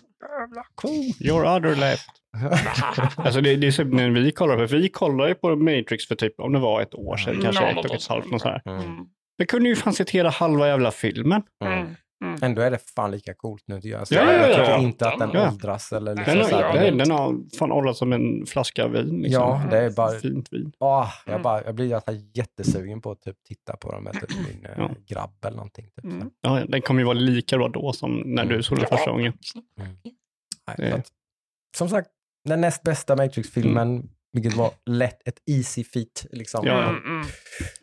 [0.75, 1.05] Cool.
[1.21, 2.09] Your other left.
[3.17, 6.09] Alltså det, det är så när vi kollar på, för vi kollar ju på Matrix
[6.09, 7.45] för typ, om det var ett år sedan, Mm.
[7.45, 8.09] kanske ett och ett sånt.
[8.25, 8.33] halvt.
[8.33, 8.63] Något så här.
[8.67, 9.07] Mm.
[9.37, 11.43] Vi kunde ju fan citera halva jävla filmen.
[11.65, 11.87] Mm.
[12.25, 12.35] Mm.
[12.35, 12.43] Mm.
[12.51, 13.99] Ändå är det fan lika coolt nu tycker jag.
[13.99, 14.79] Alltså, Ja, ja, jag ja, tycker ja.
[14.79, 15.49] inte att den Ja.
[15.53, 18.47] åldras eller Den, liksom så har, här, ja, den, den har fan åldrats som en
[18.47, 19.23] flaska vin.
[19.23, 19.43] Liksom.
[19.43, 20.11] Ja, det är bara...
[20.13, 20.73] Fint vin.
[20.79, 21.43] Ah, jag, Mm.
[21.43, 24.71] bara, jag blir alltså jättesugen på att typ titta på dem med typ min eh,
[24.77, 24.91] Ja.
[25.07, 25.85] grabb eller någonting.
[25.85, 26.09] Typ, så.
[26.11, 26.31] Mm.
[26.41, 28.57] Ja, den kommer ju vara lika bra då som när Mm.
[28.57, 29.33] du såg den första gången.
[30.79, 31.09] Nej, så att,
[31.77, 32.09] som sagt,
[32.45, 34.09] den näst bästa Matrix-filmen,
[34.43, 36.27] vilket var lätt ett easy feat.
[36.31, 36.67] Liksom.
[36.67, 36.83] Ja.
[36.89, 37.27] Mm, mm.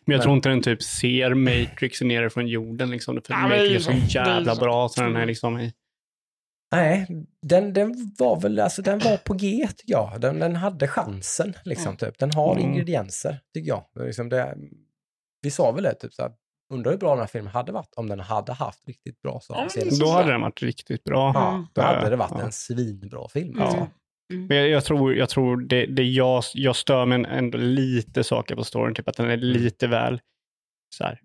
[0.06, 2.90] Men jag tror inte den typ ser Matrix nere från jorden.
[2.92, 3.22] Liksom.
[3.26, 4.62] För Ja, Matrix är så jävla så.
[4.62, 4.90] bra.
[4.90, 5.74] Så den är liksom i...
[6.72, 7.08] Nej,
[7.42, 10.22] den, den var väl, alltså den var på G tycker jag.
[10.22, 11.98] Den, den hade chansen liksom Mm.
[11.98, 12.20] typ.
[12.20, 12.70] Den har Mm.
[12.70, 13.84] ingredienser tycker jag.
[14.06, 14.56] Liksom det,
[15.42, 16.32] vi sa väl det, typ så här,
[16.74, 19.56] undrar hur bra den här filmen hade varit om den hade haft riktigt bra Ja,
[19.62, 19.88] men saker.
[19.88, 21.32] är Då hade den varit riktigt bra.
[21.36, 22.42] Ja, då hade Ja, det varit ja.
[22.42, 23.56] en svinbra film.
[23.58, 23.64] Ja.
[23.66, 23.88] Alltså.
[24.34, 24.48] Mm.
[24.48, 28.56] Men jag, jag tror, jag tror det, det jag, jag stör mig ändå lite saker
[28.56, 28.96] på storyn.
[28.96, 30.22] Typ att den är lite väl
[30.96, 31.20] så här,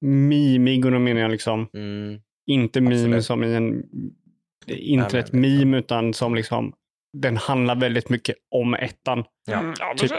[0.00, 2.20] mimig och då menar jag liksom Mm.
[2.46, 3.24] inte meme Absolut.
[3.24, 3.82] som i en,
[4.66, 6.72] inte men ett meme utan som liksom
[7.12, 9.24] den handlar väldigt mycket om ettan.
[9.46, 9.58] Ja.
[9.58, 10.10] Mm, Typ-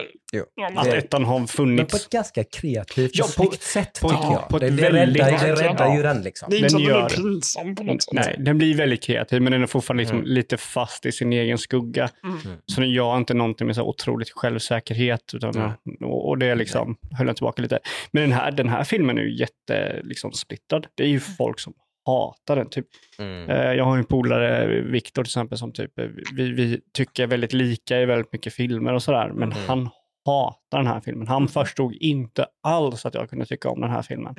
[0.56, 1.94] ja, Att Det- ettan har Men på funnits.
[2.06, 4.50] ett ganska kreativt Ja, på- sätt på- tycker ja, jag.
[4.50, 6.50] på ett det, det, väldigt- räddar, det räddar ju den liksom.
[6.50, 8.14] Det är inte Den gör den är pinsam på något sätt.
[8.14, 10.30] Nej, den blir väldigt kreativ, men den är fortfarande liksom Mm.
[10.32, 12.10] lite fast i sin egen skugga.
[12.24, 12.38] Mm.
[12.66, 15.34] Så den gör inte någonting med så otroligt självsäkerhet.
[15.34, 15.94] Utan, Nej.
[16.10, 17.80] och, och det liksom höll jag tillbaka lite.
[18.12, 20.88] Men den här, den här filmen är ju jätte liksom, splittrad.
[20.96, 21.74] Det är ju folk som
[22.06, 22.70] hatar den.
[22.70, 22.88] Typ.
[23.20, 23.50] Mm.
[23.50, 27.54] Eh, Jag har en polare, Viktor till exempel, som typ, eh, vi, vi tycker väldigt
[27.54, 29.32] lika i väldigt mycket filmer och sådär.
[29.34, 29.64] Men Mm.
[29.68, 29.90] han
[30.26, 31.28] hatar den här filmen.
[31.28, 34.36] Han förstod inte alls att jag kunde tycka om den här filmen.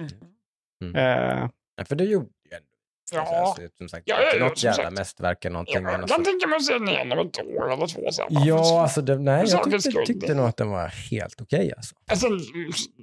[0.85, 0.97] Mm.
[0.97, 2.67] Eh, Ja, för det gjorde ju ändå.
[3.13, 3.21] Ja.
[3.47, 4.99] Alltså, som sagt, Ja, ja, inte ja, något jävla sagt.
[4.99, 5.75] mästerverk eller någonting.
[5.75, 8.01] Jag men kan alltså, tänka mig att se den igen om ett år eller två.
[8.11, 11.73] Så för- ja, alltså, det, nej, jag tyckte, tyckte nog att den var helt okej.
[11.77, 11.95] alltså.
[12.11, 12.29] Alltså,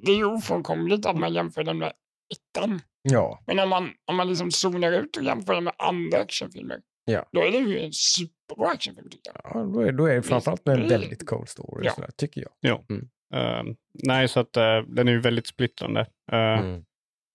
[0.05, 1.91] det är ju ofrånkomligt att man jämför den med
[2.29, 2.81] ettan.
[3.01, 7.25] Ja, Men om man, om man liksom zonar ut och jämför med andra actionfilmer, Ja.
[7.31, 9.41] då är det ju en superbra actionfilm tycker jag.
[9.53, 10.87] ja då, är, då är det framförallt en Mm.
[10.89, 11.91] väldigt cool story, Ja.
[11.91, 12.71] sådär, tycker jag.
[13.33, 13.63] eh,
[13.93, 16.01] nej, så att eh, den är ju väldigt splittrande.
[16.31, 16.83] Eh, Mm.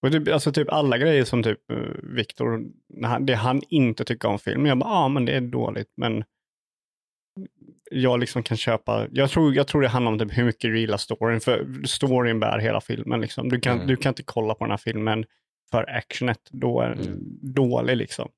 [0.06, 2.60] Och typ, alltså typ alla grejer som typ uh, Viktor,
[3.20, 6.24] det han inte tycker om film, jag bara, ja ah, men det är dåligt, men
[7.94, 10.80] jag liksom kan köpa, jag tror, jag tror det handlar om typ hur mycket du
[10.80, 13.48] gillar storyn, för storyn bär hela filmen liksom.
[13.48, 13.86] Du kan, Mm.
[13.86, 15.24] du kan inte kolla på den här filmen
[15.70, 17.18] för actionet, då är den Mm.
[17.54, 18.28] dålig liksom.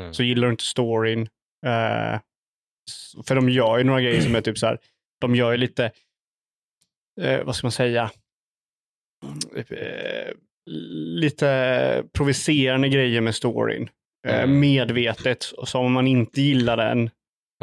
[0.00, 0.14] Mm.
[0.14, 1.20] Så gillar du inte storyn,
[1.66, 2.20] eh,
[3.26, 4.78] för de gör ju några grejer som är typ så här,
[5.20, 5.90] de gör ju lite,
[7.20, 8.10] eh, vad ska man säga,
[9.56, 10.32] eh,
[11.20, 13.88] lite provocerande grejer med storyn.
[14.26, 14.60] Eh, Mm.
[14.60, 15.52] medvetet.
[15.64, 17.10] Så om man inte gillar den,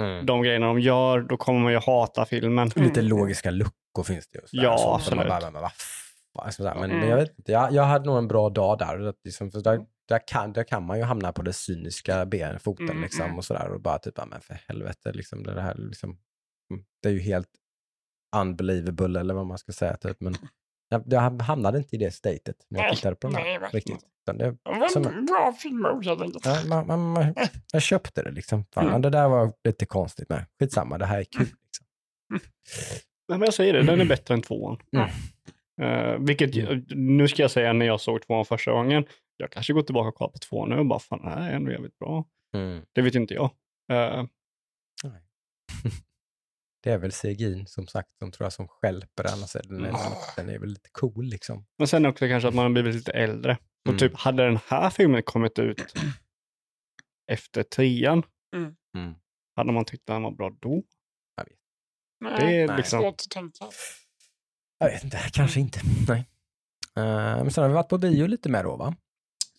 [0.01, 0.25] Mm.
[0.25, 2.69] de grejerna de gör, då kommer man ju hata filmen.
[2.75, 4.61] Lite logiska luckor finns det ju.
[4.61, 5.27] Ja, man absolut.
[5.27, 5.71] bara, men vad
[6.35, 6.75] fan, sådär.
[6.75, 6.99] Men, Mm.
[6.99, 9.07] men jag vet inte, jag, jag hade nog en bra dag där.
[9.07, 12.59] att Liksom, för där, där, kan, där kan man ju hamna på det cyniska ben,
[12.59, 13.37] foten Mm, liksom, mm.
[13.37, 13.69] och sådär.
[13.69, 16.09] Och bara typ, men för helvete, liksom, det, här, liksom,
[16.71, 17.49] mm, det är ju helt
[18.35, 19.97] unbelievable eller vad man ska säga.
[19.97, 20.17] Typ.
[20.21, 20.35] Men
[20.91, 24.05] jag, jag hamnade inte i det statet när jag tittade på den här riktigt.
[24.23, 24.57] Utan det,
[24.89, 25.85] Som- en bra film
[26.43, 27.35] ja, man, man, man,
[27.73, 28.65] jag köpte det liksom.
[28.73, 29.01] Fan, Mm.
[29.01, 30.45] Det där var lite konstigt med.
[30.59, 31.41] Skitsamma, det här är kul.
[31.41, 31.85] Liksom.
[33.29, 34.77] Nej, men jag säger det, den är bättre än tvåan.
[34.95, 35.09] Mm.
[35.81, 36.51] Eh, vilket,
[36.89, 39.05] nu ska jag säga när jag såg tvåan första gången,
[39.37, 41.55] jag kanske går tillbaka och kollar på tvåan nu och bara, fan det här är
[41.55, 42.25] ändå jävligt bra.
[42.55, 42.81] Mm.
[42.91, 43.51] Det vet inte jag.
[43.87, 44.27] Nej.
[46.83, 49.33] det är väl CGI som sagt som tror jag som stjälper den.
[49.33, 49.95] Alltså, den, är,
[50.35, 51.65] den är väl lite cool liksom.
[51.77, 53.57] men sen också kanske att man har blivit lite äldre.
[53.85, 53.97] Och Mm.
[53.99, 55.81] typ, hade den här filmen kommit ut
[57.31, 58.23] efter trean,
[58.95, 59.15] Mm.
[59.55, 60.83] hade man tyckt att den var bra då?
[62.21, 62.77] Nej, Det är Nej.
[62.77, 63.01] liksom...
[63.01, 63.65] svårt att tänka.
[64.79, 65.79] Jag vet inte, kanske inte.
[66.07, 66.19] Nej.
[66.95, 68.95] Eh, men sen har vi varit på bio lite mer då va?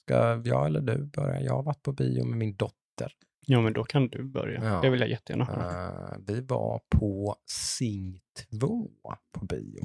[0.03, 1.41] Ska jag eller du börja?
[1.41, 3.13] Jag har varit på bio med min dotter.
[3.47, 4.65] Ja, men då kan du börja.
[4.65, 4.81] Ja.
[4.81, 6.11] Det vill jag jättegärna höra.
[6.13, 8.21] Eh, vi var på Sing
[8.51, 8.91] 2
[9.39, 9.85] på bio.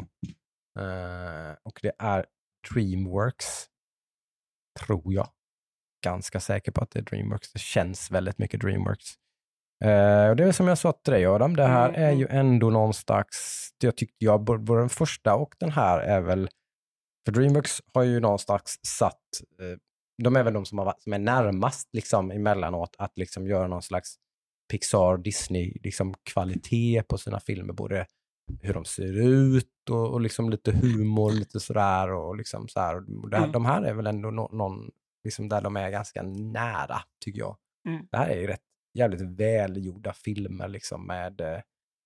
[0.80, 2.26] Eh, och det är
[2.74, 3.66] Dreamworks,
[4.80, 5.30] tror jag.
[6.06, 7.52] Ganska säker på att det är Dreamworks.
[7.54, 9.14] Det känns väldigt mycket Dreamworks.
[9.84, 12.28] Eh, och det är som jag sa till dig Adam, det här Mm, är ju
[12.30, 16.50] ändå någon slags, jag tyckte jag, både den första och den här är väl,
[17.26, 19.22] för Dreamworks har ju någonstans satt,
[19.62, 19.78] eh,
[20.24, 23.82] de är väl de som, har, som är närmast liksom emellanåt att liksom göra någon
[23.82, 24.16] slags
[24.72, 28.06] Pixar, Disney, liksom kvalitet på sina filmer, både
[28.62, 33.30] hur de ser ut och, och liksom lite humor, lite sådär och liksom så här.
[33.30, 33.52] Det Mm.
[33.52, 34.92] De här är väl ändå nå- någon,
[35.24, 37.58] liksom där de är ganska nära, tycker jag.
[37.88, 38.08] Mm.
[38.12, 38.62] Det här är ju rätt
[38.94, 41.60] jävligt välgjorda filmer liksom med, eh,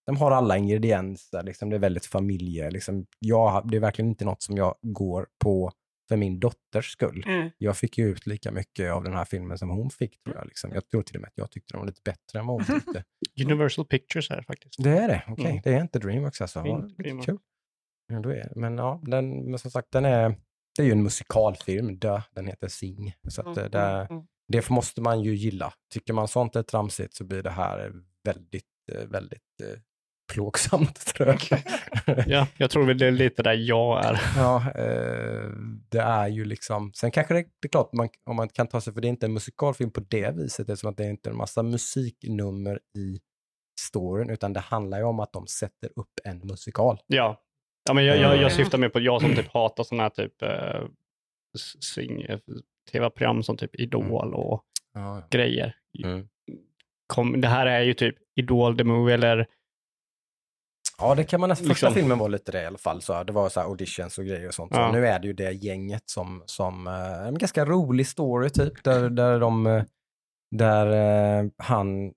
[0.05, 4.25] de har alla ingredienser, liksom, det är väldigt familje, liksom, jag, det är verkligen inte
[4.25, 5.71] något som jag går på
[6.11, 7.23] för min dotters skull.
[7.27, 7.49] Mm.
[7.57, 10.45] Jag fick ju ut lika mycket av den här filmen som hon fick, tror jag.
[10.47, 10.71] Liksom.
[10.73, 12.79] Jag tror till och med att jag tyckte den var lite bättre än vad hon
[12.79, 13.03] tyckte.
[13.45, 14.83] Universal Pictures här faktiskt.
[14.83, 15.45] Det är det, okej.
[15.45, 15.61] Mm.
[15.63, 16.61] Det är inte Dreamworks alltså.
[16.61, 17.25] Dreamworks.
[17.25, 17.37] kul.
[18.07, 18.53] Ja, då är det.
[18.55, 20.29] Men ja, den, men som sagt, den är,
[20.77, 23.13] det är ju en musikalfilm, dö, den heter Sing.
[23.29, 24.23] Så att, eh, det, Mm.
[24.47, 25.73] det måste man ju gilla.
[25.93, 27.93] Tycker man sånt är tramsigt så blir det här
[28.23, 29.79] väldigt, eh, väldigt eh,
[30.33, 31.39] plågsamt tror jag.
[32.27, 34.21] Ja, jag tror väl det är lite där jag är.
[34.37, 35.49] Ja, eh,
[35.89, 38.81] det är ju liksom, sen kanske det, det är klart man, om man kan ta
[38.81, 41.29] sig, för det är inte en musikalfilm på det viset, eftersom att det är inte
[41.29, 43.19] en massa musiknummer i
[43.81, 46.99] storyn, utan det handlar ju om att de sätter upp en musikal.
[47.07, 47.41] Ja,
[47.87, 48.41] ja men jag, jag, Mm.
[48.41, 50.87] jag syftar mer på jag som typ hatar sådana här typ eh,
[51.79, 52.25] sing,
[52.91, 54.63] tv-program som typ Idol och
[54.93, 55.75] Ja, grejer.
[56.03, 56.27] mm.
[57.07, 59.47] Kom, det här är ju typ Idol the Movie eller
[61.01, 62.01] ja det kan man nästan, första Liksom.
[62.01, 64.47] filmen var lite det i alla fall, så det var så här auditions och grejer
[64.47, 64.71] och sånt.
[64.75, 64.87] Ja.
[64.87, 68.83] Så nu är det ju det gänget som, som eh, en ganska rolig story typ,
[68.83, 69.83] där, där de, eh,
[70.55, 72.13] där eh, han,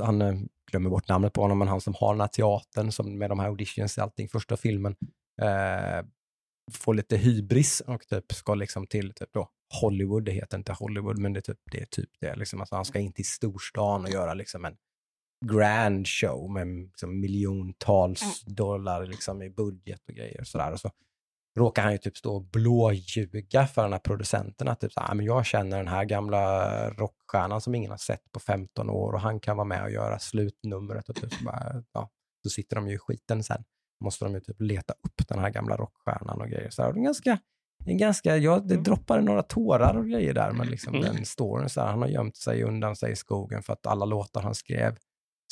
[0.00, 3.30] han, glömmer bort namnet på honom, men han som har den här teatern som med
[3.30, 4.96] de här auditions och allting, första filmen,
[5.42, 6.06] eh,
[6.72, 9.48] får lite hybris och typ ska liksom till typ då
[9.80, 11.80] Hollywood, det heter inte Hollywood, men det är typ det.
[11.80, 12.34] Är typ det.
[12.34, 14.76] Liksom, alltså han ska in till storstan och göra liksom en
[15.46, 20.40] grand show med liksom miljontals dollar liksom i budget och grejer.
[20.40, 20.72] Och sådär.
[20.72, 20.90] Och så
[21.58, 24.68] råkar han ju typ stå och blåljuga för den här producenten.
[24.68, 27.98] Att typ så här, "Ah, men jag känner den här gamla rockstjärnan som ingen har
[27.98, 31.08] sett på 15 år och han kan vara med och göra slutnumret.
[31.08, 32.10] Och typ så, bara, ja,
[32.42, 33.64] så sitter de ju i skiten sen.
[34.04, 36.70] Måste de ju typ leta upp den här gamla rockstjärnan och grejer.
[36.70, 37.38] Så här, och det är ganska,
[37.84, 41.14] det är ganska, ja, det droppade några tårar och grejer där, men liksom Mm.
[41.14, 44.04] den storyn, så här, han har gömt sig undan sig i skogen för att alla
[44.04, 44.96] låtar han skrev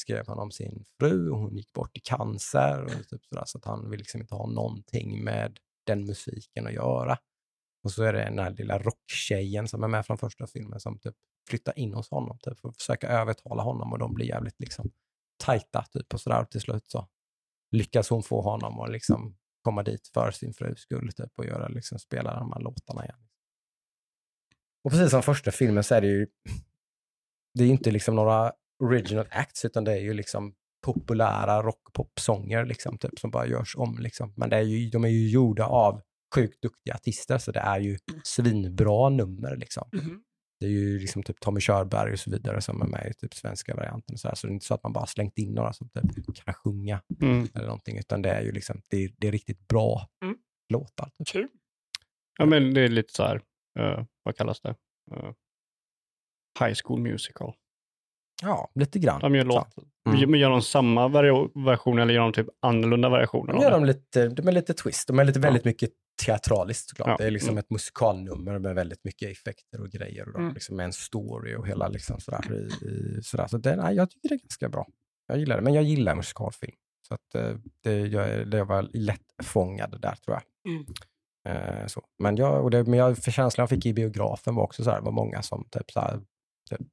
[0.01, 2.85] skrev han om sin fru och hon gick bort i cancer.
[2.85, 6.73] Och typ sådär, så att han vill liksom inte ha någonting med den musiken att
[6.73, 7.19] göra.
[7.85, 10.99] Och så är det den här lilla rocktjejen som är med från första filmen som
[10.99, 11.15] typ
[11.49, 14.91] flyttar in hos honom typ, för att försöka övertala honom och de blir jävligt liksom
[15.45, 16.43] tajta typ och sådär.
[16.43, 17.09] Och till slut så
[17.71, 21.69] lyckas hon få honom att liksom komma dit för sin frus skull typ och göra,
[21.69, 23.29] liksom, spela de här låtarna igen.
[24.85, 26.27] Och precis som första filmen så är det ju,
[27.55, 28.53] det är ju inte liksom några
[28.85, 30.55] original acts, utan det är ju liksom
[30.87, 33.99] populära rockpopsånger liksom, typ, som bara görs om.
[33.99, 34.33] Liksom.
[34.37, 36.01] Men det är ju, de är ju gjorda av
[36.35, 39.57] sjukt duktiga artister, så det är ju svinbra nummer.
[39.57, 39.89] Liksom.
[39.93, 40.25] Mhm.
[40.61, 43.35] Det är ju liksom typ Tommy Körberg och så vidare som är med i typ
[43.35, 44.15] svenska varianten.
[44.15, 44.35] Och så, här.
[44.35, 47.03] så det är inte så att man bara slängt in några som typ kan sjunga
[47.23, 47.49] Mm.
[47.55, 50.37] eller någonting, utan det är ju liksom, det är, det är riktigt bra Mm.
[50.73, 51.11] låtar.
[51.19, 51.29] Typ.
[51.29, 51.49] Kul.
[52.39, 53.41] Ja, men det är lite så här,
[53.79, 54.75] eh, vad kallas det?
[55.15, 55.33] Eh,
[56.61, 57.55] high school musical.
[58.43, 59.21] Ja, lite grann.
[59.21, 59.69] De gör, låt,
[60.09, 60.31] Mm.
[60.31, 61.09] men gör de samma
[61.55, 63.53] version eller gör de typ annorlunda versioner?
[63.53, 65.09] De gör dem lite, de är lite twist.
[65.09, 65.91] De är lite, väldigt mycket
[66.27, 67.09] teatraliskt såklart.
[67.09, 67.17] Ja.
[67.19, 67.59] Det är liksom Mm.
[67.59, 70.27] ett musikalnummer med väldigt mycket effekter och grejer.
[70.27, 70.55] Och då, Mm.
[70.55, 72.53] liksom med en story och hela liksom sådär.
[72.53, 73.47] I, i, sådär.
[73.47, 74.87] Så det, nej, jag tycker det är ganska bra.
[75.27, 76.75] Jag gillar det, men jag gillar musikalfilm.
[77.09, 80.73] Så att, eh, det, jag, det var lättfångad där tror jag.
[80.75, 80.85] Mm.
[81.49, 82.03] Eh, så.
[82.23, 84.91] Men, jag, och det, men jag, för känslan jag fick i biografen var också så
[84.91, 86.21] här, det var många som typ så här,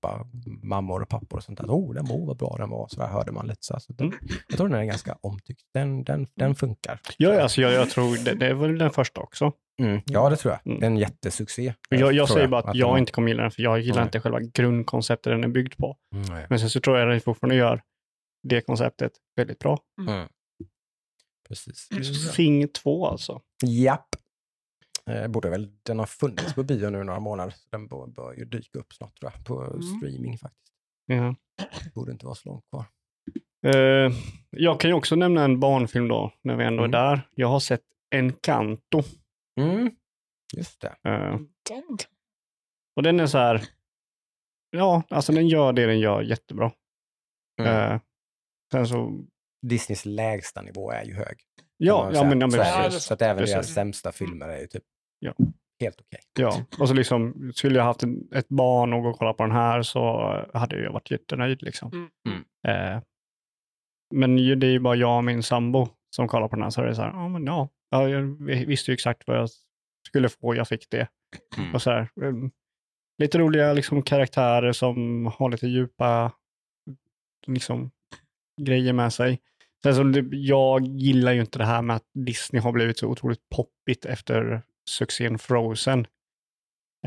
[0.02, 0.26] bara,
[0.64, 1.66] mammor och pappor och sånt där.
[1.68, 2.88] Oh, den var vad bra den var.
[2.88, 3.80] Så där hörde man lite så.
[3.80, 4.20] Så den, Mm.
[4.48, 5.62] Jag tror den är ganska omtyckt.
[5.74, 7.00] Den, den, den funkar.
[7.18, 9.52] Ja, alltså, jag, jag tror det, det är väl den första också.
[9.82, 10.02] Mm.
[10.06, 10.68] Ja, det tror jag.
[10.68, 10.80] Mm.
[10.80, 11.74] Det är en jättesuccé.
[11.90, 14.06] Jag, jag säger bara att jag den inte kommer gilla den, för jag gillar Nej.
[14.06, 15.98] inte själva grundkonceptet den är byggd på.
[16.16, 17.82] Mm, Men sen så tror jag att den fortfarande gör
[18.44, 19.80] det konceptet väldigt bra.
[20.08, 20.28] mm.
[21.48, 21.88] Precis.
[22.34, 23.42] Sing 2 alltså.
[23.66, 24.08] Japp.
[25.10, 27.52] Eh, borde väl, den har funnits på bio nu några månader.
[27.52, 29.82] Så den bör, bör ju dyka upp snart tror jag, på Mm.
[29.82, 30.74] streaming faktiskt.
[31.06, 31.36] Ja.
[31.96, 32.86] Borde inte vara så långt kvar.
[33.76, 34.12] Eh,
[34.50, 36.94] jag kan ju också nämna en barnfilm då, när vi ändå Mm.
[36.94, 37.30] är där.
[37.36, 37.84] Jag har sett
[38.16, 39.04] Encanto.
[39.62, 39.92] Mm.
[40.58, 40.96] Just det.
[41.10, 41.40] Eh,
[42.96, 43.62] och den är så här,
[44.70, 46.72] ja, alltså den gör det den gör jättebra.
[47.62, 47.92] Mm.
[47.92, 48.00] Eh,
[48.72, 49.26] sen så,
[49.68, 51.38] Disneys lägsta nivå är ju hög.
[51.78, 52.84] ja, ja men, ja, men så, är det.
[52.84, 53.04] precis.
[53.04, 53.54] så att även Precis.
[53.54, 54.84] deras sämsta filmer är ju typ
[55.26, 55.34] Ja.
[55.82, 56.20] helt okej.
[56.40, 56.66] ja.
[56.80, 59.52] Och så liksom, skulle jag haft en, ett barn och gå och kolla på den
[59.52, 60.02] här så
[60.54, 61.92] hade jag varit jättenöjd liksom.
[61.94, 62.10] Mm.
[62.30, 62.94] Mm.
[62.96, 63.02] Eh,
[64.16, 66.70] men ju, det är ju bara jag och min sambo som kollar på den här,
[66.70, 68.22] så är det så här, ja men ja, ja jag
[68.66, 69.50] visste ju exakt vad jag
[70.08, 71.08] skulle få, jag fick det.
[71.58, 71.74] Mm.
[71.74, 72.34] Och så här, eh,
[73.22, 76.32] lite roliga liksom, karaktärer som har lite djupa
[77.48, 77.92] liksom,
[78.62, 79.40] grejer med sig.
[79.84, 83.08] Sen så, det- jag gillar ju inte det här med att Disney har blivit så
[83.08, 86.08] otroligt poppigt efter succén Frozen.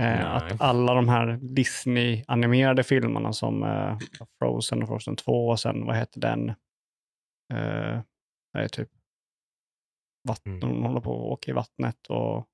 [0.00, 3.98] Eh, att alla de här Disney-animerade filmerna som eh,
[4.38, 6.48] Frozen och Frozen 2 och sen vad heter den?
[7.54, 8.00] Eh,
[8.52, 8.88] det är typ
[10.28, 10.60] vatten, Mm.
[10.60, 12.46] de håller på att åka i vattnet och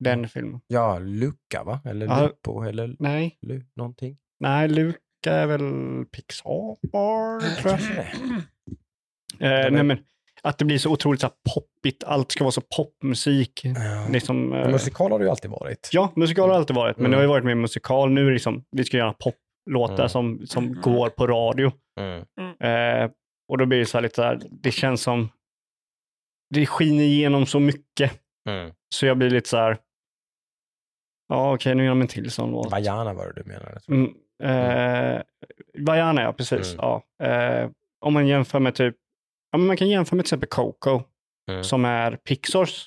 [0.00, 0.60] den filmen.
[0.66, 1.80] Ja, Luca va?
[1.84, 2.22] Eller Ja.
[2.26, 4.18] Lupo eller Nej, Lu, någonting.
[4.40, 4.98] nej, Luca
[5.32, 5.62] är väl
[6.06, 6.76] Pixar,
[7.62, 8.06] tror jag.
[9.40, 10.04] Eh, nej, men
[10.48, 13.60] att det blir så otroligt så här, poppigt, allt ska vara så popmusik.
[13.64, 14.06] Ja.
[14.12, 15.90] Liksom, eh, Musikal har det ju alltid varit.
[15.92, 17.10] ja, musikal har alltid varit, men Mm.
[17.10, 18.10] det har ju varit mer musikal.
[18.10, 20.08] Nu är det liksom, vi ska göra poplåtar Mm.
[20.08, 20.80] som, som Mm.
[20.80, 21.72] går på radio.
[22.00, 22.24] Mm.
[22.60, 23.10] Eh,
[23.48, 25.28] och då blir det så här lite så här, det känns som,
[26.54, 28.12] det skiner igenom så mycket.
[28.48, 28.72] Mm.
[28.94, 29.78] Så jag blir lite så här,
[31.28, 32.70] ja okej nu gör de en till sån låt.
[32.70, 33.80] Vajana var det du menade.
[33.88, 35.22] Mm, eh,
[35.78, 36.74] Vajana ja, precis.
[36.74, 36.76] Mm.
[36.84, 37.02] Ja.
[37.26, 37.70] Eh,
[38.04, 38.96] om man jämför med typ,
[39.52, 41.02] ja, men man kan jämföra med till exempel Coco,
[41.50, 41.64] Mm.
[41.64, 42.86] som är Pixars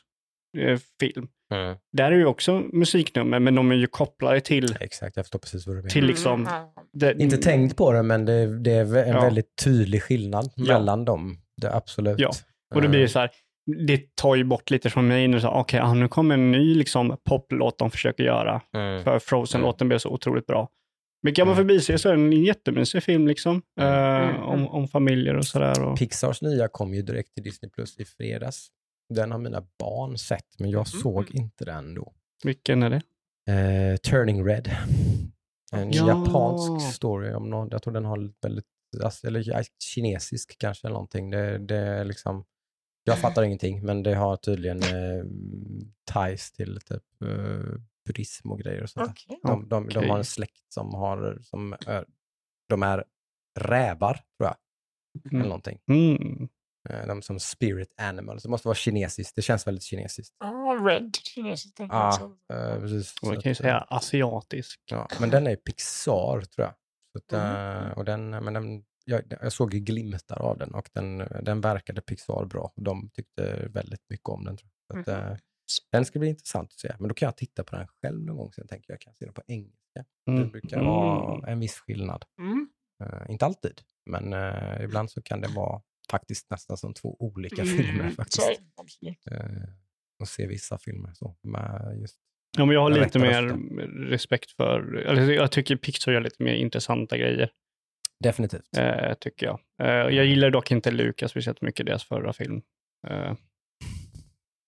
[0.58, 1.28] eh, film.
[1.54, 1.78] Mm.
[1.98, 5.68] Där är ju också musiknummer, men de är ju kopplade till, Exakt, jag förstår precis
[5.68, 5.90] vad du menar.
[5.90, 6.48] till liksom...
[6.48, 6.68] Mm.
[6.94, 9.22] Det, Inte tänkt på det, men det, det är en Ja.
[9.22, 10.74] väldigt tydlig skillnad Ja.
[10.74, 11.38] mellan dem.
[11.62, 12.20] Det är absolut.
[12.20, 12.32] Ja,
[12.76, 13.30] Och då blir det så här,
[13.88, 17.78] det tar ju bort lite från mig okej, ja, nu kommer en ny liksom, poplåt
[17.78, 18.62] de försöker göra.
[18.74, 19.04] Mm.
[19.04, 20.70] För Frozen-låten blev så otroligt bra.
[21.24, 21.68] Men kan man Mm.
[21.68, 23.62] förbi sig så är det en jättemysig film liksom.
[23.80, 23.94] Mm.
[23.94, 24.42] Eh, Mm.
[24.44, 25.84] om, om familjer och sådär.
[25.84, 25.98] Och...
[25.98, 28.68] Pixars nya kom ju direkt till Disney Plus i fredags.
[29.14, 32.14] Den har mina barn sett, men jag såg inte den då.
[32.44, 33.02] Vilken är det?
[33.54, 34.72] Eh, Turning Red.
[35.74, 36.08] En Ja.
[36.08, 38.66] japansk story om någon, jag tror den har väldigt,
[39.04, 39.44] alltså, eller
[39.94, 41.30] kinesisk kanske eller någonting.
[41.30, 42.46] Det, det är liksom,
[43.04, 45.24] jag fattar ingenting, men det har tydligen eh,
[46.14, 49.10] ties till typ eh, buddhism och grejer och sånt.
[49.12, 49.40] Okej.
[49.44, 52.06] De, de, de har en släkt som har, som är,
[52.70, 53.04] de är
[53.60, 54.56] rävar, tror jag,
[55.26, 55.48] eller Mm.
[55.48, 55.80] någonting.
[55.88, 56.50] Mm.
[56.90, 58.44] Eh, De som spirit animals.
[58.44, 59.36] Det måste vara kinesiskt.
[59.36, 60.36] Det känns väldigt kinesiskt.
[60.40, 61.80] Ja, Red kinesiskt.
[61.80, 63.16] Ja, eh, precis.
[63.24, 64.82] Man kan ju att, säga eh, asiatisk.
[64.92, 66.74] Ja, men den är Pixar, tror jag.
[67.12, 67.88] Så att, Mhm.
[67.88, 72.02] eh, och den, men den, jag, jag såg glimtar av den och den, den verkade
[72.02, 72.74] Pixar bra.
[72.76, 74.58] De tyckte väldigt mycket om den.
[74.58, 75.06] Tror jag.
[75.06, 75.38] Så att, Mhm.
[75.92, 76.96] Den ska bli intressant att se.
[77.00, 78.52] Men då kan jag titta på den själv någon gång.
[78.54, 80.06] Sen tänker jag, jag kan se den på engelska.
[80.26, 80.50] Det Mm.
[80.50, 82.26] brukar vara en viss skillnad.
[82.40, 82.70] Mm.
[83.04, 85.82] Eh, inte alltid, men eh, ibland så kan det vara
[86.12, 88.62] faktiskt nästan som två olika Mm, filmer faktiskt.
[89.02, 89.36] det.
[89.36, 89.64] Eh,
[90.20, 91.36] och se vissa filmer så.
[91.44, 92.18] Med just,
[92.58, 93.42] Ja, men jag har lite mer
[94.10, 97.52] respekt för, eller jag tycker Pixar gör lite mer intressanta grejer,
[98.20, 98.70] definitivt.
[99.20, 99.60] tycker jag.
[100.14, 102.62] Jag gillar dock inte Lucas speciellt mycket, deras förra film.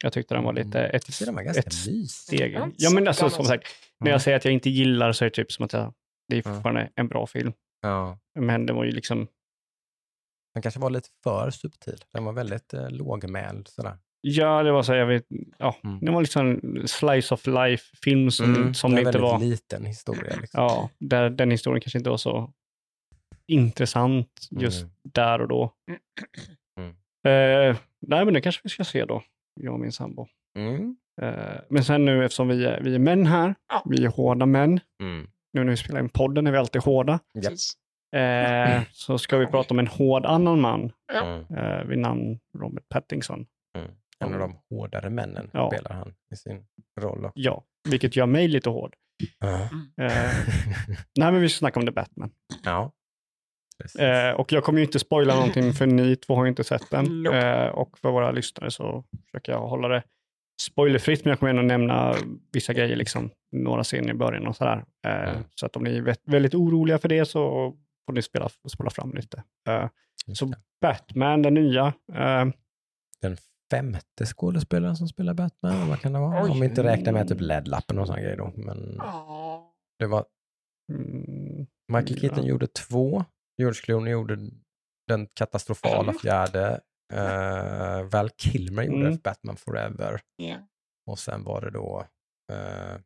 [0.03, 0.95] Jag tyckte den var lite Mm.
[0.95, 1.73] ett, den var ganska ett
[2.09, 2.59] steg.
[2.77, 3.67] Ja, men alltså den som sagt,
[3.99, 4.11] när Mm.
[4.11, 5.93] jag säger att jag inte gillar så är det typ som att jag,
[6.27, 7.53] det är fortfarande en bra film.
[7.81, 8.19] Ja.
[8.39, 9.27] Men det var ju liksom,
[10.53, 11.97] Den kanske var lite för subtil.
[12.13, 13.97] Den var väldigt eh, lågmäld sådär.
[14.21, 15.25] ja det var så, jag vet,
[15.57, 15.99] ja, Mm.
[16.05, 19.39] det var liksom slice of life-film som, som det det är inte väldigt var.
[19.39, 20.35] liten historia.
[20.41, 20.63] Liksom.
[20.63, 22.53] Ja, där den historien kanske inte var så
[23.47, 24.93] intressant just Mm.
[25.03, 25.73] där och då.
[26.79, 26.89] Mm.
[27.27, 29.23] Eh, nej, men det kanske vi ska se då,
[29.61, 30.27] jag och min sambo.
[30.57, 30.95] Mm.
[31.21, 33.83] Eh, men sen nu eftersom vi är, vi är män här, Ja.
[33.85, 35.27] vi är hårda män, Mm.
[35.53, 37.19] nu när vi spelar in podden är vi alltid hårda.
[37.33, 37.73] Precis.
[38.15, 40.91] eh, så ska vi prata om en hård annan man.
[41.13, 41.45] Mm.
[41.57, 43.45] eh, vid namn Robert Pattinson.
[43.77, 43.91] Mm.
[44.19, 45.69] En av de hårdare männen Ja.
[45.73, 46.65] spelar han i sin
[47.01, 47.25] roll.
[47.25, 47.39] också.
[47.39, 48.95] Ja, vilket gör mig lite hård.
[49.39, 49.61] Ja.
[50.05, 50.31] Eh,
[51.19, 52.31] nej, men vi ska snacka om The Batman.
[52.63, 52.91] ja.
[53.99, 56.89] Eh, och jag kommer ju inte spoila någonting för ni två har ju inte sett
[56.91, 57.23] den.
[57.23, 57.37] Nope.
[57.37, 60.03] Eh, och för våra lyssnare så försöker jag hålla det
[60.61, 62.15] spoilerfritt, men jag kommer ändå nämna
[62.51, 64.85] vissa grejer, liksom, några scener i början och sådär.
[65.07, 65.43] Eh, Mm.
[65.55, 67.73] Så att om ni är vä- väldigt oroliga för det så
[68.05, 69.43] får ni spela, spola fram lite.
[69.69, 69.87] Eh,
[70.33, 70.53] så.
[70.81, 71.93] Batman, den nya.
[72.13, 72.45] Eh,
[73.21, 73.37] Den
[73.71, 76.43] femte skådespelaren som spelar Batman, vad kan det vara?
[76.43, 76.51] Oj.
[76.51, 78.51] Om vi inte räknar med typ LED-lappen och sådana grejer då.
[78.55, 79.73] Men Ja.
[79.99, 80.25] det var
[80.93, 82.49] mm, Michael Keaton Ja.
[82.49, 83.25] gjorde två.
[83.57, 84.37] George Clooney gjorde
[85.07, 86.15] den katastrofala Mm.
[86.19, 86.81] fjärde.
[87.13, 89.17] Uh, Val Kilmer gjorde Mm.
[89.23, 90.21] Batman Forever.
[90.35, 90.67] Ja.
[91.05, 92.07] Och sen var det då,
[92.51, 92.97] eh,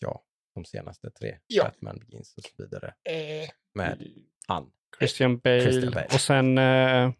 [0.00, 0.22] ja,
[0.54, 1.38] de senaste tre.
[1.46, 1.64] Ja.
[1.64, 2.94] Batman Begins och så vidare.
[3.04, 4.06] Eh, Med
[4.46, 4.70] han.
[4.98, 5.60] Christian Bale.
[5.62, 6.06] Christian Bale.
[6.06, 7.12] Och sen eh,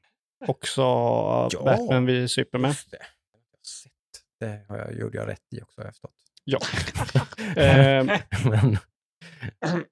[0.47, 1.63] också Ja.
[1.65, 2.71] Batman vid Superman.
[2.71, 2.99] Just det.
[4.41, 6.15] Det har jag, gjorde jag rätt i också har jag förstått.
[6.45, 6.59] Ja.
[7.57, 8.05] Eh,
[8.45, 8.79] men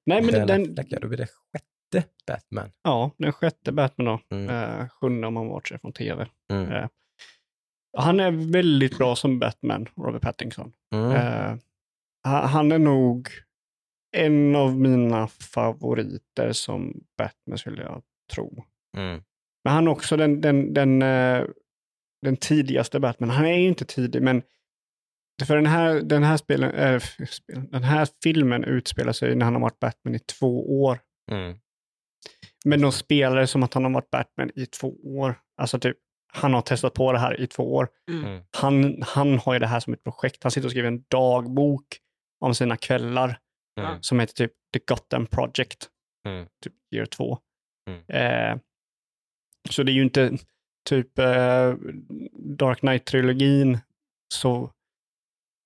[0.07, 1.67] nej, men den, den, Affleck, ja, då blir det sjätte
[2.27, 2.71] Batman.
[2.83, 4.37] ja, den sjätte Batman då.
[4.37, 4.49] Mm.
[4.81, 6.27] Eh, sjunde om man bortser från tv.
[6.53, 6.73] Mm.
[6.73, 6.89] Eh,
[7.99, 10.73] han är väldigt bra som Batman, Robert Pattinson.
[10.95, 11.11] Mm.
[11.11, 11.57] Eh,
[12.29, 13.29] ha- han är nog
[14.17, 18.03] en av mina favoriter som Batman skulle jag
[18.35, 18.65] tro.
[18.97, 19.23] Mm.
[19.65, 21.45] Men han är också den, den, den, eh,
[22.23, 23.31] den tidigaste Batman.
[23.31, 24.43] Han är ju inte tidig, men
[25.47, 27.03] för den här, den, här spelen, äh,
[27.71, 30.99] den här filmen utspelar sig när han har varit Batman i två år.
[31.33, 31.59] Mm.
[32.65, 35.35] Men de spelar det som att han har varit Batman i två år.
[35.57, 35.97] Alltså typ,
[36.33, 37.89] han har testat på det här i två år.
[38.11, 38.43] Mm.
[38.51, 40.43] Han, han har ju det här som ett projekt.
[40.43, 41.87] Han sitter och skriver en dagbok
[42.41, 43.39] om sina kvällar
[43.79, 44.03] Mm.
[44.03, 45.89] som heter typ The Gotham Project.
[46.27, 46.47] Mm.
[46.65, 47.39] Typ year två.
[47.89, 48.03] Mm.
[48.09, 48.59] Eh,
[49.71, 50.39] så det är ju inte
[50.89, 51.75] typ eh,
[52.33, 53.79] Dark Knight-trilogin.
[54.35, 54.71] Så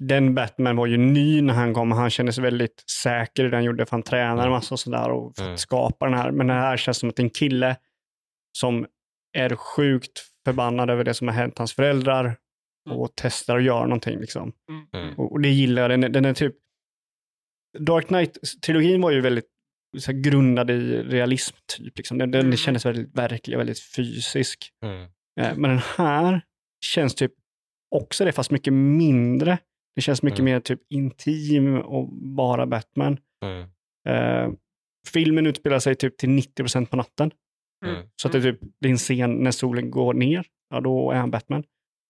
[0.09, 1.93] den Batman var ju ny när han kom.
[1.93, 3.87] Han kändes väldigt säker i det han gjorde.
[3.87, 4.51] För han tränade Mm.
[4.51, 5.59] massa och sådär och för att Mm.
[5.59, 6.31] skapa den här.
[6.31, 7.77] Men det här känns som att en kille
[8.59, 8.87] som
[9.37, 12.37] är sjukt förbannad över det som har hänt hans föräldrar
[12.91, 14.19] och testar att göra någonting.
[14.21, 14.53] Liksom.
[14.95, 15.15] Mm.
[15.15, 16.01] Och, och det gillar jag.
[16.01, 16.55] Den, den är typ...
[17.79, 19.47] Dark Knight-trilogin var ju väldigt
[19.99, 21.57] så här, grundad i realism.
[21.79, 21.97] typ.
[21.99, 22.19] Liksom.
[22.19, 22.57] Den, den Mm.
[22.57, 24.71] kändes väldigt verklig och väldigt fysisk.
[24.85, 25.03] Mm.
[25.41, 26.41] Eh, men den här
[26.85, 27.33] känns typ
[27.91, 29.59] också det, fast mycket mindre.
[29.95, 30.53] Det känns mycket Mm.
[30.53, 33.19] mer typ intim och bara Batman.
[33.45, 33.69] Mm.
[34.09, 34.53] Eh,
[35.13, 37.31] filmen utspelar sig typ till 90% på natten.
[37.87, 38.09] Mm.
[38.17, 41.11] Så att det är typ det är en scen när solen går ner, ja då
[41.11, 41.65] är han Batman.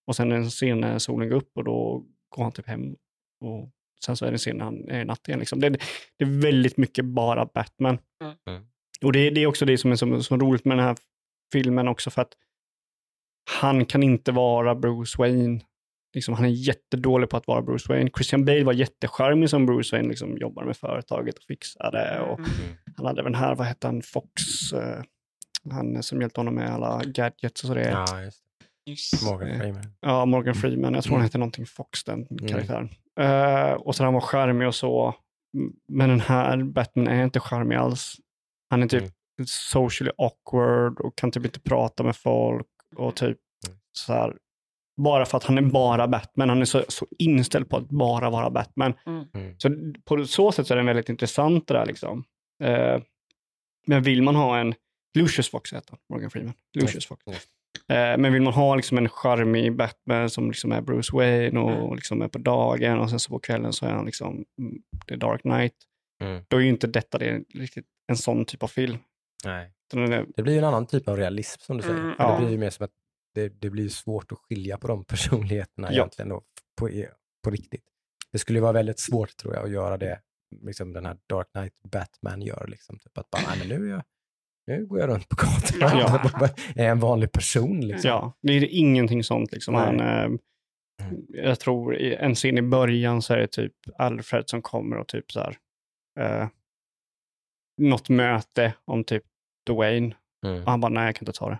[0.06, 2.96] Och sen en scen när solen går upp och då går han typ hem
[3.40, 3.70] och
[4.04, 5.40] sen så är det en scen när han är i natt igen.
[5.40, 5.60] Liksom.
[5.60, 7.98] Det, det är väldigt mycket bara Batman.
[8.48, 8.64] Mm.
[9.02, 10.96] Och det, det är också det som är så, så roligt med den här
[11.52, 12.32] filmen också, för att
[13.60, 15.60] han kan inte vara Bruce Wayne.
[16.14, 18.10] Liksom, han är jättedålig på att vara Bruce Wayne.
[18.16, 22.20] Christian Bale var jättecharmig som Bruce Wayne, liksom, jobbade med företaget och fixade.
[22.20, 22.50] Och Mm.
[22.96, 24.32] han hade den här, vad hette han, Fox,
[24.72, 25.02] eh,
[25.70, 27.90] han som hjälpte honom med alla gadgets och sådär.
[27.90, 28.04] Ja.
[28.10, 28.40] Ja, just
[28.86, 29.30] Just det.
[29.30, 30.28] Morgan Freeman.
[30.30, 31.24] Morgan Freeman, jag tror han Mm.
[31.24, 32.88] hette någonting Fox, den karaktären.
[33.20, 35.14] Eh, och så han var charmig och så.
[35.88, 38.14] Men den här Batman är inte charmig alls.
[38.70, 39.46] Han är typ Mm.
[39.46, 42.66] socially awkward och kan typ inte prata med folk
[42.96, 43.38] och typ
[43.68, 43.78] Mm.
[43.92, 44.36] så här.
[44.96, 46.48] Bara för att han är bara Batman.
[46.48, 48.94] Han är så, så inställd på att bara vara Batman.
[49.06, 49.24] Mm.
[49.34, 49.54] Mm.
[49.58, 49.70] Så
[50.04, 52.24] på så sätt så är den väldigt intressant det där liksom.
[52.62, 53.00] Eh,
[53.86, 54.74] men vill man ha en,
[55.18, 56.54] Lucius Fox heter han, Morgan Freeman.
[56.74, 57.22] Lucius Fox.
[57.26, 57.48] Just.
[57.88, 61.96] Eh, men vill man ha liksom en charmig Batman som liksom är Bruce Wayne och
[61.96, 65.16] liksom är på dagen och sen så på kvällen så är han liksom mm, The
[65.16, 65.74] Dark Knight.
[66.22, 66.44] Mm.
[66.48, 68.98] Då är ju inte detta det riktigt en sån typ av film.
[69.44, 69.70] Nej.
[70.36, 72.00] Det blir ju en annan typ av realism som du säger.
[72.00, 72.14] Mm.
[72.18, 72.32] Ja.
[72.32, 72.90] Det blir ju mer som att
[73.34, 75.94] det, det blir svårt att skilja på de personligheterna Ja.
[75.94, 76.42] egentligen då,
[76.80, 76.90] på,
[77.44, 77.84] på riktigt.
[78.32, 80.20] Det skulle vara väldigt svårt tror jag att göra det,
[80.60, 82.66] liksom den här Dark Knight Batman gör.
[82.68, 84.02] Liksom, typ att bara, men nu, är jag,
[84.66, 86.48] nu går jag runt på gatorna Ja.
[86.84, 87.80] är en vanlig person.
[87.80, 88.08] Liksom.
[88.10, 89.74] Ja, det är ingenting sånt liksom.
[89.74, 90.28] Han, eh,
[91.02, 91.26] Mm.
[91.28, 95.08] jag tror i en scen i början så är det typ Alfred som kommer och
[95.08, 95.56] typ så här,
[96.20, 96.48] eh,
[97.82, 99.22] något möte om typ
[99.66, 100.14] Dwayne.
[100.46, 100.62] Mm.
[100.62, 101.58] Och han bara, nej jag kan inte ta det.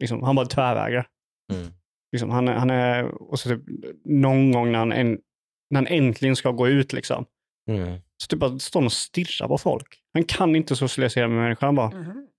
[0.00, 1.06] Liksom, han bara tvärvägrar.
[1.52, 1.68] Mm.
[2.12, 3.60] Liksom, han, är- han är, och så typ,
[4.04, 5.18] någon gång när han, en,
[5.70, 7.24] när han äntligen ska gå ut liksom,
[7.70, 8.00] Mm.
[8.22, 10.00] så typ bara står han och stirrar på folk.
[10.14, 11.66] Han kan inte socialisera med människor.
[11.66, 11.92] Han bara,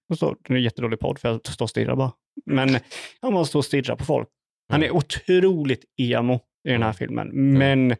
[0.09, 2.11] och så, det är en jättedålig podd för jag står och stirrar bara.
[2.45, 2.77] Men
[3.21, 4.27] han bara står och stirrar på folk.
[4.69, 4.97] Han är Mm.
[4.97, 6.33] otroligt emo
[6.67, 6.93] i den här Mm.
[6.93, 7.95] filmen, men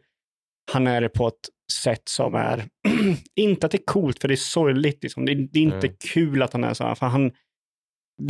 [0.72, 2.64] han är det på ett sätt som är,
[3.36, 5.24] inte att det är coolt för det är sorgligt, liksom.
[5.24, 5.96] det, är, det är inte Mm.
[6.12, 7.32] kul att han är så här, för han,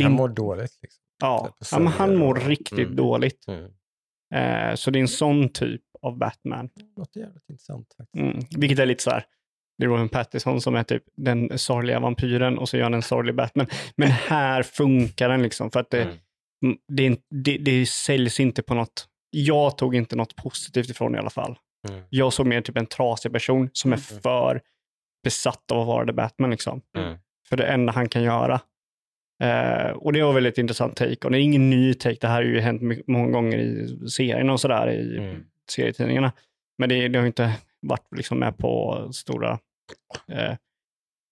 [0.03, 0.79] Han mår dåligt.
[0.81, 1.02] Liksom.
[1.23, 2.95] Ja, ja, men han mår riktigt Mm.
[2.95, 3.45] dåligt.
[3.47, 3.63] Mm.
[4.35, 6.69] Eh, så det är en sån typ av Batman.
[6.75, 8.23] Det låter jävligt intressant faktiskt.
[8.23, 8.39] Mm.
[8.57, 9.25] Vilket är lite så här,
[9.77, 13.01] det är Robin Pattinson som är typ den sorgliga vampyren och så gör han en
[13.01, 13.67] sorglig Batman.
[13.95, 16.17] Men här funkar den liksom för att det, Mm.
[16.65, 21.17] Mm, det, det, det säljs inte på något, jag tog inte något positivt ifrån i
[21.17, 21.57] alla fall.
[21.89, 22.03] Mm.
[22.09, 24.21] Jag såg mer typ en trasig person som är Mm.
[24.21, 24.61] för
[25.23, 26.81] besatt av att vara The Batman liksom.
[27.49, 28.61] För det enda han kan göra.
[29.43, 31.17] Eh, och det var väldigt intressant take.
[31.27, 34.53] Och det är ingen ny take, det här har ju hänt många gånger i serierna
[34.53, 35.43] och sådär, i Mm.
[35.71, 36.31] serietidningarna.
[36.77, 39.59] Men det, det har ju inte varit liksom med på stora
[40.31, 40.55] eh,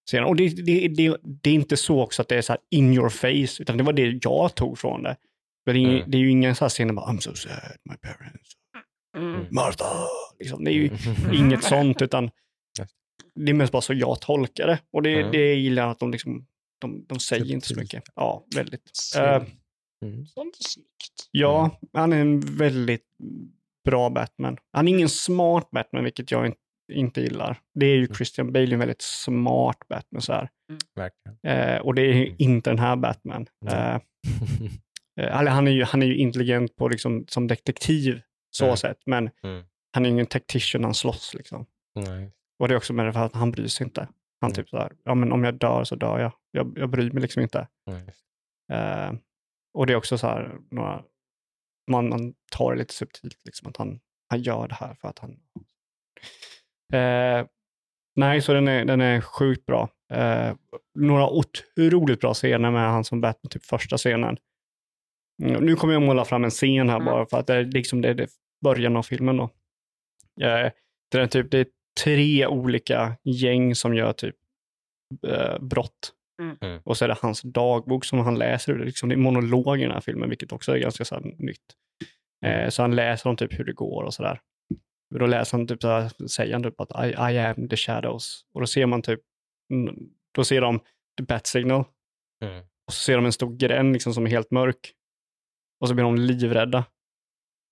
[0.10, 0.28] serierna.
[0.28, 2.94] Och det, det, det, det är inte så också att det är så här in
[2.94, 5.16] your face, utan det var det jag tog från det.
[5.68, 6.12] För det, är, Mm.
[6.12, 7.54] det är ju ingen så här scen där bara I'm so sad,
[7.90, 8.52] my parents,
[9.18, 9.46] Mm.
[9.52, 9.86] Martha.
[10.40, 11.34] Liksom, det är ju Mm.
[11.46, 12.30] inget sånt, utan
[13.36, 14.80] det är mest bara så jag tolkar det.
[14.94, 15.32] Och det, Mm.
[15.32, 16.46] det gillar jag att de liksom,
[16.82, 18.04] de, de säger inte så mycket.
[18.16, 18.92] Ja, väldigt.
[19.18, 19.44] Eh,
[20.06, 20.26] Mm.
[20.26, 21.30] Sånt är snyggt.
[21.32, 23.06] ja, han är en väldigt
[23.86, 24.58] bra Batman.
[24.72, 26.54] Han är ingen smart Batman, vilket jag in,
[26.92, 27.60] inte gillar.
[27.74, 28.14] Det är ju Mm.
[28.16, 30.22] Christian Bale, en väldigt smart Batman.
[30.22, 30.50] Så här.
[30.96, 31.38] Verkligen.
[31.44, 32.36] Eh, och det är ju Mm.
[32.38, 33.48] inte den här Batman.
[33.68, 33.96] Eh,
[35.22, 38.22] eh, eller han, är ju, han är ju intelligent på, liksom, som detektiv,
[38.52, 38.78] så Mm.
[38.78, 38.98] sett.
[39.06, 39.64] Men Mm.
[39.94, 41.34] han är ingen tactician, han slåss.
[41.34, 41.66] Liksom.
[41.96, 42.32] Nej.
[42.60, 44.02] Och det är också med det för att han bryr sig inte.
[44.42, 44.56] Han Mm.
[44.56, 46.32] typ så här, ja men om jag dör så dör jag.
[46.52, 47.68] Jag, jag bryr mig liksom inte.
[48.74, 49.14] Eh,
[49.74, 51.04] och det är också så här, några,
[51.92, 54.00] man, man tar det lite subtilt, liksom, att han,
[54.30, 55.32] han gör det här för att han...
[56.94, 57.48] Eh,
[58.16, 59.90] nej, så den är, den är sjukt bra.
[60.14, 60.56] Eh,
[61.00, 64.38] några otroligt bra scener med han som Batman, typ första scenen.
[65.44, 67.06] Mm, nu kommer jag måla fram en scen här Mm.
[67.06, 68.28] bara för att det är liksom det är det
[68.64, 69.44] början av filmen då.
[70.42, 70.72] Eh,
[71.12, 71.68] det, är typ, det är
[72.04, 74.36] tre olika gäng som gör typ
[75.28, 76.14] eh, brott.
[76.42, 76.58] Mm.
[76.62, 76.82] Mm.
[76.86, 78.80] Och så är det hans dagbok som han läser ur.
[78.80, 81.24] Det, liksom, det är monolog i den här filmen, vilket också är ganska så här,
[81.38, 81.76] nytt.
[82.46, 84.42] Eh, så han läser om typ hur det går och sådär.
[85.20, 88.46] Då läser han typ så här, säger han typ att I, I am the shadows.
[88.54, 89.20] Och då ser man typ,
[89.74, 89.96] mm,
[90.36, 90.80] då ser de
[91.18, 91.84] the bat signal.
[92.44, 92.60] Mm.
[92.60, 94.94] Och så ser de en stor gränd liksom, som är helt mörk.
[95.80, 96.86] Och så blir de livrädda.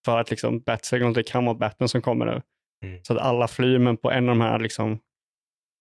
[0.06, 2.41] För att liksom bat signal, det kan vara Batman som kommer nu.
[2.86, 3.04] Mm.
[3.04, 5.00] Så att alla flyr, men på en av de här liksom,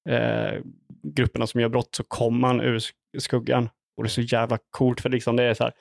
[0.09, 0.63] eh,
[1.03, 3.69] grupperna som gör brott så kommer han ur sk- skuggan.
[3.97, 5.73] Och det är så jävla coolt för liksom det är så här,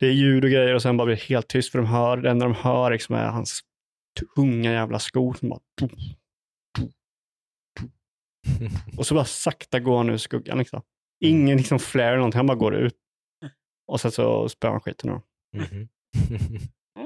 [0.00, 2.16] det är ljud och grejer och sen bara blir det helt tyst för de hör,
[2.16, 3.60] det enda de hör liksom är hans
[4.36, 5.60] tunga jävla skor som bara
[8.98, 10.82] och så bara sakta går han ur skuggan liksom.
[11.24, 12.94] Ingen liksom flare eller någonting, han bara går ut.
[13.86, 15.20] Och sen så spöar han skiten ur.
[15.56, 15.88] Mhm.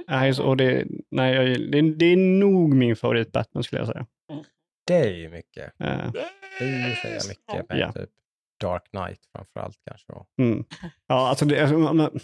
[0.09, 3.89] Nej, så- och det, nej, jag, det, det är nog min favorit Batman skulle jag
[3.89, 4.07] säga.
[4.87, 5.65] Det är ju mycket.
[5.81, 6.13] Eh,
[6.59, 7.93] Det är ju säga mycket med Ja.
[7.93, 8.11] typ
[8.61, 10.13] Dark Knight framförallt kanske.
[10.13, 10.27] Då.
[10.39, 10.65] mm.
[11.07, 12.21] Ja, alltså det, alltså, om, man,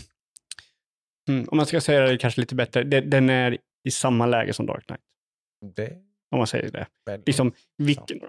[1.28, 4.52] mm, om man ska säga det kanske lite bättre, det, den är i samma läge
[4.52, 5.00] som Dark Knight.
[5.76, 5.92] Det
[6.30, 6.86] Om man säger det.
[7.10, 8.20] är Liksom, vilken,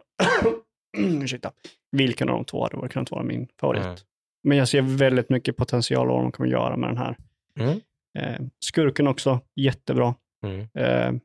[0.98, 1.52] ursäkta,
[1.92, 3.84] vilken av de två hade kunnat vara min favorit?
[3.84, 3.96] Mm.
[4.44, 7.18] Men jag ser väldigt mycket potential vad de kommer göra med den här.
[7.60, 7.80] Mm.
[8.20, 10.16] Eh, skurken också, jättebra.
[10.44, 10.68] Mm.
[10.74, 11.22] Eh,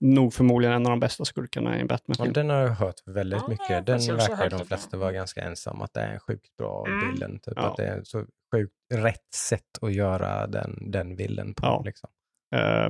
[0.00, 3.40] nog förmodligen en av de bästa skurkarna i en Ja, den har jag hört väldigt
[3.42, 3.86] Ja, mycket.
[3.86, 7.38] Den verkar de flesta vara ganska ensamma att det är en sjukt bra Mm.
[7.38, 7.62] Typ, Ja.
[7.62, 8.24] Att det är så
[8.54, 11.66] sjukt rätt sätt att göra den, den villen på.
[11.66, 11.82] Ja.
[11.84, 12.10] Liksom.
[12.54, 12.88] Eh,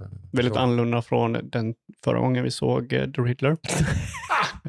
[0.00, 0.18] Mm.
[0.32, 1.74] väldigt Så- annorlunda från den
[2.04, 3.56] förra gången vi såg eh, The Riddler.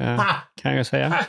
[0.00, 0.22] Eh,
[0.62, 1.26] kan jag säga.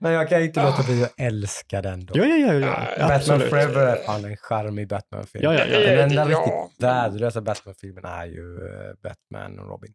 [0.00, 2.18] Men jag kan inte låta bli att älska den då.
[2.18, 2.58] Ja, ja, ja.
[2.60, 3.48] ja, Batman absolut.
[3.50, 5.44] Forever är fan en charmig Batman-film.
[5.44, 5.78] Ja, ja, ja.
[5.90, 6.38] Den enda Ja.
[6.38, 9.94] riktigt värdelösa Batman-filmen är ju eh, Batman och Robin.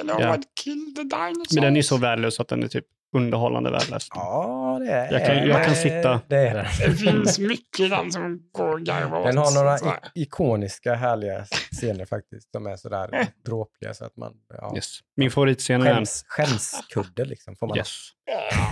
[0.00, 0.36] Eller Ja.
[0.64, 1.54] Kill the Dinosaurs.
[1.54, 4.08] Men den är så värdelös att den är typ underhållande värdelös.
[4.14, 6.64] Ja, det är Jag kan- jag kan sitta- Det är den.
[6.80, 9.26] Det finns mycket i den som går garva åt.
[9.26, 12.52] Den har några ikoniska härliga scener faktiskt.
[12.52, 14.32] De är sådär dråpliga så att man...
[14.48, 14.98] Ja, Yes.
[15.16, 15.94] Min favoritscen är den.
[15.96, 17.56] skäms, skämskudde liksom.
[17.56, 18.08] Får man Yes.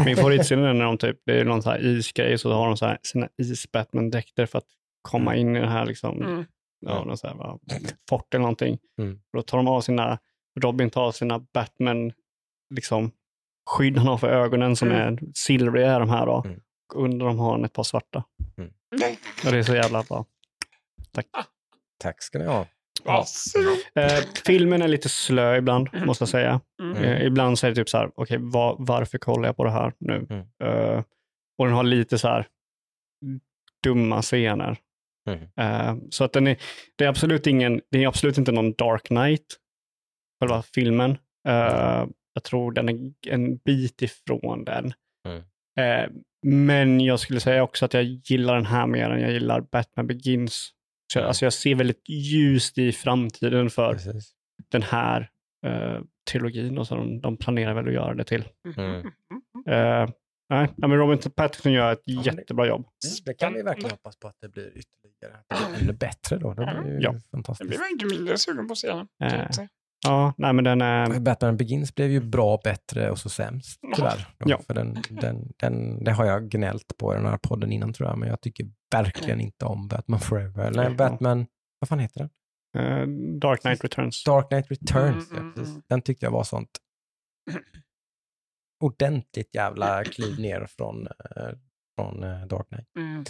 [0.05, 2.77] Min favoritscen är när de typ, det är någon så här isgrej så har de
[2.77, 4.65] så här sina is-Batman-dräkter för att
[5.03, 6.45] komma in i det här liksom, Mm.
[6.81, 7.59] ja, någon så här, va,
[8.09, 8.79] fort eller någonting.
[8.99, 9.19] Mm.
[9.33, 10.19] Då tar de av sina,
[10.61, 12.13] Robin tar sina Batman,
[12.75, 13.11] liksom,
[13.71, 15.01] skydd han har för ögonen som Mm.
[15.15, 16.43] är silvriga de här då.
[16.47, 16.61] Mm.
[16.95, 18.25] Och under dem har han ett par svarta.
[18.97, 20.25] Nej, Och det är så jävla bra.
[21.99, 22.67] Tack ska ni ha.
[23.05, 23.79] Varsågod.
[23.95, 26.61] Eh, filmen är lite slö ibland, måste jag säga.
[26.83, 26.97] Mm.
[27.05, 29.71] Eh, ibland så är det typ så här, okej, va- varför kollar jag på det
[29.71, 30.27] här nu?
[30.31, 30.47] Mm.
[30.65, 31.03] Eh,
[31.59, 32.47] och den har lite så här
[33.83, 34.77] dumma scener.
[35.31, 35.43] Mm.
[35.57, 36.57] Eh, så att den är,
[36.97, 39.47] det är absolut ingen, det är absolut inte någon Dark Knight,
[40.41, 41.11] själva filmen.
[41.49, 44.93] Eh, jag tror den är en bit ifrån den.
[45.29, 45.43] Mm.
[45.79, 46.11] Eh,
[46.47, 50.07] men jag skulle säga också att jag gillar den här mer än jag gillar Batman
[50.07, 50.71] Begins.
[51.13, 51.29] Så jag, Mm.
[51.29, 54.33] alltså jag ser väldigt ljust i framtiden för Precis.
[54.71, 55.31] den här
[55.67, 56.01] eh,
[56.31, 58.45] trilogin och så de, de planerar väl att göra det till.
[58.77, 59.07] Mm.
[59.67, 60.11] Eh,
[60.51, 62.87] nej, men Robin Pattinson gör ett Ja, det- jättebra jobb.
[63.25, 65.37] Det kan vi verkligen hoppas på att det blir ytterligare.
[65.49, 66.55] Att det blir ännu bättre då.
[66.55, 67.13] Det blir ju Ja.
[67.13, 67.69] Det fantastiskt.
[67.69, 69.09] blir man inte mindre sugen på scenen.
[69.25, 69.51] Eh.
[70.07, 71.21] Ja, nej men den är...
[71.21, 74.29] Batman Begins blev ju bra, bättre och så sämst tyvärr.
[74.39, 74.59] Då, Ja.
[74.67, 78.09] För den, den, den, det har jag gnällt på i den här podden innan tror
[78.09, 80.71] jag, men jag tycker verkligen inte om Batman Forever.
[80.71, 80.95] Nej, Ja.
[80.95, 81.47] Batman,
[81.79, 82.31] vad fan heter den?
[82.77, 83.07] eh,
[83.39, 84.25] Dark Knight Returns.
[84.25, 85.31] Dark Knight Returns.
[85.31, 85.71] Mm, ja, mm, precis.
[85.71, 85.83] mm.
[85.89, 86.69] Den tyckte jag var sånt
[88.85, 91.49] ordentligt jävla kliv ner från, eh,
[91.99, 92.87] från eh, Dark Knight.
[92.99, 93.25] Mm.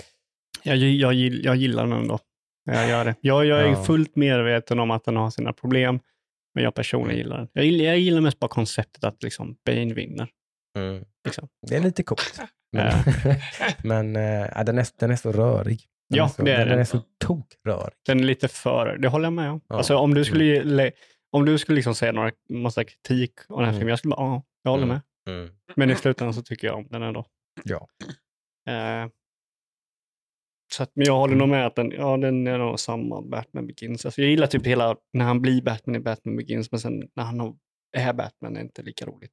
[0.62, 2.18] Jag, jag, jag gillar den ändå.
[2.64, 3.14] Jag gör det.
[3.20, 3.84] Jag, jag är Ja.
[3.84, 6.00] fullt medveten om att den har sina problem,
[6.54, 7.48] men jag personligen gillar den.
[7.52, 10.28] Jag gillar, jag gillar mest bara konceptet att liksom Bane vinner.
[10.78, 11.04] Mm.
[11.24, 11.48] Liksom.
[11.66, 12.40] Det är lite coolt.
[12.72, 12.92] Men,
[13.84, 15.80] men eh, den, är, den är så rörig.
[16.08, 16.68] Den Ja, är så, det är den.
[16.68, 16.78] den.
[16.78, 17.94] är så tokrörig.
[18.06, 19.60] Den är lite för, det håller jag med om.
[19.68, 19.76] Ja.
[19.76, 20.92] Alltså om du skulle, le-
[21.32, 23.78] om du skulle liksom säga några, massa kritik om den här Mm.
[23.80, 25.00] filmen, jag skulle bara, ja, jag håller Mm.
[25.26, 25.36] med.
[25.38, 25.50] Mm.
[25.76, 27.26] Men i slutändan så tycker jag om den ändå.
[27.64, 27.88] Ja.
[28.68, 29.08] Eh,
[30.72, 33.66] så att, men jag håller nog med att den, ja, den är nog samma Batman
[33.66, 34.04] Begins.
[34.06, 37.24] Alltså, jag gillar typ hela, när han blir Batman i Batman Begins, men sen när
[37.24, 37.58] han
[37.96, 39.32] är Batman är inte lika roligt.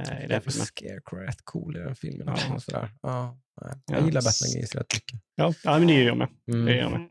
[0.00, 0.66] Eh, I den filmen.
[0.66, 2.34] Scarecrow är rätt cool i den filmen.
[2.48, 2.54] Ja.
[2.54, 2.90] och sådär.
[3.02, 3.72] Ja, nej.
[3.86, 4.04] jag Ja.
[4.06, 5.20] gillar Batman Begins rätt mycket.
[5.34, 6.28] Ja, ja, men det gör jag med.
[6.52, 6.64] Mm.
[6.66, 7.08] Det gör jag med.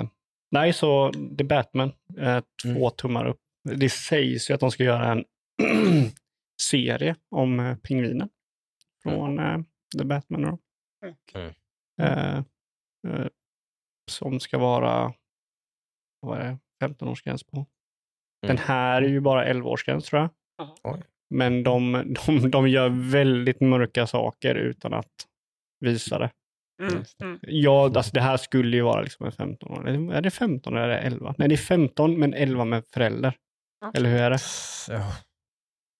[0.00, 0.08] Eh,
[0.50, 2.90] nej, så The Batman, eh, två Mm.
[2.98, 3.40] tummar upp.
[3.76, 5.24] Det sägs ju att de ska göra en
[6.62, 8.28] serie om eh, pingvinen
[9.02, 9.58] från eh,
[9.98, 10.42] The Batman.
[10.42, 10.58] Då.
[11.34, 11.52] Mm.
[11.98, 12.36] Eh,
[13.08, 13.26] eh,
[14.10, 15.12] som ska vara,
[16.20, 17.66] vad är det, 15-årsgräns på.
[18.42, 18.62] Den Mm.
[18.66, 20.30] här är ju bara 11-årsgräns tror jag.
[20.82, 21.02] Oj.
[21.34, 25.12] Men de, de, de gör väldigt mörka saker utan att
[25.80, 26.30] visa det.
[26.82, 27.02] Mm.
[27.22, 27.38] Mm.
[27.42, 29.88] Ja, alltså det här skulle ju vara liksom en 15 år.
[30.12, 31.34] Är det 15 eller är det 11?
[31.38, 33.36] Nej, det är 15 men 11 med förälder.
[33.94, 34.38] Eller hur är det?
[34.88, 35.12] Ja.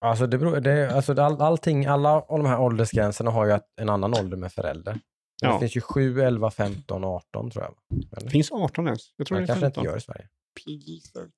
[0.05, 3.89] Alltså, det beror, det, alltså all, allting, alla av de här åldersgränserna har ju en
[3.89, 4.99] annan ålder med förälder.
[5.43, 5.53] Ja.
[5.53, 7.75] Det finns ju 7, 11, 15, 18 tror jag.
[8.11, 8.31] Det Eller?
[8.31, 9.01] finns 18 ens.
[9.17, 9.81] Jag tror Det det är kanske 15.
[9.83, 10.29] inte gör i Sverige.
[10.61, 11.31] PG-13.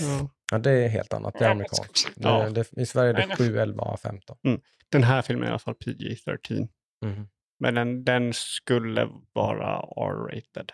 [0.00, 0.28] Ja.
[0.52, 1.34] Ja, det är helt annat.
[1.38, 2.10] Det är amerikanskt.
[2.16, 2.50] Det, Ja.
[2.50, 4.36] det, I Sverige är det Nej, 7, 11, 15.
[4.90, 6.68] Den här filmen är i alla fall PG-13.
[7.04, 7.28] Mm.
[7.60, 10.72] Men den, den skulle vara R-rated.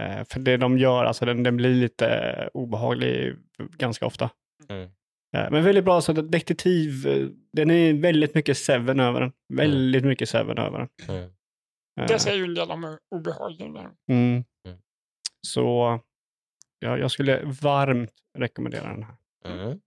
[0.00, 4.30] Eh, för det de gör, alltså den, den blir lite obehaglig ganska ofta.
[4.68, 4.90] Mm.
[5.36, 9.32] Eh, men väldigt bra, så att detektiv, eh, den är väldigt mycket Seven över den.
[9.54, 10.88] Väldigt mycket Seven över den.
[11.08, 11.30] Mm.
[12.00, 13.90] Eh, Det säger ju en del om obehagen där.
[14.10, 14.44] Mm.
[14.66, 14.78] Mm.
[15.46, 16.00] Så
[16.78, 19.16] ja, jag skulle varmt rekommendera den här.
[19.44, 19.80] Mm.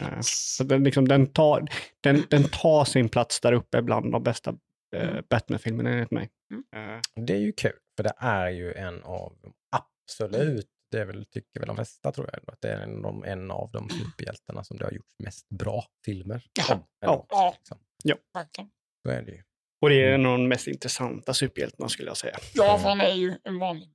[0.00, 1.64] Eh, Så den, liksom, den, tar,
[2.00, 4.54] den, den tar sin plats där uppe bland de bästa
[4.96, 6.30] eh, Batman-filmerna enligt mig.
[6.76, 10.66] Eh, Det är ju kul, för det är ju en av de absolut,
[10.96, 13.50] det är väl, tycker väl de flesta tror jag, att det är en, av- en
[13.50, 16.74] av de superhjältarna som det har gjorts mest bra filmer Ja.
[16.74, 16.82] om.
[17.04, 17.54] Eller, Ja.
[17.58, 17.78] liksom.
[18.34, 18.70] Verkligen.
[19.06, 19.42] Så är det ju.
[19.82, 22.36] och det är en av de mest intressanta superhjältarna skulle jag säga.
[22.54, 23.92] Ja, för han är ju en vanlig.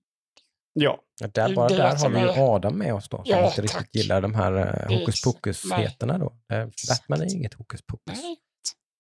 [0.73, 3.17] Ja, Ja, där, Det är bara det där har vi ju Adam med oss då,
[3.17, 3.89] som Ja, inte riktigt tack.
[3.95, 4.57] gillar de här uh,
[4.87, 6.37] Det är- hokus pokus-heterna då.
[6.53, 8.23] Eh, Batman är inget hokus pokus.
[8.23, 8.37] Nej,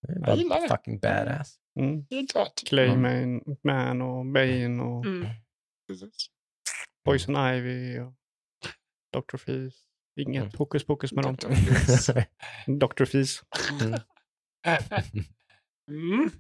[0.07, 0.67] Det är jag bara det.
[0.67, 1.55] fucking badass.
[1.79, 2.05] mm.
[2.09, 2.53] det är klart.
[2.67, 5.27] Clayman Man och Bane och Mm.
[7.05, 7.25] Precis.
[7.25, 8.13] Poison Ivy och
[9.13, 9.37] Dr.
[9.37, 9.73] Fees.
[10.19, 10.53] Inget Mm.
[10.57, 11.35] hokus pokus med dem.
[12.79, 13.05] Dr.
[13.05, 13.41] Fees.
[15.89, 16.31] Mm.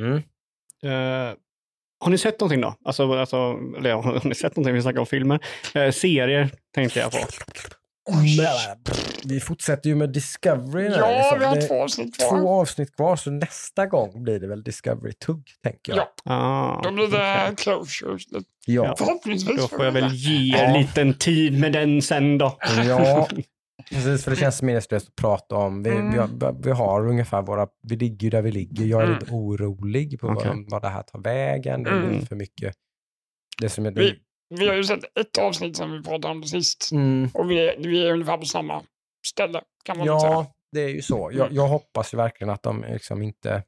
[0.00, 0.16] Mm.
[0.82, 1.36] Eh,
[2.00, 2.76] har ni sett någonting då?
[2.84, 3.36] Alltså, alltså
[3.78, 4.74] eller har ni sett någonting?
[4.74, 5.40] Vi snackar om filmer.
[5.74, 7.18] Eh, serier tänkte jag på.
[9.24, 10.88] Vi fortsätter ju med Discovery.
[10.88, 11.38] där, Ja, liksom.
[11.38, 12.28] vi har två avsnitt kvar.
[12.40, 16.06] två avsnitt kvar, så nästa gång blir det väl Discovery-tugg, tänker jag.
[16.24, 16.32] Ja.
[16.34, 18.18] Ah, Då blir det closure.
[18.66, 18.94] Ja.
[18.98, 19.60] Förhoppningsvis.
[19.60, 20.64] Då får jag väl ge Ja.
[20.64, 22.56] en liten tid med den sen då.
[22.86, 23.28] ja,
[23.90, 25.82] precis, för det känns meningslöst att prata om.
[25.82, 26.12] Vi, Mm.
[26.12, 28.84] vi, har, vi har ungefär våra, vi ligger ju där vi ligger.
[28.84, 29.18] Jag är Mm.
[29.18, 30.48] lite orolig på Okej.
[30.48, 31.82] vad, vad det här tar vägen.
[31.82, 32.26] Det är Mm.
[32.26, 32.74] för mycket.
[33.60, 34.14] Det som är, det, Vi,
[34.48, 36.90] vi har ju sett ett avsnitt som vi pratade om sist.
[36.92, 38.82] mm, Och vi är, vi är ungefär på samma
[39.26, 40.32] ställe, kan man väl säga.
[40.32, 41.30] ja, det är ju så.
[41.34, 43.62] Jag, jag hoppas ju verkligen att de liksom inte,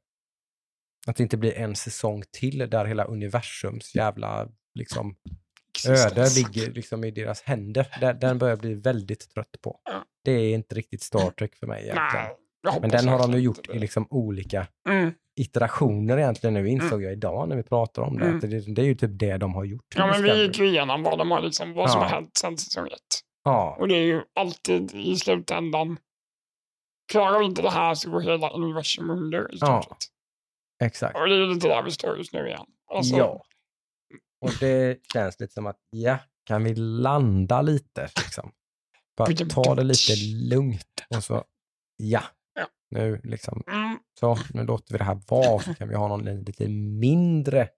[1.07, 5.16] att det inte blir en säsong till där hela universums jävla liksom,
[5.89, 7.97] öde ligger liksom i deras händer.
[8.01, 9.81] Den, den börjar bli väldigt trött på.
[9.85, 10.05] Ja.
[10.24, 12.27] Det är inte riktigt Star Trek för mig egentligen.
[12.27, 12.36] Nej,
[12.81, 15.12] Men den har de ju gjort i liksom olika Mm.
[15.41, 18.24] iterationer egentligen nu, insåg jag idag när vi pratar om det.
[18.27, 18.41] Mm.
[18.41, 19.95] Det, det är ju typ det de har gjort.
[19.97, 22.07] Ja, men vi gick ju igenom vad, de har, liksom, vad som Ja.
[22.09, 23.20] har hänt sedan säsong ett.
[23.45, 25.97] Ja, Och det är ju alltid i slutändan.
[27.12, 29.82] Klarar vi inte det här så går hela universum under i stort Ja.
[29.89, 30.09] sett.
[30.85, 31.16] exakt.
[31.16, 32.66] Och det är ju lite där vi står just nu igen.
[32.95, 33.43] Alltså, Ja.
[34.45, 38.53] Och det känns lite som att, ja, kan vi landa lite liksom?
[39.16, 40.12] Bara ta det lite
[40.55, 41.45] lugnt och så,
[41.97, 42.23] Ja.
[42.91, 46.09] Nu liksom, Mm, så, nu låter vi det här vara och så kan vi ha
[46.09, 47.69] någon lite mindre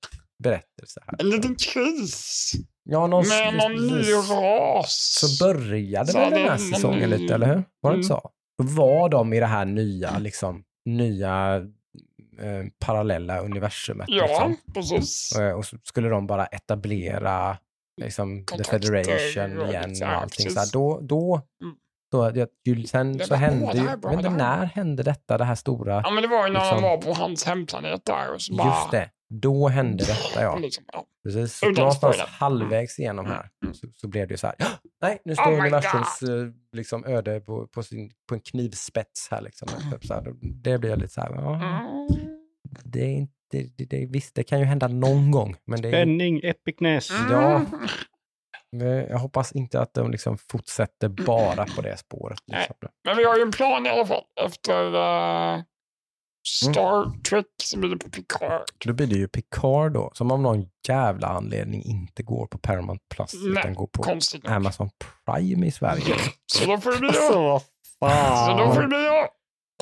[0.43, 1.17] berättelse här.
[1.21, 2.53] en liten kris.
[2.85, 5.17] Ja, någon, Med någon ny ras.
[5.21, 7.65] så började Så väl den här säsongen ny- lite, eller hur?
[7.81, 8.21] Var det inte Mm.
[8.21, 8.31] så?
[8.59, 11.57] Då var de i det här nya, liksom, nya
[12.39, 14.07] eh, parallella universumet.
[14.09, 14.57] Ja, Liksom.
[14.75, 15.37] precis.
[15.37, 17.59] Eh, Och så skulle de bara etablera
[18.01, 20.51] liksom, The Federation och igen och så, allting.
[20.51, 21.75] Så här, då, då, Mm.
[22.13, 25.39] Då, jag, ju, sen Det så hände det ju, jag vet inte, när hände detta,
[25.39, 28.05] det här stora, Ja, men det var ju när liksom- de var på hans hemplanet
[28.05, 28.35] där.
[28.35, 30.57] Och så bara, just det, då hände detta ja.
[30.57, 31.05] Liksom, ja.
[31.25, 33.75] Precis, så någonstans halvvägs igenom här Mm.
[33.75, 34.67] så, så blev det ju så här, "Ja,
[35.03, 39.41] nej, nu står Oh universums eh, liksom, öde på, på, sin, på en knivspets här.
[39.41, 39.69] Liksom.
[39.93, 40.33] Typ så här.
[40.43, 42.09] Det blir jag lite så här, ja, Mm.
[42.85, 43.31] det är inte,
[43.77, 47.11] det, det, visst, det kan ju hända någon gång, men det är Spänning, epicness.
[47.31, 47.61] Ja.
[48.77, 49.07] Mm.
[49.11, 52.39] Jag hoppas inte att de liksom fortsätter bara på det spåret.
[52.47, 52.77] Liksom.
[53.05, 54.25] Men vi har ju en plan i alla fall.
[54.41, 55.63] Efter uh,
[56.49, 57.23] Star Mm.
[57.23, 58.63] Trek så blir det på Picard.
[58.85, 63.05] Då blir det ju Picard då, som av någon jävla anledning inte går på Paramount
[63.15, 64.19] Plus, Nej, utan går på.
[64.51, 64.91] Amazon
[65.27, 66.15] Prime i Sverige.
[66.47, 67.61] Så då får det bli Alltså, jag.
[67.99, 69.29] vad Så då får det bli jag.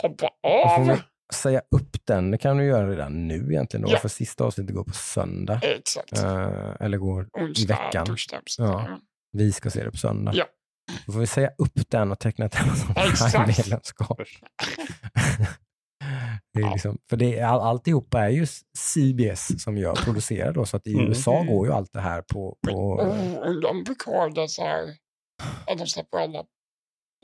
[0.02, 1.00] Hoppa av.
[1.34, 3.98] säga upp den, det kan du göra redan nu egentligen då, Ja.
[3.98, 5.60] för sista avsnittet går på söndag.
[5.62, 6.12] Exakt.
[6.18, 8.06] Eh, eller går, Onsdag, veckan.
[8.06, 8.40] torsdag.
[8.58, 8.98] Ja.
[9.32, 10.32] vi ska se det på söndag.
[10.34, 10.44] Ja.
[11.06, 13.32] Då får vi säga upp den och teckna ett Amazon Exakt.
[13.34, 14.20] Prime-medlemskap.
[16.54, 18.46] Det är liksom, för det all, alltihopa är ju
[18.78, 21.06] CBS som gör, producerar då, så att i Mm.
[21.08, 22.56] USA går ju allt det här på...
[22.68, 23.00] på
[23.70, 24.82] om Picard är så här.
[25.66, 26.44] Att de släpper alla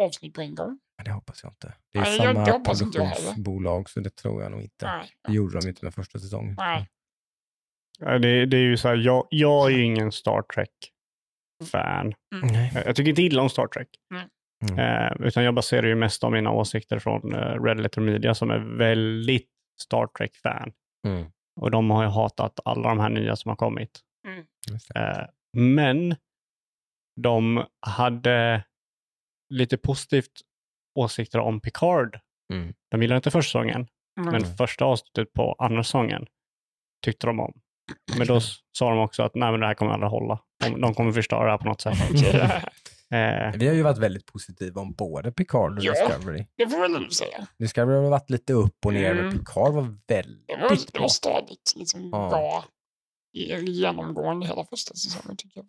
[0.03, 0.79] avsnitt på en gång.
[1.07, 1.75] Det hoppas jag inte.
[1.93, 4.87] Det är Nej, samma jag produktionsbolag, så det tror jag nog inte.
[4.87, 5.11] Nej.
[5.29, 6.55] Det gjorde de inte med första säsongen.
[6.59, 6.89] Nej.
[7.99, 12.15] Ja, det, det är ju så här, jag, jag är ju ingen Star Trek-fan.
[12.43, 12.71] Nej.
[12.75, 13.89] Jag jag tycker inte illa om Star Trek.
[14.15, 14.29] Mm.
[14.79, 18.51] Eh, utan jag baserar ju mest av mina åsikter från eh, Red Letter Media som
[18.51, 19.51] är väldigt
[19.81, 20.73] Star Trek-fan.
[21.07, 21.27] Mm.
[21.61, 24.01] Och de har ju hatat alla de här nya som har kommit.
[24.67, 25.01] Det.
[25.01, 25.27] Eh,
[25.57, 26.17] men
[27.21, 28.65] de hade
[29.49, 30.33] lite positivt
[30.97, 32.19] åsikter om Picard.
[32.53, 32.75] Mm.
[32.91, 33.87] De gillade inte första säsongen,
[34.21, 34.33] Mm.
[34.33, 36.27] men första avsnittet på andra säsongen
[37.05, 37.53] tyckte de om.
[38.19, 38.41] Men då
[38.79, 40.39] sa de också att nej, men det här kommer aldrig hålla.
[40.65, 41.95] De, de kommer förstöra det här på något sätt.
[43.11, 45.93] Eh, Vi har ju varit väldigt positiva om både Picard och Ja.
[46.09, 46.47] Discovery.
[46.57, 47.47] Det får väl du säga.
[47.59, 49.39] Discovery har varit lite upp och ner, men Mm.
[49.39, 51.01] Picard var väldigt Det var, det bra.
[51.03, 51.73] var stadigt.
[51.77, 52.29] Liksom Ja.
[52.29, 52.65] bra.
[53.37, 55.67] i- Genomgående hela första säsongen tycker jag.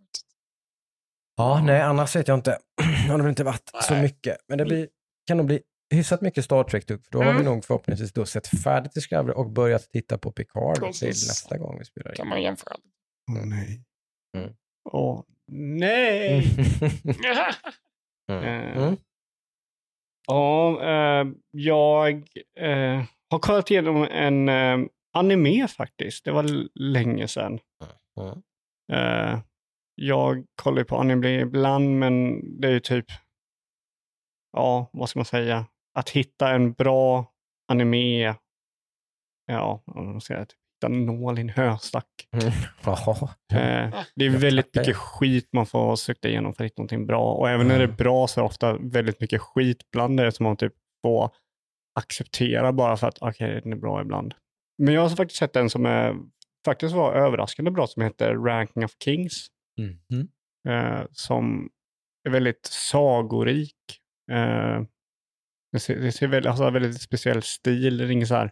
[1.38, 2.58] Ja, nej, annars vet jag inte.
[3.06, 4.04] Det har nog inte varit så Nej.
[4.04, 4.38] mycket.
[4.48, 4.88] Men det blir,
[5.28, 5.62] kan nog bli
[5.94, 7.46] hyfsat mycket Star Trek, typ, för då har vi Mm.
[7.46, 11.00] nog förhoppningsvis då sett färdigt Discovery och börjat titta på Picard Precis.
[11.00, 12.16] till nästa gång vi spelar in.
[12.16, 12.76] kan man jämföra.
[13.32, 13.84] Åh nej.
[14.38, 14.54] Mm.
[14.92, 16.44] Åh nej.
[18.30, 18.44] Mm.
[18.44, 18.96] Eh, Mm.
[20.28, 22.14] Ja, eh, jag
[22.60, 24.78] eh, har kollat igenom en eh,
[25.14, 26.26] anime faktiskt.
[26.26, 26.46] Det var
[26.80, 27.60] länge sedan.
[28.20, 28.42] Mm.
[29.96, 33.06] Jag kollar på anime ibland, men det är ju typ,
[34.54, 37.32] ja, vad ska man säga, att hitta en bra
[37.72, 38.36] anime,
[39.46, 42.28] ja, vad ska man säga, typ, hitta en nål i en höstack.
[42.32, 42.54] Mm.
[43.54, 47.34] Eh, det är väldigt mycket skit man får söka igenom för att hitta någonting bra.
[47.34, 50.32] Och även när det är bra så är det ofta väldigt mycket skit bland det
[50.32, 51.32] som man typ får
[52.00, 54.34] acceptera bara för att okej, den är bra ibland.
[54.78, 56.16] Men jag har faktiskt sett en som är,
[56.66, 59.48] faktiskt var överraskande bra som heter Ranking of Kings.
[59.80, 60.28] Mhm.
[60.70, 61.70] Eh, som
[62.28, 63.76] är väldigt sagorik.
[64.32, 64.82] Eh,
[65.72, 67.98] det ser, det ser väldigt, alltså, väldigt speciell stil.
[67.98, 68.52] Det är ingen så här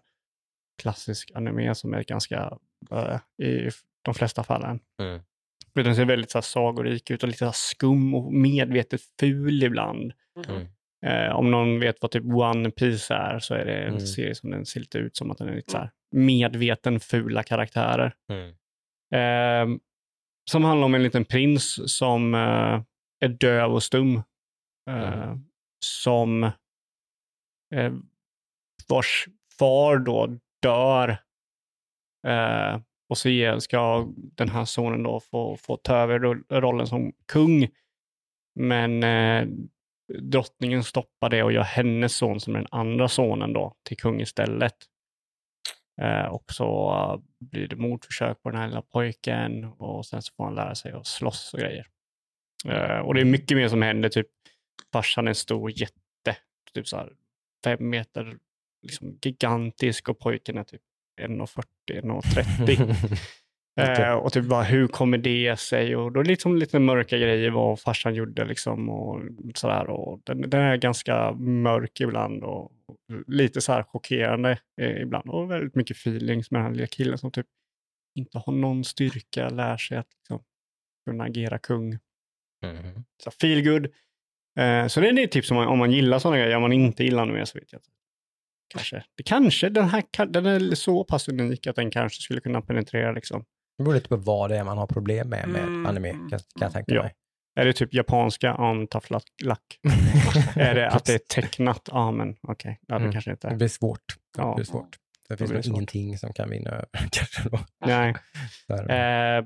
[0.82, 2.58] klassisk anime som är ganska
[2.92, 3.70] uh, i
[4.02, 4.80] de flesta fallen.
[5.02, 5.22] Mm.
[5.74, 9.64] Den ser väldigt så här, sagorik ut och lite så här, skum och medvetet ful
[9.64, 10.14] ibland.
[10.48, 10.68] Mm.
[11.06, 14.00] Eh, om någon vet vad typ One Piece är så är det en Mm.
[14.00, 17.44] serie som den ser lite ut som att den är lite så här medveten fula
[17.44, 18.16] karaktärer.
[18.30, 18.50] Mm.
[19.14, 19.78] Eh,
[20.52, 22.82] som handlar om en liten prins som eh,
[23.20, 24.16] är döv och stum.
[24.90, 25.46] Eh, Mm.
[25.86, 26.44] Som
[27.76, 27.94] eh,
[28.88, 29.28] vars
[29.60, 31.10] far då dör.
[32.28, 32.80] Eh,
[33.10, 36.20] och så ska den här sonen då få, få ta över
[36.62, 37.68] rollen som kung.
[38.56, 39.48] Men eh,
[40.22, 44.76] drottningen stoppar det och gör hennes son som den andra sonen då till kung istället.
[46.02, 50.34] Eh, och så eh, blir det mordförsök på den här lilla pojken och sen så
[50.38, 51.88] får han lära sig att slåss och grejer.
[52.66, 54.28] Eh, och det är mycket mer som händer, typ
[54.94, 56.38] farsan är en stor jätte,
[56.74, 57.14] typ så här
[57.64, 58.38] fem meter,
[58.88, 60.82] liksom gigantisk och pojken är typ
[61.22, 63.18] 1,40, 1,30.
[63.80, 65.96] Eh, och typ bara hur kommer det sig?
[65.96, 69.22] Och då är det liksom lite mörka grejer vad farsan gjorde liksom och
[69.56, 69.90] sådär.
[69.90, 72.72] Och den, den är ganska mörk ibland och
[73.28, 75.30] lite så här chockerande eh, ibland.
[75.30, 77.48] Och väldigt mycket feelings med den här lilla killen som typ
[78.20, 80.44] inte har någon styrka, lär sig att liksom,
[81.10, 82.00] kunna agera kung.
[82.66, 83.06] Mhm.
[83.24, 83.88] Så feel good.
[84.60, 86.56] Eh, så det är ett tips om man, om man gillar sådana grejer.
[86.56, 87.90] Om man inte gillar mer så vet jag inte.
[88.74, 89.04] Kanske.
[89.18, 93.12] Det kanske, den här den är så pass unik att den kanske skulle kunna penetrera
[93.12, 93.46] liksom.
[93.78, 95.86] Det beror lite på vad det är man har problem med med Mm.
[95.86, 97.02] anime, kan, kan jag tänka Ja.
[97.04, 97.14] mig.
[97.60, 99.12] Är det typ japanska on tough
[99.44, 99.80] luck?
[100.56, 101.90] är det att det är tecknat?
[101.92, 102.80] Ja, men okej.
[102.88, 103.12] Ja, det Mm.
[103.12, 103.58] kanske inte Det är.
[103.58, 104.00] blir svårt.
[104.38, 104.50] Ja.
[104.50, 104.96] Det blir svårt.
[105.30, 105.76] Det finns blir det nog svårt.
[105.76, 107.60] ingenting som kan vinna över kanske då.
[107.86, 108.10] Nej.
[108.70, 109.46] Eh,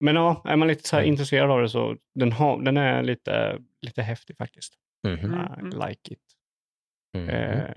[0.00, 1.12] men ja, är man lite så här Mm.
[1.12, 4.74] intresserad av det så den, har, den är lite, lite häftig faktiskt.
[5.08, 5.34] Mhm.
[5.34, 5.66] Mm.
[5.66, 6.22] I like it.
[7.16, 7.28] Mhm.
[7.28, 7.70] Eh,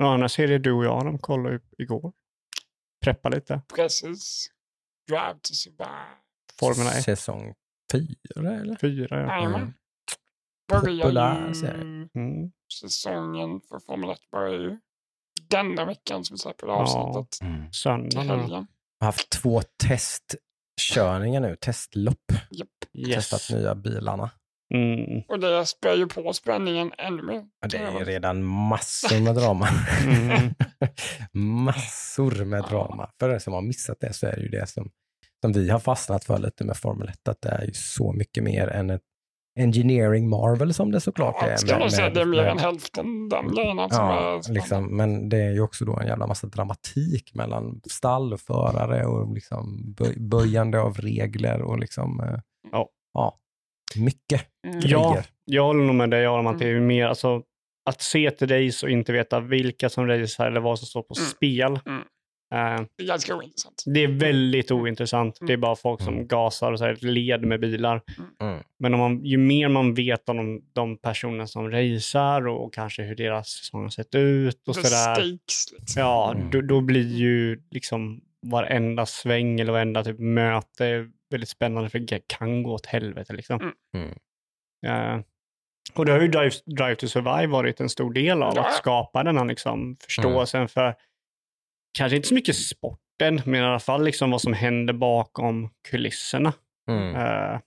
[0.00, 2.12] en annan serie du och jag de kollade upp igår.
[3.04, 3.62] Preppa lite.
[3.76, 4.50] Precis.
[5.08, 6.16] Drive to survive.
[6.60, 7.02] Formula 1.
[7.04, 7.54] Säsong
[7.92, 8.76] fyra eller?
[8.76, 9.56] Fyra, ja.
[9.56, 9.72] Mm.
[10.72, 12.08] Populär ju serie.
[12.14, 12.52] Mm.
[12.80, 14.78] säsongen för Formel 1 börjar ju
[15.50, 16.78] denna veckan som vi släpper det Ja.
[16.78, 17.42] avsnittet.
[17.48, 17.70] Mm.
[17.70, 18.66] Till Söndagen.
[19.00, 22.32] har haft två testkörningar nu, testlopp.
[22.50, 22.68] Japp.
[22.92, 23.30] Yes.
[23.30, 24.30] Testat nya bilarna.
[24.74, 25.22] Mm.
[25.28, 27.44] Och det spär ju på spänningen ännu mer.
[27.60, 29.68] Ja, Det är väl- redan massor med drama.
[30.06, 30.54] Mm.
[31.64, 33.10] massor med drama.
[33.20, 34.90] För er som har missat det så är det ju det som,
[35.40, 38.44] som vi har fastnat för lite med Formel 1, att det är ju så mycket
[38.44, 39.00] mer än ett
[39.60, 41.56] engineering marvel som det såklart Ja, är.
[41.56, 44.96] ska nog säga det är mer med- än hälften den grejen som Ja, är liksom,
[44.96, 49.34] men det är ju också då en jävla massa dramatik mellan stall och förare och
[49.34, 52.38] liksom böj, böjande av regler och liksom, eh,
[52.72, 52.88] Ja.
[53.14, 53.38] ja,
[53.96, 54.80] mycket Mm.
[54.84, 57.42] Ja, jag håller nog med dig om att det är mer alltså
[57.90, 61.14] att se ett race och inte veta vilka som racear eller vad som står på
[61.18, 61.28] Mm.
[61.30, 61.78] spel.
[61.86, 62.02] Mm.
[62.54, 63.82] Eh, Det är ganska ointressant.
[63.86, 65.38] det är väldigt ointressant.
[65.46, 66.26] Det är bara folk som Mm.
[66.28, 68.02] gasar och så här, ett led med bilar.
[68.40, 68.60] Mm.
[68.78, 72.74] Men om man, ju mer man vet om de, de personer som racear och, och
[72.74, 75.22] kanske hur deras säsong har sett ut och sådär.
[75.24, 75.78] liksom.
[75.96, 76.50] Ja, Mm.
[76.50, 82.20] då, då blir ju liksom varenda sväng eller varenda typ möte väldigt spännande för det
[82.26, 83.60] kan gå åt helvete liksom.
[83.60, 84.14] Mm.
[84.86, 85.18] Mm.
[85.18, 85.24] Eh,
[85.94, 88.66] och det har ju Drive, Drive to Survive varit en stor del av, Ja.
[88.66, 90.94] att skapa den här liksom förståelsen för,
[91.98, 96.52] kanske inte så mycket sporten, men i alla fall liksom vad som händer bakom kulisserna.
[96.90, 97.14] Mm.
[97.16, 97.60] Eh,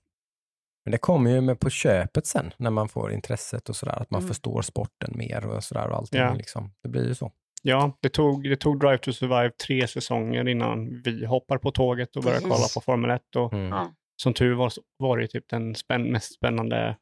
[0.86, 4.12] Men det kommer ju med på köpet sen när man får intresset och sådär, att
[4.12, 4.28] man Mm.
[4.28, 6.20] förstår sporten mer och sådär och allting.
[6.20, 6.34] Ja.
[6.34, 6.74] Liksom.
[6.84, 7.32] Det blir ju så.
[7.66, 12.16] Ja, det tog, det tog Drive to Survive tre säsonger innan vi hoppar på tåget
[12.16, 12.52] och börjar Precis.
[12.52, 13.36] kolla på Formel 1.
[13.36, 13.88] Och Mm.
[14.22, 16.98] Som tur var var det typ den spänn, mest spännande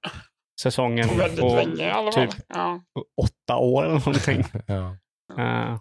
[0.61, 2.29] säsongen På länge typ.
[2.47, 2.81] Ja.
[3.21, 4.43] åtta år eller någonting.
[4.67, 4.97] Ja.
[5.43, 5.77] Eh,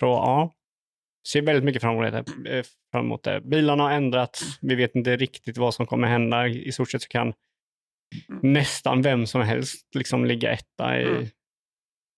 [0.00, 0.52] så ja,
[1.28, 2.12] ser väldigt mycket fram emot
[2.44, 2.58] det.
[2.58, 3.40] eh, Fram emot det.
[3.40, 4.58] Bilarna har ändrats.
[4.60, 6.48] Vi vet inte riktigt vad som kommer hända.
[6.48, 7.32] I stort sett så kan
[8.42, 11.26] nästan vem som helst liksom ligga etta i Mm.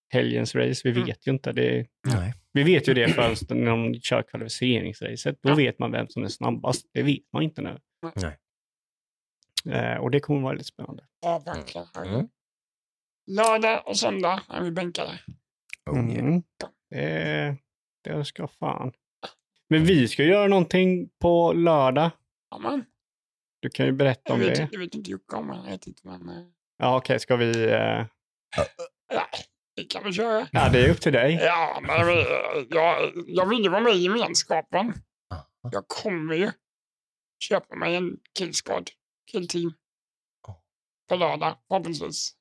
[0.09, 0.81] Helgens race.
[0.85, 1.05] Vi Mm.
[1.07, 1.53] vet ju inte.
[1.53, 2.35] Det, Nej.
[2.53, 5.39] vi vet ju det först när de kör kvalificeringsracet.
[5.43, 5.55] Då Ja.
[5.55, 6.87] vet man vem som är snabbast.
[6.93, 7.79] Det vet man inte nu.
[8.15, 8.39] Nej.
[9.75, 11.05] Eh, och det kommer vara lite spännande.
[11.21, 11.87] Ja, verkligen.
[12.15, 12.29] Mm.
[13.31, 15.21] Lördag och söndag är vi bänkade.
[15.95, 16.17] Yeah.
[16.19, 16.43] Mm.
[16.91, 17.57] Det,
[18.05, 18.93] det ska fan.
[19.69, 22.11] Men vi ska göra någonting på lördag.
[22.51, 22.85] Ja, men.
[23.61, 24.69] Du kan ju berätta Jag om vet, det.
[24.73, 26.45] jag vet inte Jocke om han vet inte, men eh,
[26.79, 27.65] Ja, okej, ska vi...
[27.73, 28.05] Eh...
[29.77, 30.49] det kan vi köra.
[30.53, 31.35] Ja, det är upp till dig.
[31.43, 32.27] Ja, men vi,
[32.71, 34.93] jag, jag vill ju vara med i gemenskapen.
[35.73, 36.51] Jag kommer ju
[37.49, 38.91] köpa mig en killsquad,
[39.33, 39.73] killteam.
[41.09, 42.33] På lördag, förhoppningsvis.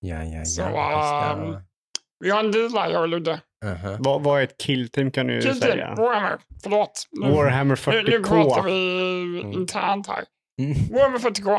[0.00, 0.44] Ja, ja, ja.
[0.44, 1.62] Så, ska um,
[2.18, 3.40] Vi har en deal här, jag och Ludde.
[3.64, 3.96] Aha.
[4.00, 5.94] Vad, vad är ett killteam kan du Killteam, säga?
[5.94, 6.38] Warhammer.
[6.62, 7.08] Förlåt.
[7.10, 8.64] Nu, Warhammer nu, nu pratar 40K.
[8.64, 10.24] vi internt här.
[10.62, 10.88] Mm.
[10.92, 11.50] Warhammer 40K.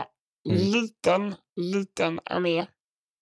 [0.50, 0.58] Mm.
[0.58, 2.66] Liten, liten armé.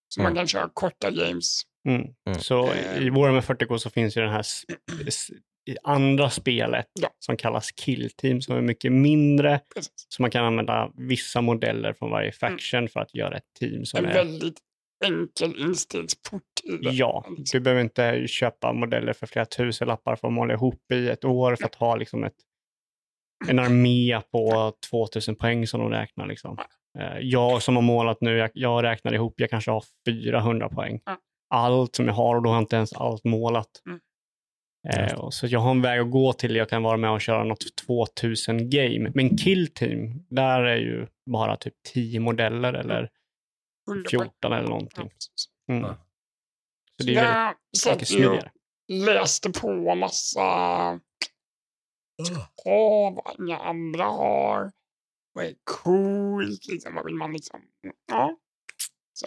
[0.08, 0.30] Så Mm.
[0.32, 1.62] man kan köra korta games.
[1.88, 2.00] Mm.
[2.26, 2.38] Mm.
[2.38, 4.44] Så i Warhammer 40K så finns ju den här
[5.70, 7.08] i andra spelet Ja.
[7.18, 9.60] som kallas killteam som är mycket mindre.
[9.74, 9.92] Precis.
[10.08, 13.98] Så man kan använda vissa modeller från varje faction för att göra ett team som
[13.98, 14.14] En är...
[14.14, 14.58] väldigt
[15.04, 16.90] enkel instegsport i det.
[16.90, 17.58] Ja, liksom.
[17.58, 21.24] du behöver inte köpa modeller för flera tusen lappar för att måla ihop i ett
[21.24, 22.36] år för att ha liksom ett,
[23.48, 26.26] en armé på 2000 poäng som de räknar.
[26.26, 26.58] Liksom.
[26.98, 31.00] Eh, Jag som har målat nu, jag, jag räknar ihop, jag kanske har 400 poäng.
[31.54, 33.70] Allt som jag har och då har jag inte ens allt målat.
[33.86, 34.00] Mm.
[34.88, 37.20] Eh, och så jag har en väg att gå till, jag kan vara med och
[37.20, 39.12] köra något 2000 game.
[39.14, 43.10] Men Kill Team, där är ju bara typ 10 modeller eller
[43.88, 44.28] 100 poäng.
[44.30, 45.10] 14 eller någonting.
[45.68, 45.94] Mm.
[46.96, 48.50] Så det är väldigt mycket smidigare.
[48.88, 51.00] läste på massa
[52.64, 54.72] Åh, vad inga andra har.
[55.32, 56.66] Vad är coolt?
[56.66, 57.60] Liksom, vad vill man liksom...
[58.06, 58.38] Ja.
[59.12, 59.26] Så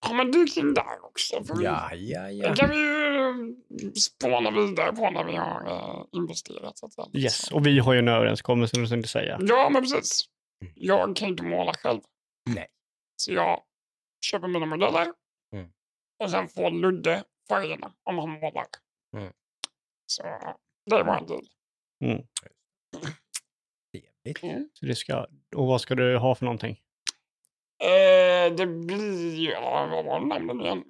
[0.00, 1.44] har man dykt in där också.
[1.44, 2.54] För Ja, ja, Det ja.
[2.54, 6.78] kan vi ju spåna vidare på när vi har eh, investerat.
[6.78, 7.08] Så att säga.
[7.12, 9.38] Yes, och vi har ju en överenskommelse, som du tänkte säga.
[9.40, 10.24] Ja, men precis.
[10.62, 10.72] Mm.
[10.76, 12.00] Jag kan inte måla själv.
[12.50, 12.66] Nej.
[13.16, 13.62] Så jag
[14.26, 15.12] köper mina modeller.
[15.54, 15.70] Mm.
[16.24, 18.66] Och sen får Ludde färgerna om han målar.
[19.16, 19.32] Mm.
[20.06, 20.22] Så
[20.90, 21.46] det var en deal.
[23.92, 24.42] Trevligt.
[24.42, 24.68] Mm.
[24.72, 26.80] Så det ska, och vad ska du ha för någonting?
[27.82, 30.84] Eh, det blir ju, vad var namnet nu igen?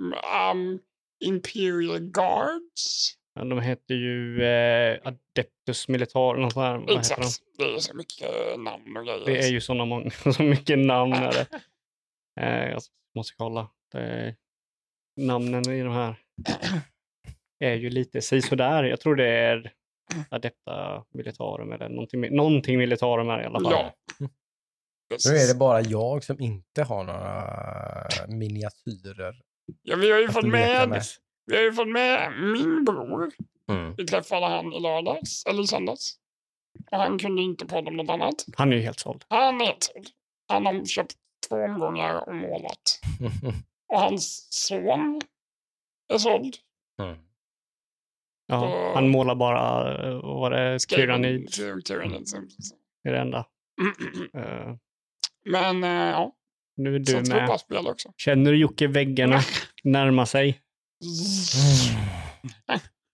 [0.52, 0.78] Um,
[1.24, 3.14] Imperial Guards.
[3.34, 6.72] Ja, de heter ju eh, Adeptus Militar, något där.
[6.72, 6.98] Vad heter de?
[6.98, 7.42] Exakt.
[7.58, 9.24] Det är så mycket namn och grejer.
[9.26, 11.46] Det är ju sådana många, så mycket namn är det.
[12.40, 12.80] Eh, jag
[13.16, 13.70] måste kolla.
[13.92, 14.36] Det är,
[15.16, 16.16] namnen i de här
[17.58, 18.84] är ju lite sådär.
[18.84, 19.72] Jag tror det är
[20.30, 23.72] Adepta Militarum eller någonting, någonting Militarum är det i alla fall.
[23.72, 23.94] Ja.
[25.10, 29.34] Nu är det bara jag som inte har några miniatyrer.
[29.82, 31.02] Ja, vi har ju fått med, med.
[31.46, 33.30] vi har ju fått med min bror.
[33.68, 33.94] Mm.
[33.96, 36.14] Vi träffade han i lördags, eller söndags.
[36.90, 38.34] Och han kunde inte prata om något annat.
[38.56, 39.24] Han är ju helt såld.
[39.28, 40.06] Han är såld.
[40.48, 41.14] Han har köpt
[41.48, 43.00] två omgångar och målat.
[43.92, 45.20] Och hans son
[46.14, 46.56] är såld.
[47.02, 47.16] Mm.
[48.46, 52.26] Ja, Och- han målar bara, eh, vad var det, Tyrannid Ty- Tyrannid.
[53.04, 53.46] är det enda.
[54.34, 54.74] Eh,
[55.50, 56.32] Men eh, ja,
[56.76, 57.60] nu är du bra med.
[57.60, 58.12] spel också.
[58.16, 59.40] Känner du Jocke väggarna
[59.84, 60.60] närma sig?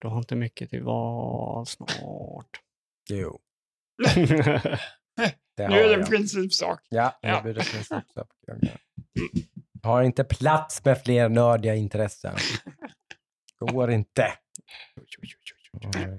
[0.00, 2.60] Du har inte mycket till val snart.
[3.10, 3.40] Jo,
[5.56, 6.08] det har Nu är det en jag.
[6.08, 6.86] principsak.
[6.88, 7.36] Ja, Ja.
[7.36, 8.28] nu blir det principsak.
[9.82, 12.36] Jag har inte plats med fler nördiga intressen.
[13.58, 14.32] Går inte.
[15.94, 16.18] Mm.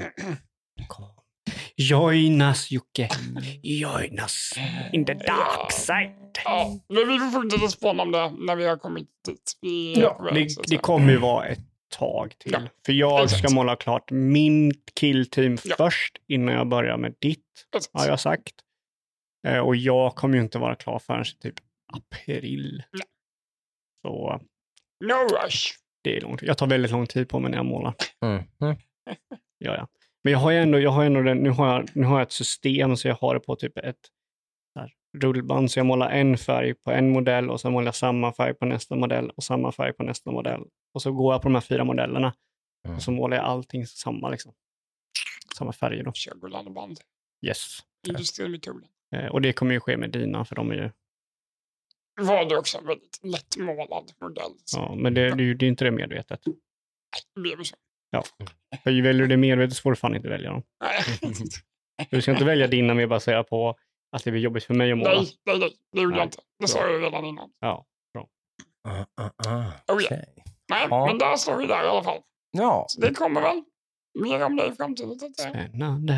[1.75, 3.09] Joinas Jocke,
[3.63, 4.53] joinas
[4.91, 6.39] in the dark side.
[6.45, 9.57] Ja, men vi får fortsätta spåna om det när vi har kommit dit.
[9.61, 11.59] Vi Ja, det, det kommer ju vara ett
[11.97, 12.51] tag till.
[12.51, 13.53] Ja, För jag ska exakt.
[13.53, 15.75] måla klart min killteam Ja.
[15.77, 17.89] först innan jag börjar med ditt, Precis.
[17.93, 18.53] har jag sagt.
[19.47, 21.55] Eh, och jag kommer ju inte vara klar förrän typ
[21.93, 22.83] april.
[22.91, 23.01] Nej.
[24.01, 24.41] Så
[25.05, 25.13] No
[25.43, 25.73] rush.
[26.03, 26.41] det är långt.
[26.41, 27.93] Jag tar väldigt lång tid på mig när jag målar.
[28.25, 28.43] Mm.
[28.61, 28.75] Mm.
[29.57, 29.87] Ja, ja.
[30.23, 32.21] Men jag har ju ändå, jag har ändå den, nu, har jag, nu har jag
[32.21, 33.99] ett system så jag har det på typ ett
[35.17, 35.71] rullband.
[35.71, 38.65] Så jag målar en färg på en modell och sen målar jag samma färg på
[38.65, 40.61] nästa modell och samma färg på nästa modell.
[40.93, 42.33] Och så går jag på de här fyra modellerna
[42.85, 42.95] Mm.
[42.97, 44.53] och så målar jag allting samma liksom.
[45.57, 46.13] Samma färger då.
[46.13, 46.99] Kör gullande band.
[47.45, 47.79] Yes.
[48.07, 48.87] Industrimetoden.
[49.15, 50.89] Eh, och det kommer ju ske med dina, för de är ju...
[52.21, 54.51] Var det också en väldigt lättmålad modell.
[54.65, 56.41] Så Ja, men det, det, är ju- det är inte det medvetet.
[57.35, 57.65] det blev ju
[58.21, 58.45] så.
[58.83, 60.63] För väljer du det medvetet så får du fan inte välja dem.
[62.09, 63.75] Du ska inte välja dina med baserat på
[64.15, 65.09] att det blir jobbigt för mig att måla.
[65.13, 66.37] nej, nej, nej, det gjorde jag inte.
[66.59, 66.91] Det sa bra.
[66.91, 67.49] jag redan innan.
[67.59, 67.85] Ja.
[68.87, 69.57] Ah, ah, ah.
[69.59, 69.71] Oh, ja.
[69.87, 70.25] Okej.
[70.69, 71.05] Nej, Ja.
[71.05, 72.19] men där står vi där i alla fall.
[72.51, 72.85] Ja.
[72.89, 73.63] Så det kommer väl
[74.23, 75.19] mer om det i framtiden.
[75.19, 75.49] säga.
[75.49, 76.13] Spännande.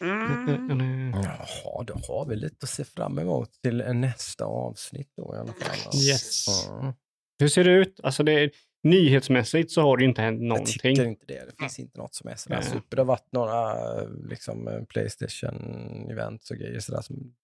[0.00, 0.70] Mm.
[0.70, 1.12] Mm.
[1.22, 5.52] Jaha, då har vi lite att se fram emot till nästa avsnitt då i alla
[5.52, 5.94] fall.
[6.10, 6.46] Yes.
[6.68, 6.94] Ja.
[7.38, 8.00] Hur ser det ut?
[8.02, 8.50] Alltså det är,
[8.84, 10.72] nyhetsmässigt så har det ju inte hänt Jag någonting.
[10.72, 11.44] tycker inte det.
[11.44, 12.70] Det finns inte något som är sådär Nej.
[12.70, 12.96] super.
[12.96, 13.74] Det har varit några
[14.04, 17.34] liksom, eh, Playstation-events och grejer sådär som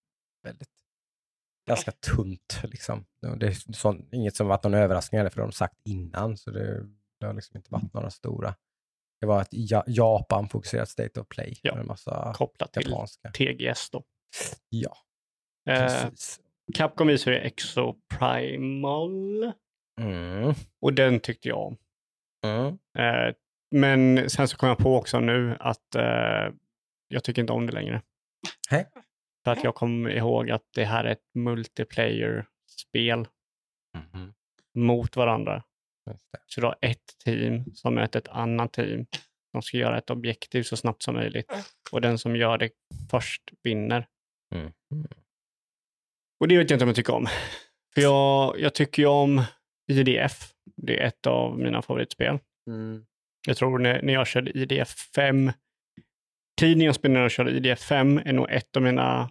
[0.42, 0.68] väldigt
[1.68, 2.60] ganska tunt.
[2.62, 3.04] Liksom.
[3.36, 6.36] Det är sånt, inget som varit någon överraskning heller, för det har de sagt innan.
[6.36, 6.86] Så det,
[7.20, 8.54] det har liksom inte varit några stora.
[9.20, 11.58] Det var ett ja, Japan-fokuserat State of Play.
[11.62, 11.74] Ja.
[11.74, 13.30] Med en massa Kopplat till japanska.
[13.30, 14.04] TGS då.
[14.68, 14.96] Ja,
[15.70, 16.40] Eh, precis.
[16.74, 19.52] Capcom visade ju Exo Primal
[20.01, 20.55] Mm.
[20.81, 21.77] och den tyckte jag om.
[22.47, 22.78] Mm.
[22.98, 23.35] Eh,
[23.74, 26.52] men sen så kom jag på också nu att eh,
[27.09, 28.02] jag tycker inte om det längre.
[28.70, 28.86] Hej.
[29.44, 33.28] För att jag kom ihåg att det här är ett multiplayer-spel
[34.12, 34.35] Mhm.
[34.74, 35.62] mot varandra.
[36.47, 39.06] Så du har ett team som möter ett annat team.
[39.52, 41.52] De ska göra ett objektiv så snabbt som möjligt.
[41.93, 42.70] Och den som gör det
[43.10, 44.06] först vinner.
[44.55, 44.72] Mm.
[46.40, 47.27] Och det vet jag inte om jag tycker om.
[47.94, 49.43] För jag, jag tycker ju om
[49.90, 50.52] IDF.
[50.76, 52.38] Det är ett av mina favoritspel.
[52.66, 53.04] Mm.
[53.46, 55.52] Jag tror när, när jag körde IDF 5,
[56.60, 59.30] tiden jag spenderade och körde IDF 5 är nog ett av mina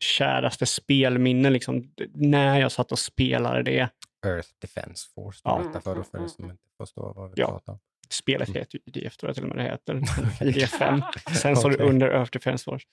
[0.00, 1.52] käraste spelminnen.
[1.52, 3.88] Liksom, när jag satt och spelade det.
[4.26, 5.40] Earth Defense Force.
[5.44, 5.62] Ja.
[5.74, 5.80] Ja.
[5.80, 7.46] För, för er som inte förstår vad vi Ja.
[7.48, 7.78] pratar om.
[8.10, 10.02] Spelet heter ju IDF, tror jag till och med det heter.
[10.48, 11.02] IDF 5.
[11.42, 11.88] Sen står det Okej.
[11.88, 12.86] under Earth Defense Force.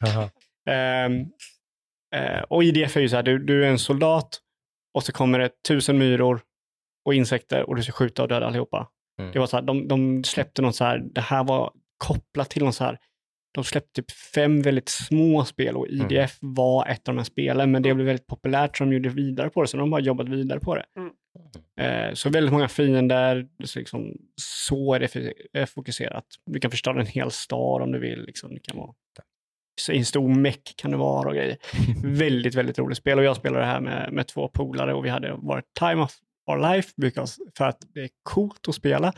[0.69, 1.25] Ehm,
[2.15, 4.39] eh, och IDF är ju så här, du, du är en soldat
[4.93, 6.41] och så kommer det tusen myror
[7.09, 8.89] och insekter och du ska skjuta och döda allihopa.
[9.19, 9.31] Mm.
[9.31, 12.63] Det var så här, de, de släppte någon så här, det här var kopplat till
[12.63, 12.97] någon så här,
[13.51, 17.71] de släppte typ fem väldigt små spel och IDF var ett av de här spelen,
[17.71, 20.29] men det blev väldigt populärt så de gjorde vidare på det, så de har jobbat
[20.29, 20.85] vidare på det.
[20.97, 21.11] Mm.
[21.79, 24.99] Eh, så väldigt många fiender, så, liksom, så är
[25.53, 26.25] det fokuserat.
[26.45, 28.21] Du kan förstöra en hel stad om du vill.
[28.25, 28.53] Liksom.
[28.53, 28.93] Det kan vara
[29.79, 31.57] så en stor meck kan det vara och grejer.
[32.03, 35.09] väldigt, väldigt roligt spel och jag spelade det här med, med två polare och vi
[35.09, 36.11] hade varit time of
[36.49, 39.13] our life because, för att det är coolt att spela.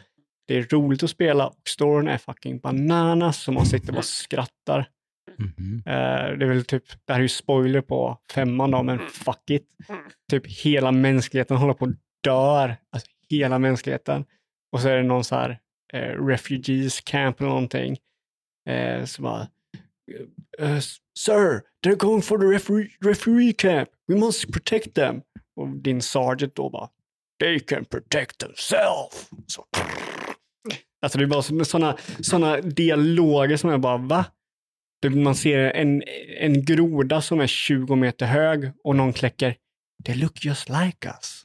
[0.48, 4.02] Det är roligt att spela och storyn är fucking bananas så man sitter och bara
[4.02, 4.90] skrattar.
[5.38, 5.84] Mhm.
[5.86, 9.50] Eh, det är väl typ, det här är ju spoiler på femman då, men fuck
[9.50, 9.68] it.
[10.32, 12.76] Typ hela mänskligheten håller på att dör.
[12.92, 14.26] Alltså hela mänskligheten.
[14.72, 15.60] Och så är det någon så här
[15.94, 17.98] eh, refugees camp eller någonting.
[18.70, 19.48] Eh, så bara,
[21.20, 23.90] Sir, they're going for the refugee camp.
[24.08, 25.22] We must protect them.
[25.56, 26.90] Och din sergeant då bara,
[27.42, 29.30] they can protect themselves.
[29.48, 29.66] Så,
[31.02, 34.26] alltså det är bara sådana såna dialoger som är bara, va?
[35.16, 36.04] Man ser en,
[36.40, 39.56] en groda som är 20 meter hög och någon kläcker
[40.06, 41.44] They look just like us.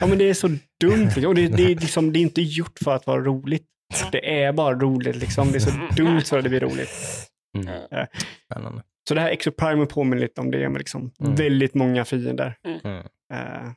[0.00, 0.48] Ja men det är så
[0.80, 1.04] dumt.
[1.04, 1.26] Liksom.
[1.26, 3.66] Och det, det, är liksom, det är inte gjort för att vara roligt.
[4.12, 5.52] Det är bara roligt liksom.
[5.52, 6.90] Det är så dumt så att det blir roligt.
[7.58, 7.80] Mm.
[7.90, 8.06] Ja.
[8.44, 8.82] Spännande.
[9.08, 11.34] Så det här Exo Primer påminner lite om det med liksom Mm.
[11.34, 12.56] väldigt många fiender.
[12.84, 13.06] Mm.
[13.32, 13.70] Eh,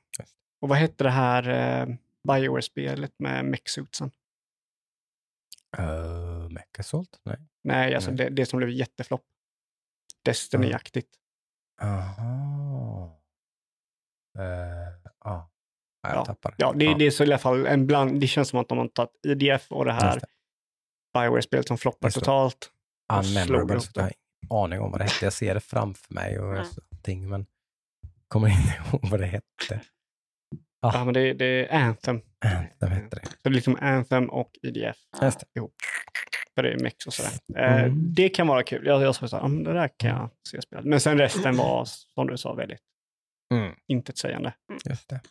[0.61, 1.49] och vad hette det här
[1.89, 1.95] uh,
[2.27, 4.11] Bioware-spelet med mechsuitsen?
[5.79, 7.19] Uh, Mechasalt?
[7.23, 7.37] Nej.
[7.63, 8.17] Nej, alltså Nej.
[8.17, 9.23] Det, det som blev jätteflopp.
[10.25, 11.09] Destiny-aktigt.
[11.81, 13.21] Aha.
[14.39, 15.49] Uh, ja.
[16.03, 16.25] Ja, jag Ja.
[16.25, 16.55] tappar.
[16.57, 18.77] Ja, det, det är så i alla fall en bland, det känns som att de
[18.77, 20.25] har tagit IDF och det här det.
[21.13, 22.71] Bioware-spelet som floppar totalt.
[23.13, 23.79] Unmemorable.
[23.79, 24.09] Så jag har
[24.41, 25.25] ingen aning om vad det hette.
[25.25, 26.65] Jag ser det framför mig och Mm.
[26.91, 27.45] allting, men
[28.31, 29.81] kommer inte ihåg vad det hette.
[30.81, 30.91] Ja.
[30.93, 32.21] Ja, men det, det är Anthem.
[32.45, 33.25] Anthem hette det.
[33.25, 34.97] Så det är liksom Anthem och IDF.
[35.21, 35.45] Just det.
[35.59, 35.73] ihop.
[36.55, 37.31] För det är mex och sådär.
[37.57, 38.13] Eh, Mm.
[38.13, 38.85] det kan vara kul.
[38.85, 40.85] Jag, jag sa så här, "Ja, men det där kan jag se spelat.
[40.85, 42.79] Men sen resten var, som du sa, väldigt
[43.53, 43.75] Mm.
[43.87, 44.53] intetsägande.
[44.89, 45.21] Just det.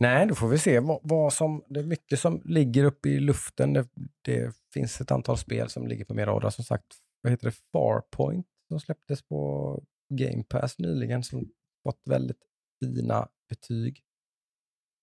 [0.00, 1.64] Nej, då får vi se vad, vad som...
[1.68, 3.72] Det är mycket som ligger uppe i luften.
[3.72, 3.88] Det,
[4.22, 6.50] det finns ett antal spel som ligger på min radar.
[6.50, 6.84] Som sagt,
[7.22, 7.56] vad heter det?
[7.72, 9.82] Farpoint som släpptes på
[10.14, 11.48] Game Pass nyligen som
[11.86, 12.42] fått väldigt
[12.84, 14.02] fina betyg.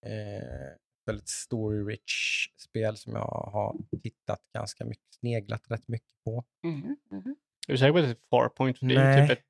[0.06, 6.44] Eh, väldigt story-rich spel som jag har tittat ganska mycket, sneglat rätt mycket på.
[6.64, 7.36] Mhm, mhm.
[7.68, 8.80] Är du säker på att det är Farpoint?
[8.80, 9.46] För det är ju typ ett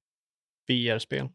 [0.68, 1.30] VR-spel.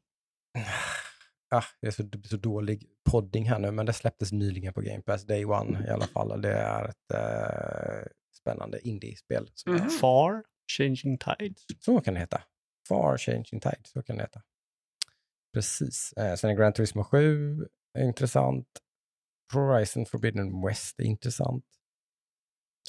[1.51, 5.03] Ah, det är så, så dålig podding här nu, men det släpptes nyligen på Game
[5.03, 6.43] Pass, Day One i alla fall.
[6.43, 8.11] Det är ett eh,
[8.41, 9.51] spännande indie-spel.
[9.55, 9.91] Som Mhm.
[9.91, 10.45] Far,
[10.77, 11.65] Changing Tides.
[11.81, 12.43] Så kan det heta.
[12.89, 14.43] Far Changing Tide, så kan det heta.
[15.55, 16.13] Precis.
[16.17, 17.67] Eh, sen är Gran Turismo 7
[17.99, 18.67] är intressant.
[19.55, 21.65] Horizon Forbidden West är intressant.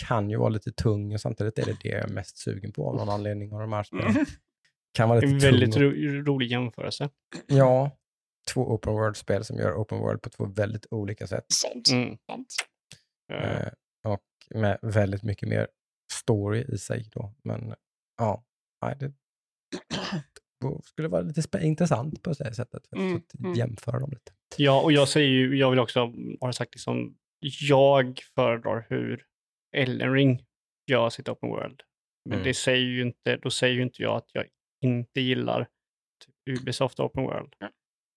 [0.08, 2.90] Kan ju vara lite tung och samtidigt är det det jag är mest sugen på
[2.90, 4.10] av någon anledning av de här spelen.
[4.10, 4.26] Mm.
[4.94, 5.90] Kan vara Det är lite en väldigt ro
[6.34, 7.10] rolig jämförelse.
[7.48, 7.98] Ja,
[8.54, 11.46] två open world-spel som gör open world på två väldigt olika sätt.
[11.92, 12.18] Mm.
[13.34, 13.68] Eh,
[14.04, 14.24] och
[14.56, 15.68] med väldigt mycket mer
[16.14, 17.34] story i sig då.
[17.44, 17.76] Men
[18.18, 18.44] ja,
[18.82, 19.14] nej, det
[20.84, 22.88] skulle vara lite intressant på det sättet.
[22.90, 23.54] För Mm, att mm.
[23.54, 24.32] jämföra dem lite.
[24.58, 27.16] Ja, och jag säger ju, jag vill också ha sagt liksom,
[27.62, 29.24] jag föredrar hur
[29.76, 30.46] Elden Ring
[30.88, 31.82] gör sitt open world.
[32.26, 32.44] Men Mm.
[32.48, 34.46] det säger ju inte, då säger ju inte jag att jag
[34.82, 35.68] inte gillar
[36.26, 37.54] typ Ubisoft open world.
[37.60, 37.70] Ja.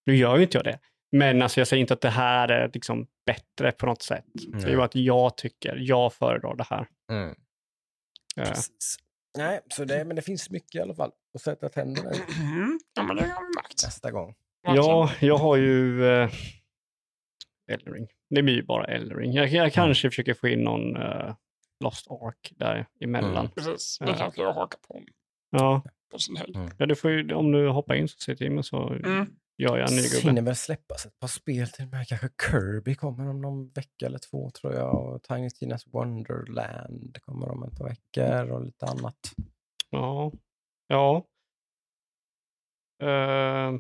[0.06, 0.78] Nu gör ju inte jag det.
[1.16, 4.24] Men alltså jag säger inte att det här är liksom bättre på något sätt.
[4.32, 6.86] Det är ju att jag tycker, jag föredrar det här.
[8.36, 8.96] Precis.
[9.38, 12.80] Nej, så det, men det finns mycket i alla fall att sätta tänderna i Mm.
[12.94, 13.82] Ja, men det har vi märkt.
[13.84, 14.34] nästa gång.
[14.62, 16.30] Ja, jag har ju eh,
[17.72, 18.08] Elden Ring.
[18.30, 19.32] Det blir ju bara Elden Ring.
[19.32, 21.34] Jag, jag kanske försöker få in någon eh,
[21.84, 23.36] Lost Ark där emellan.
[23.36, 23.50] Mm.
[23.50, 23.98] Precis.
[23.98, 24.16] Det Ja.
[24.18, 25.02] kanske jag hakar på
[25.50, 26.56] Ja, på sin höjd.
[26.78, 29.26] ja du får ju, om du hoppar in så säg till mig så Mm.
[29.58, 30.28] Gör jag en ny gubbe.
[30.28, 32.08] hinner väl släppas ett par spel till med.
[32.08, 34.94] Kanske Kirby kommer om någon vecka eller två tror jag.
[35.14, 39.18] Och Tiny Tina's Wonderland kommer om ett par veckor och lite annat.
[39.90, 40.32] Ja.
[40.86, 41.26] Ja.
[43.02, 43.72] Eh,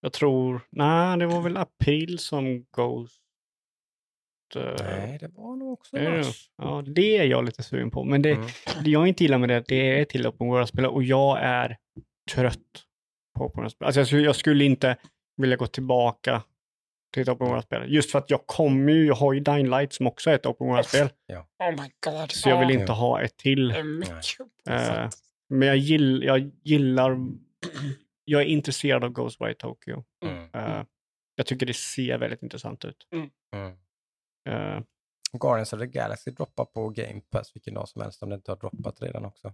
[0.00, 3.22] jag tror, nej det var väl april som Ghost.
[4.56, 6.50] eh, Nej, det var nog också mars.
[6.56, 8.04] Ja, det är jag lite sugen på.
[8.04, 8.46] Men det, Mm.
[8.84, 11.78] det jag inte gillar med det, det är till open world-spel och jag är
[12.34, 12.58] trött
[13.34, 13.86] på open world-spel.
[13.86, 14.96] Alltså jag, skulle, jag skulle inte
[15.36, 16.42] vilja gå tillbaka
[17.12, 17.84] till ett open world-spel.
[17.94, 20.46] Just för att jag kommer ju, jag har ju Dying Light som också är ett
[20.46, 21.08] open world-spel.
[21.58, 22.30] Oh my god.
[22.30, 23.74] Så jag vill Ja, inte ha ett till.
[24.38, 25.14] uppfattat.
[25.48, 27.16] Men jag, gill, jag gillar,
[28.24, 30.04] jag är intresserad av Ghostwire Tokyo.
[30.24, 30.48] Mm.
[30.54, 30.84] Eh,
[31.36, 33.06] jag tycker det ser väldigt intressant ut.
[33.14, 33.76] Mm.
[34.48, 34.82] Eh,
[35.40, 38.50] Guardians of the Galaxy droppar på Game Pass vilken dag som helst om det inte
[38.50, 39.52] har droppat redan också.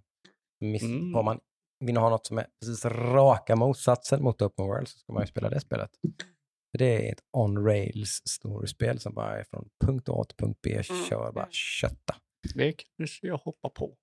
[0.60, 1.14] Miss, Mm.
[1.16, 1.40] Om man
[1.80, 5.26] vill ha något som är precis raka motsatsen mot Open World så ska man ju
[5.26, 5.90] spela det spelet.
[6.70, 10.82] För Det är ett on-rails storyspel som bara är från punkt A till punkt B,
[10.90, 11.04] Mm.
[11.04, 12.16] kör bara kötta.
[12.54, 13.96] det kanske jag hoppar på.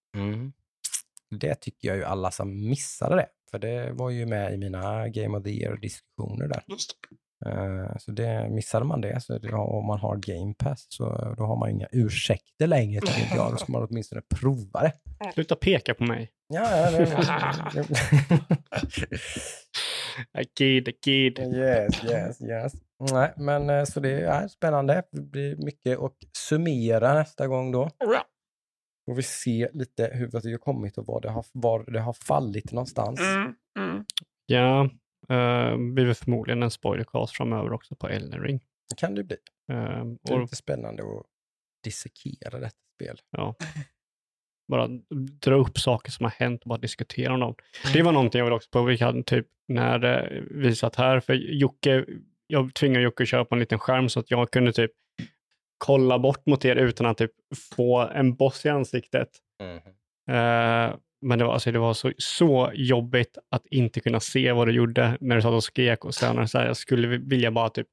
[1.30, 5.07] Det tycker jag ju alla som missade det, för det var ju med i mina
[5.10, 6.64] Game of the Year-diskussioner där.
[6.68, 6.91] Just
[7.99, 11.60] Så det, missade man det, så det, om man har Game Pass, så då har
[11.60, 13.52] man inga ursäkter längre tycker jag.
[13.52, 14.94] Då ska man åtminstone prova det.
[15.34, 16.32] Sluta peka på mig.
[16.48, 17.03] Ja, ja, det,
[20.41, 21.40] I kid, I kid.
[21.40, 22.74] yes, yes, yes.
[23.12, 25.03] Nej, men eh, så det är spännande.
[25.12, 27.90] Det blir mycket att summera nästa gång då.
[29.07, 32.14] Och vi se lite hur det har kommit och var det har, var det har
[32.14, 33.20] fallit någonstans.
[33.20, 33.53] Mm.
[33.80, 34.06] Mm.
[34.45, 34.90] Ja,
[35.31, 38.60] uh, blir väl förmodligen en spoilercast framöver också på Elden Ring.
[38.89, 39.38] Det kan det bli.
[39.72, 39.76] Eh,
[40.23, 41.26] Det är och lite spännande att
[41.84, 43.18] dissekera detta spel.
[43.30, 43.56] ja,
[44.68, 44.88] bara
[45.41, 47.56] dra upp saker som har hänt och bara diskutera om dem.
[47.93, 48.84] Det var någonting jag vill också på.
[48.84, 52.06] Vi hade typ när vi satt här, för Jocke,
[52.47, 54.91] jag tvingade Jocke att köra på en liten skärm så att jag kunde typ
[55.77, 57.31] kolla bort mot er utan att typ
[57.76, 59.30] få en boss i ansiktet.
[60.30, 60.95] Eh,
[61.26, 64.72] men det var, alltså, det var så, så jobbigt att inte kunna se vad du
[64.73, 67.88] gjorde när du satt och skrek och sen så här, jag skulle vilja bara typ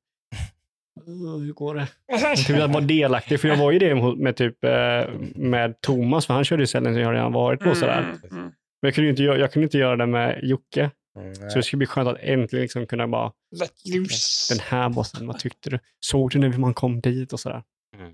[1.06, 1.88] "Åh, hur går det?
[2.06, 5.80] Jag typ att vara delaktig, för jag var ju det med, med typ eh, med
[5.80, 7.98] Thomas, för han körde ju ställen som jag redan varit på sådär.
[8.00, 8.38] Mm.
[8.38, 8.44] Mm.
[8.82, 11.62] Men jag kunde, inte, göra- jag kunde inte göra det med Jocke, Mm, så det
[11.62, 14.54] skulle bli skönt att äntligen liksom kunna bara, Let loose.
[14.54, 15.78] den här bossen, vad tyckte du?
[16.00, 17.62] Såg du när man kom dit och sådär?
[17.96, 18.12] Mm.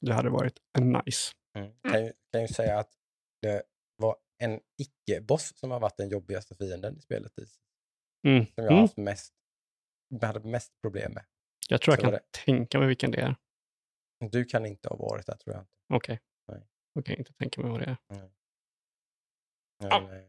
[0.00, 1.32] Det hade varit nice.
[1.58, 1.70] Mm.
[1.90, 2.88] Kan, ju, kan ju säga att
[3.42, 3.62] det
[4.44, 7.38] en icke-boss som har varit den jobbigaste fienden i spelet.
[7.38, 7.46] i-
[8.28, 8.44] Mm.
[8.46, 8.80] Som jag har Mm.
[8.82, 9.34] haft mest,
[10.08, 11.24] jag hade mest problem med.
[11.68, 13.36] Jag tror jag Så var kan tänka mig vilken det är.
[14.30, 15.66] Du kan inte ha varit där tror jag.
[15.94, 16.20] Okej.
[16.48, 16.68] Nej.
[16.92, 17.96] Jag kan inte tänka mig vad det är.
[18.08, 18.30] Men,
[19.78, 20.12] Ja.
[20.14, 20.22] eh,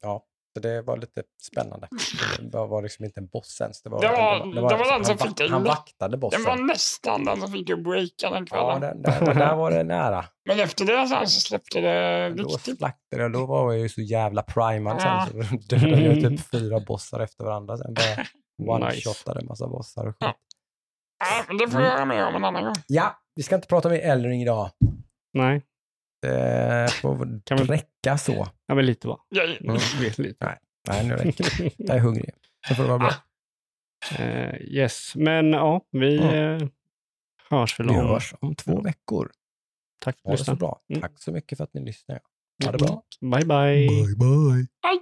[0.00, 1.22] ja, så det var lite
[1.52, 1.88] spännande.
[2.40, 3.82] Det var, var liksom inte en boss ens.
[3.82, 6.16] Det var, Det var- det var den han, som va- fick dig han lä- vaktade
[6.16, 6.42] bossen.
[6.42, 8.66] Det var nästan den som fick att breaka den kvällen.
[8.68, 10.24] ja, den, där, där var det nära.
[10.48, 12.80] Men efter det så, så släppte det Då riktigt.
[13.10, 13.32] jag.
[13.32, 15.26] Då var jag ju så jävla primad Ja.
[15.32, 15.44] sen.
[15.44, 17.76] Så dödade jag typ fyra bossar efter varandra.
[17.76, 18.26] Sen bara
[18.78, 20.16] one-shotade en massa bossar och skit.
[20.20, 20.34] Ja.
[21.24, 21.96] Ja, men det får vi Mm.
[21.96, 22.74] göra mer om en annan gång.
[22.86, 24.70] Ja, vi ska inte prata med Elring idag.
[25.34, 25.62] Nej,
[26.22, 28.46] Det får väl Kan vi- räcka så.
[28.66, 29.20] ja, men lite va.
[29.28, 29.76] Jag, Mm.
[30.00, 30.58] Vet lite.
[30.88, 31.72] Nej, nu räcker det.
[31.76, 32.30] Jag är hungrig.
[32.68, 33.12] Så får det vara bra.
[34.18, 36.34] Eh, yes, men ja, vi Mm.
[36.62, 36.68] eh,
[37.50, 38.06] hörs väl Vi om.
[38.06, 39.30] hörs om två veckor.
[40.00, 40.58] Tack för att du så lyssnade.
[40.58, 40.80] bra.
[40.88, 41.00] Mm.
[41.02, 42.20] Tack så mycket för att ni lyssnar.
[42.64, 43.02] Ha det bra.
[43.20, 43.88] Bye, bye.
[44.16, 44.66] bye.
[44.82, 44.98] Aj.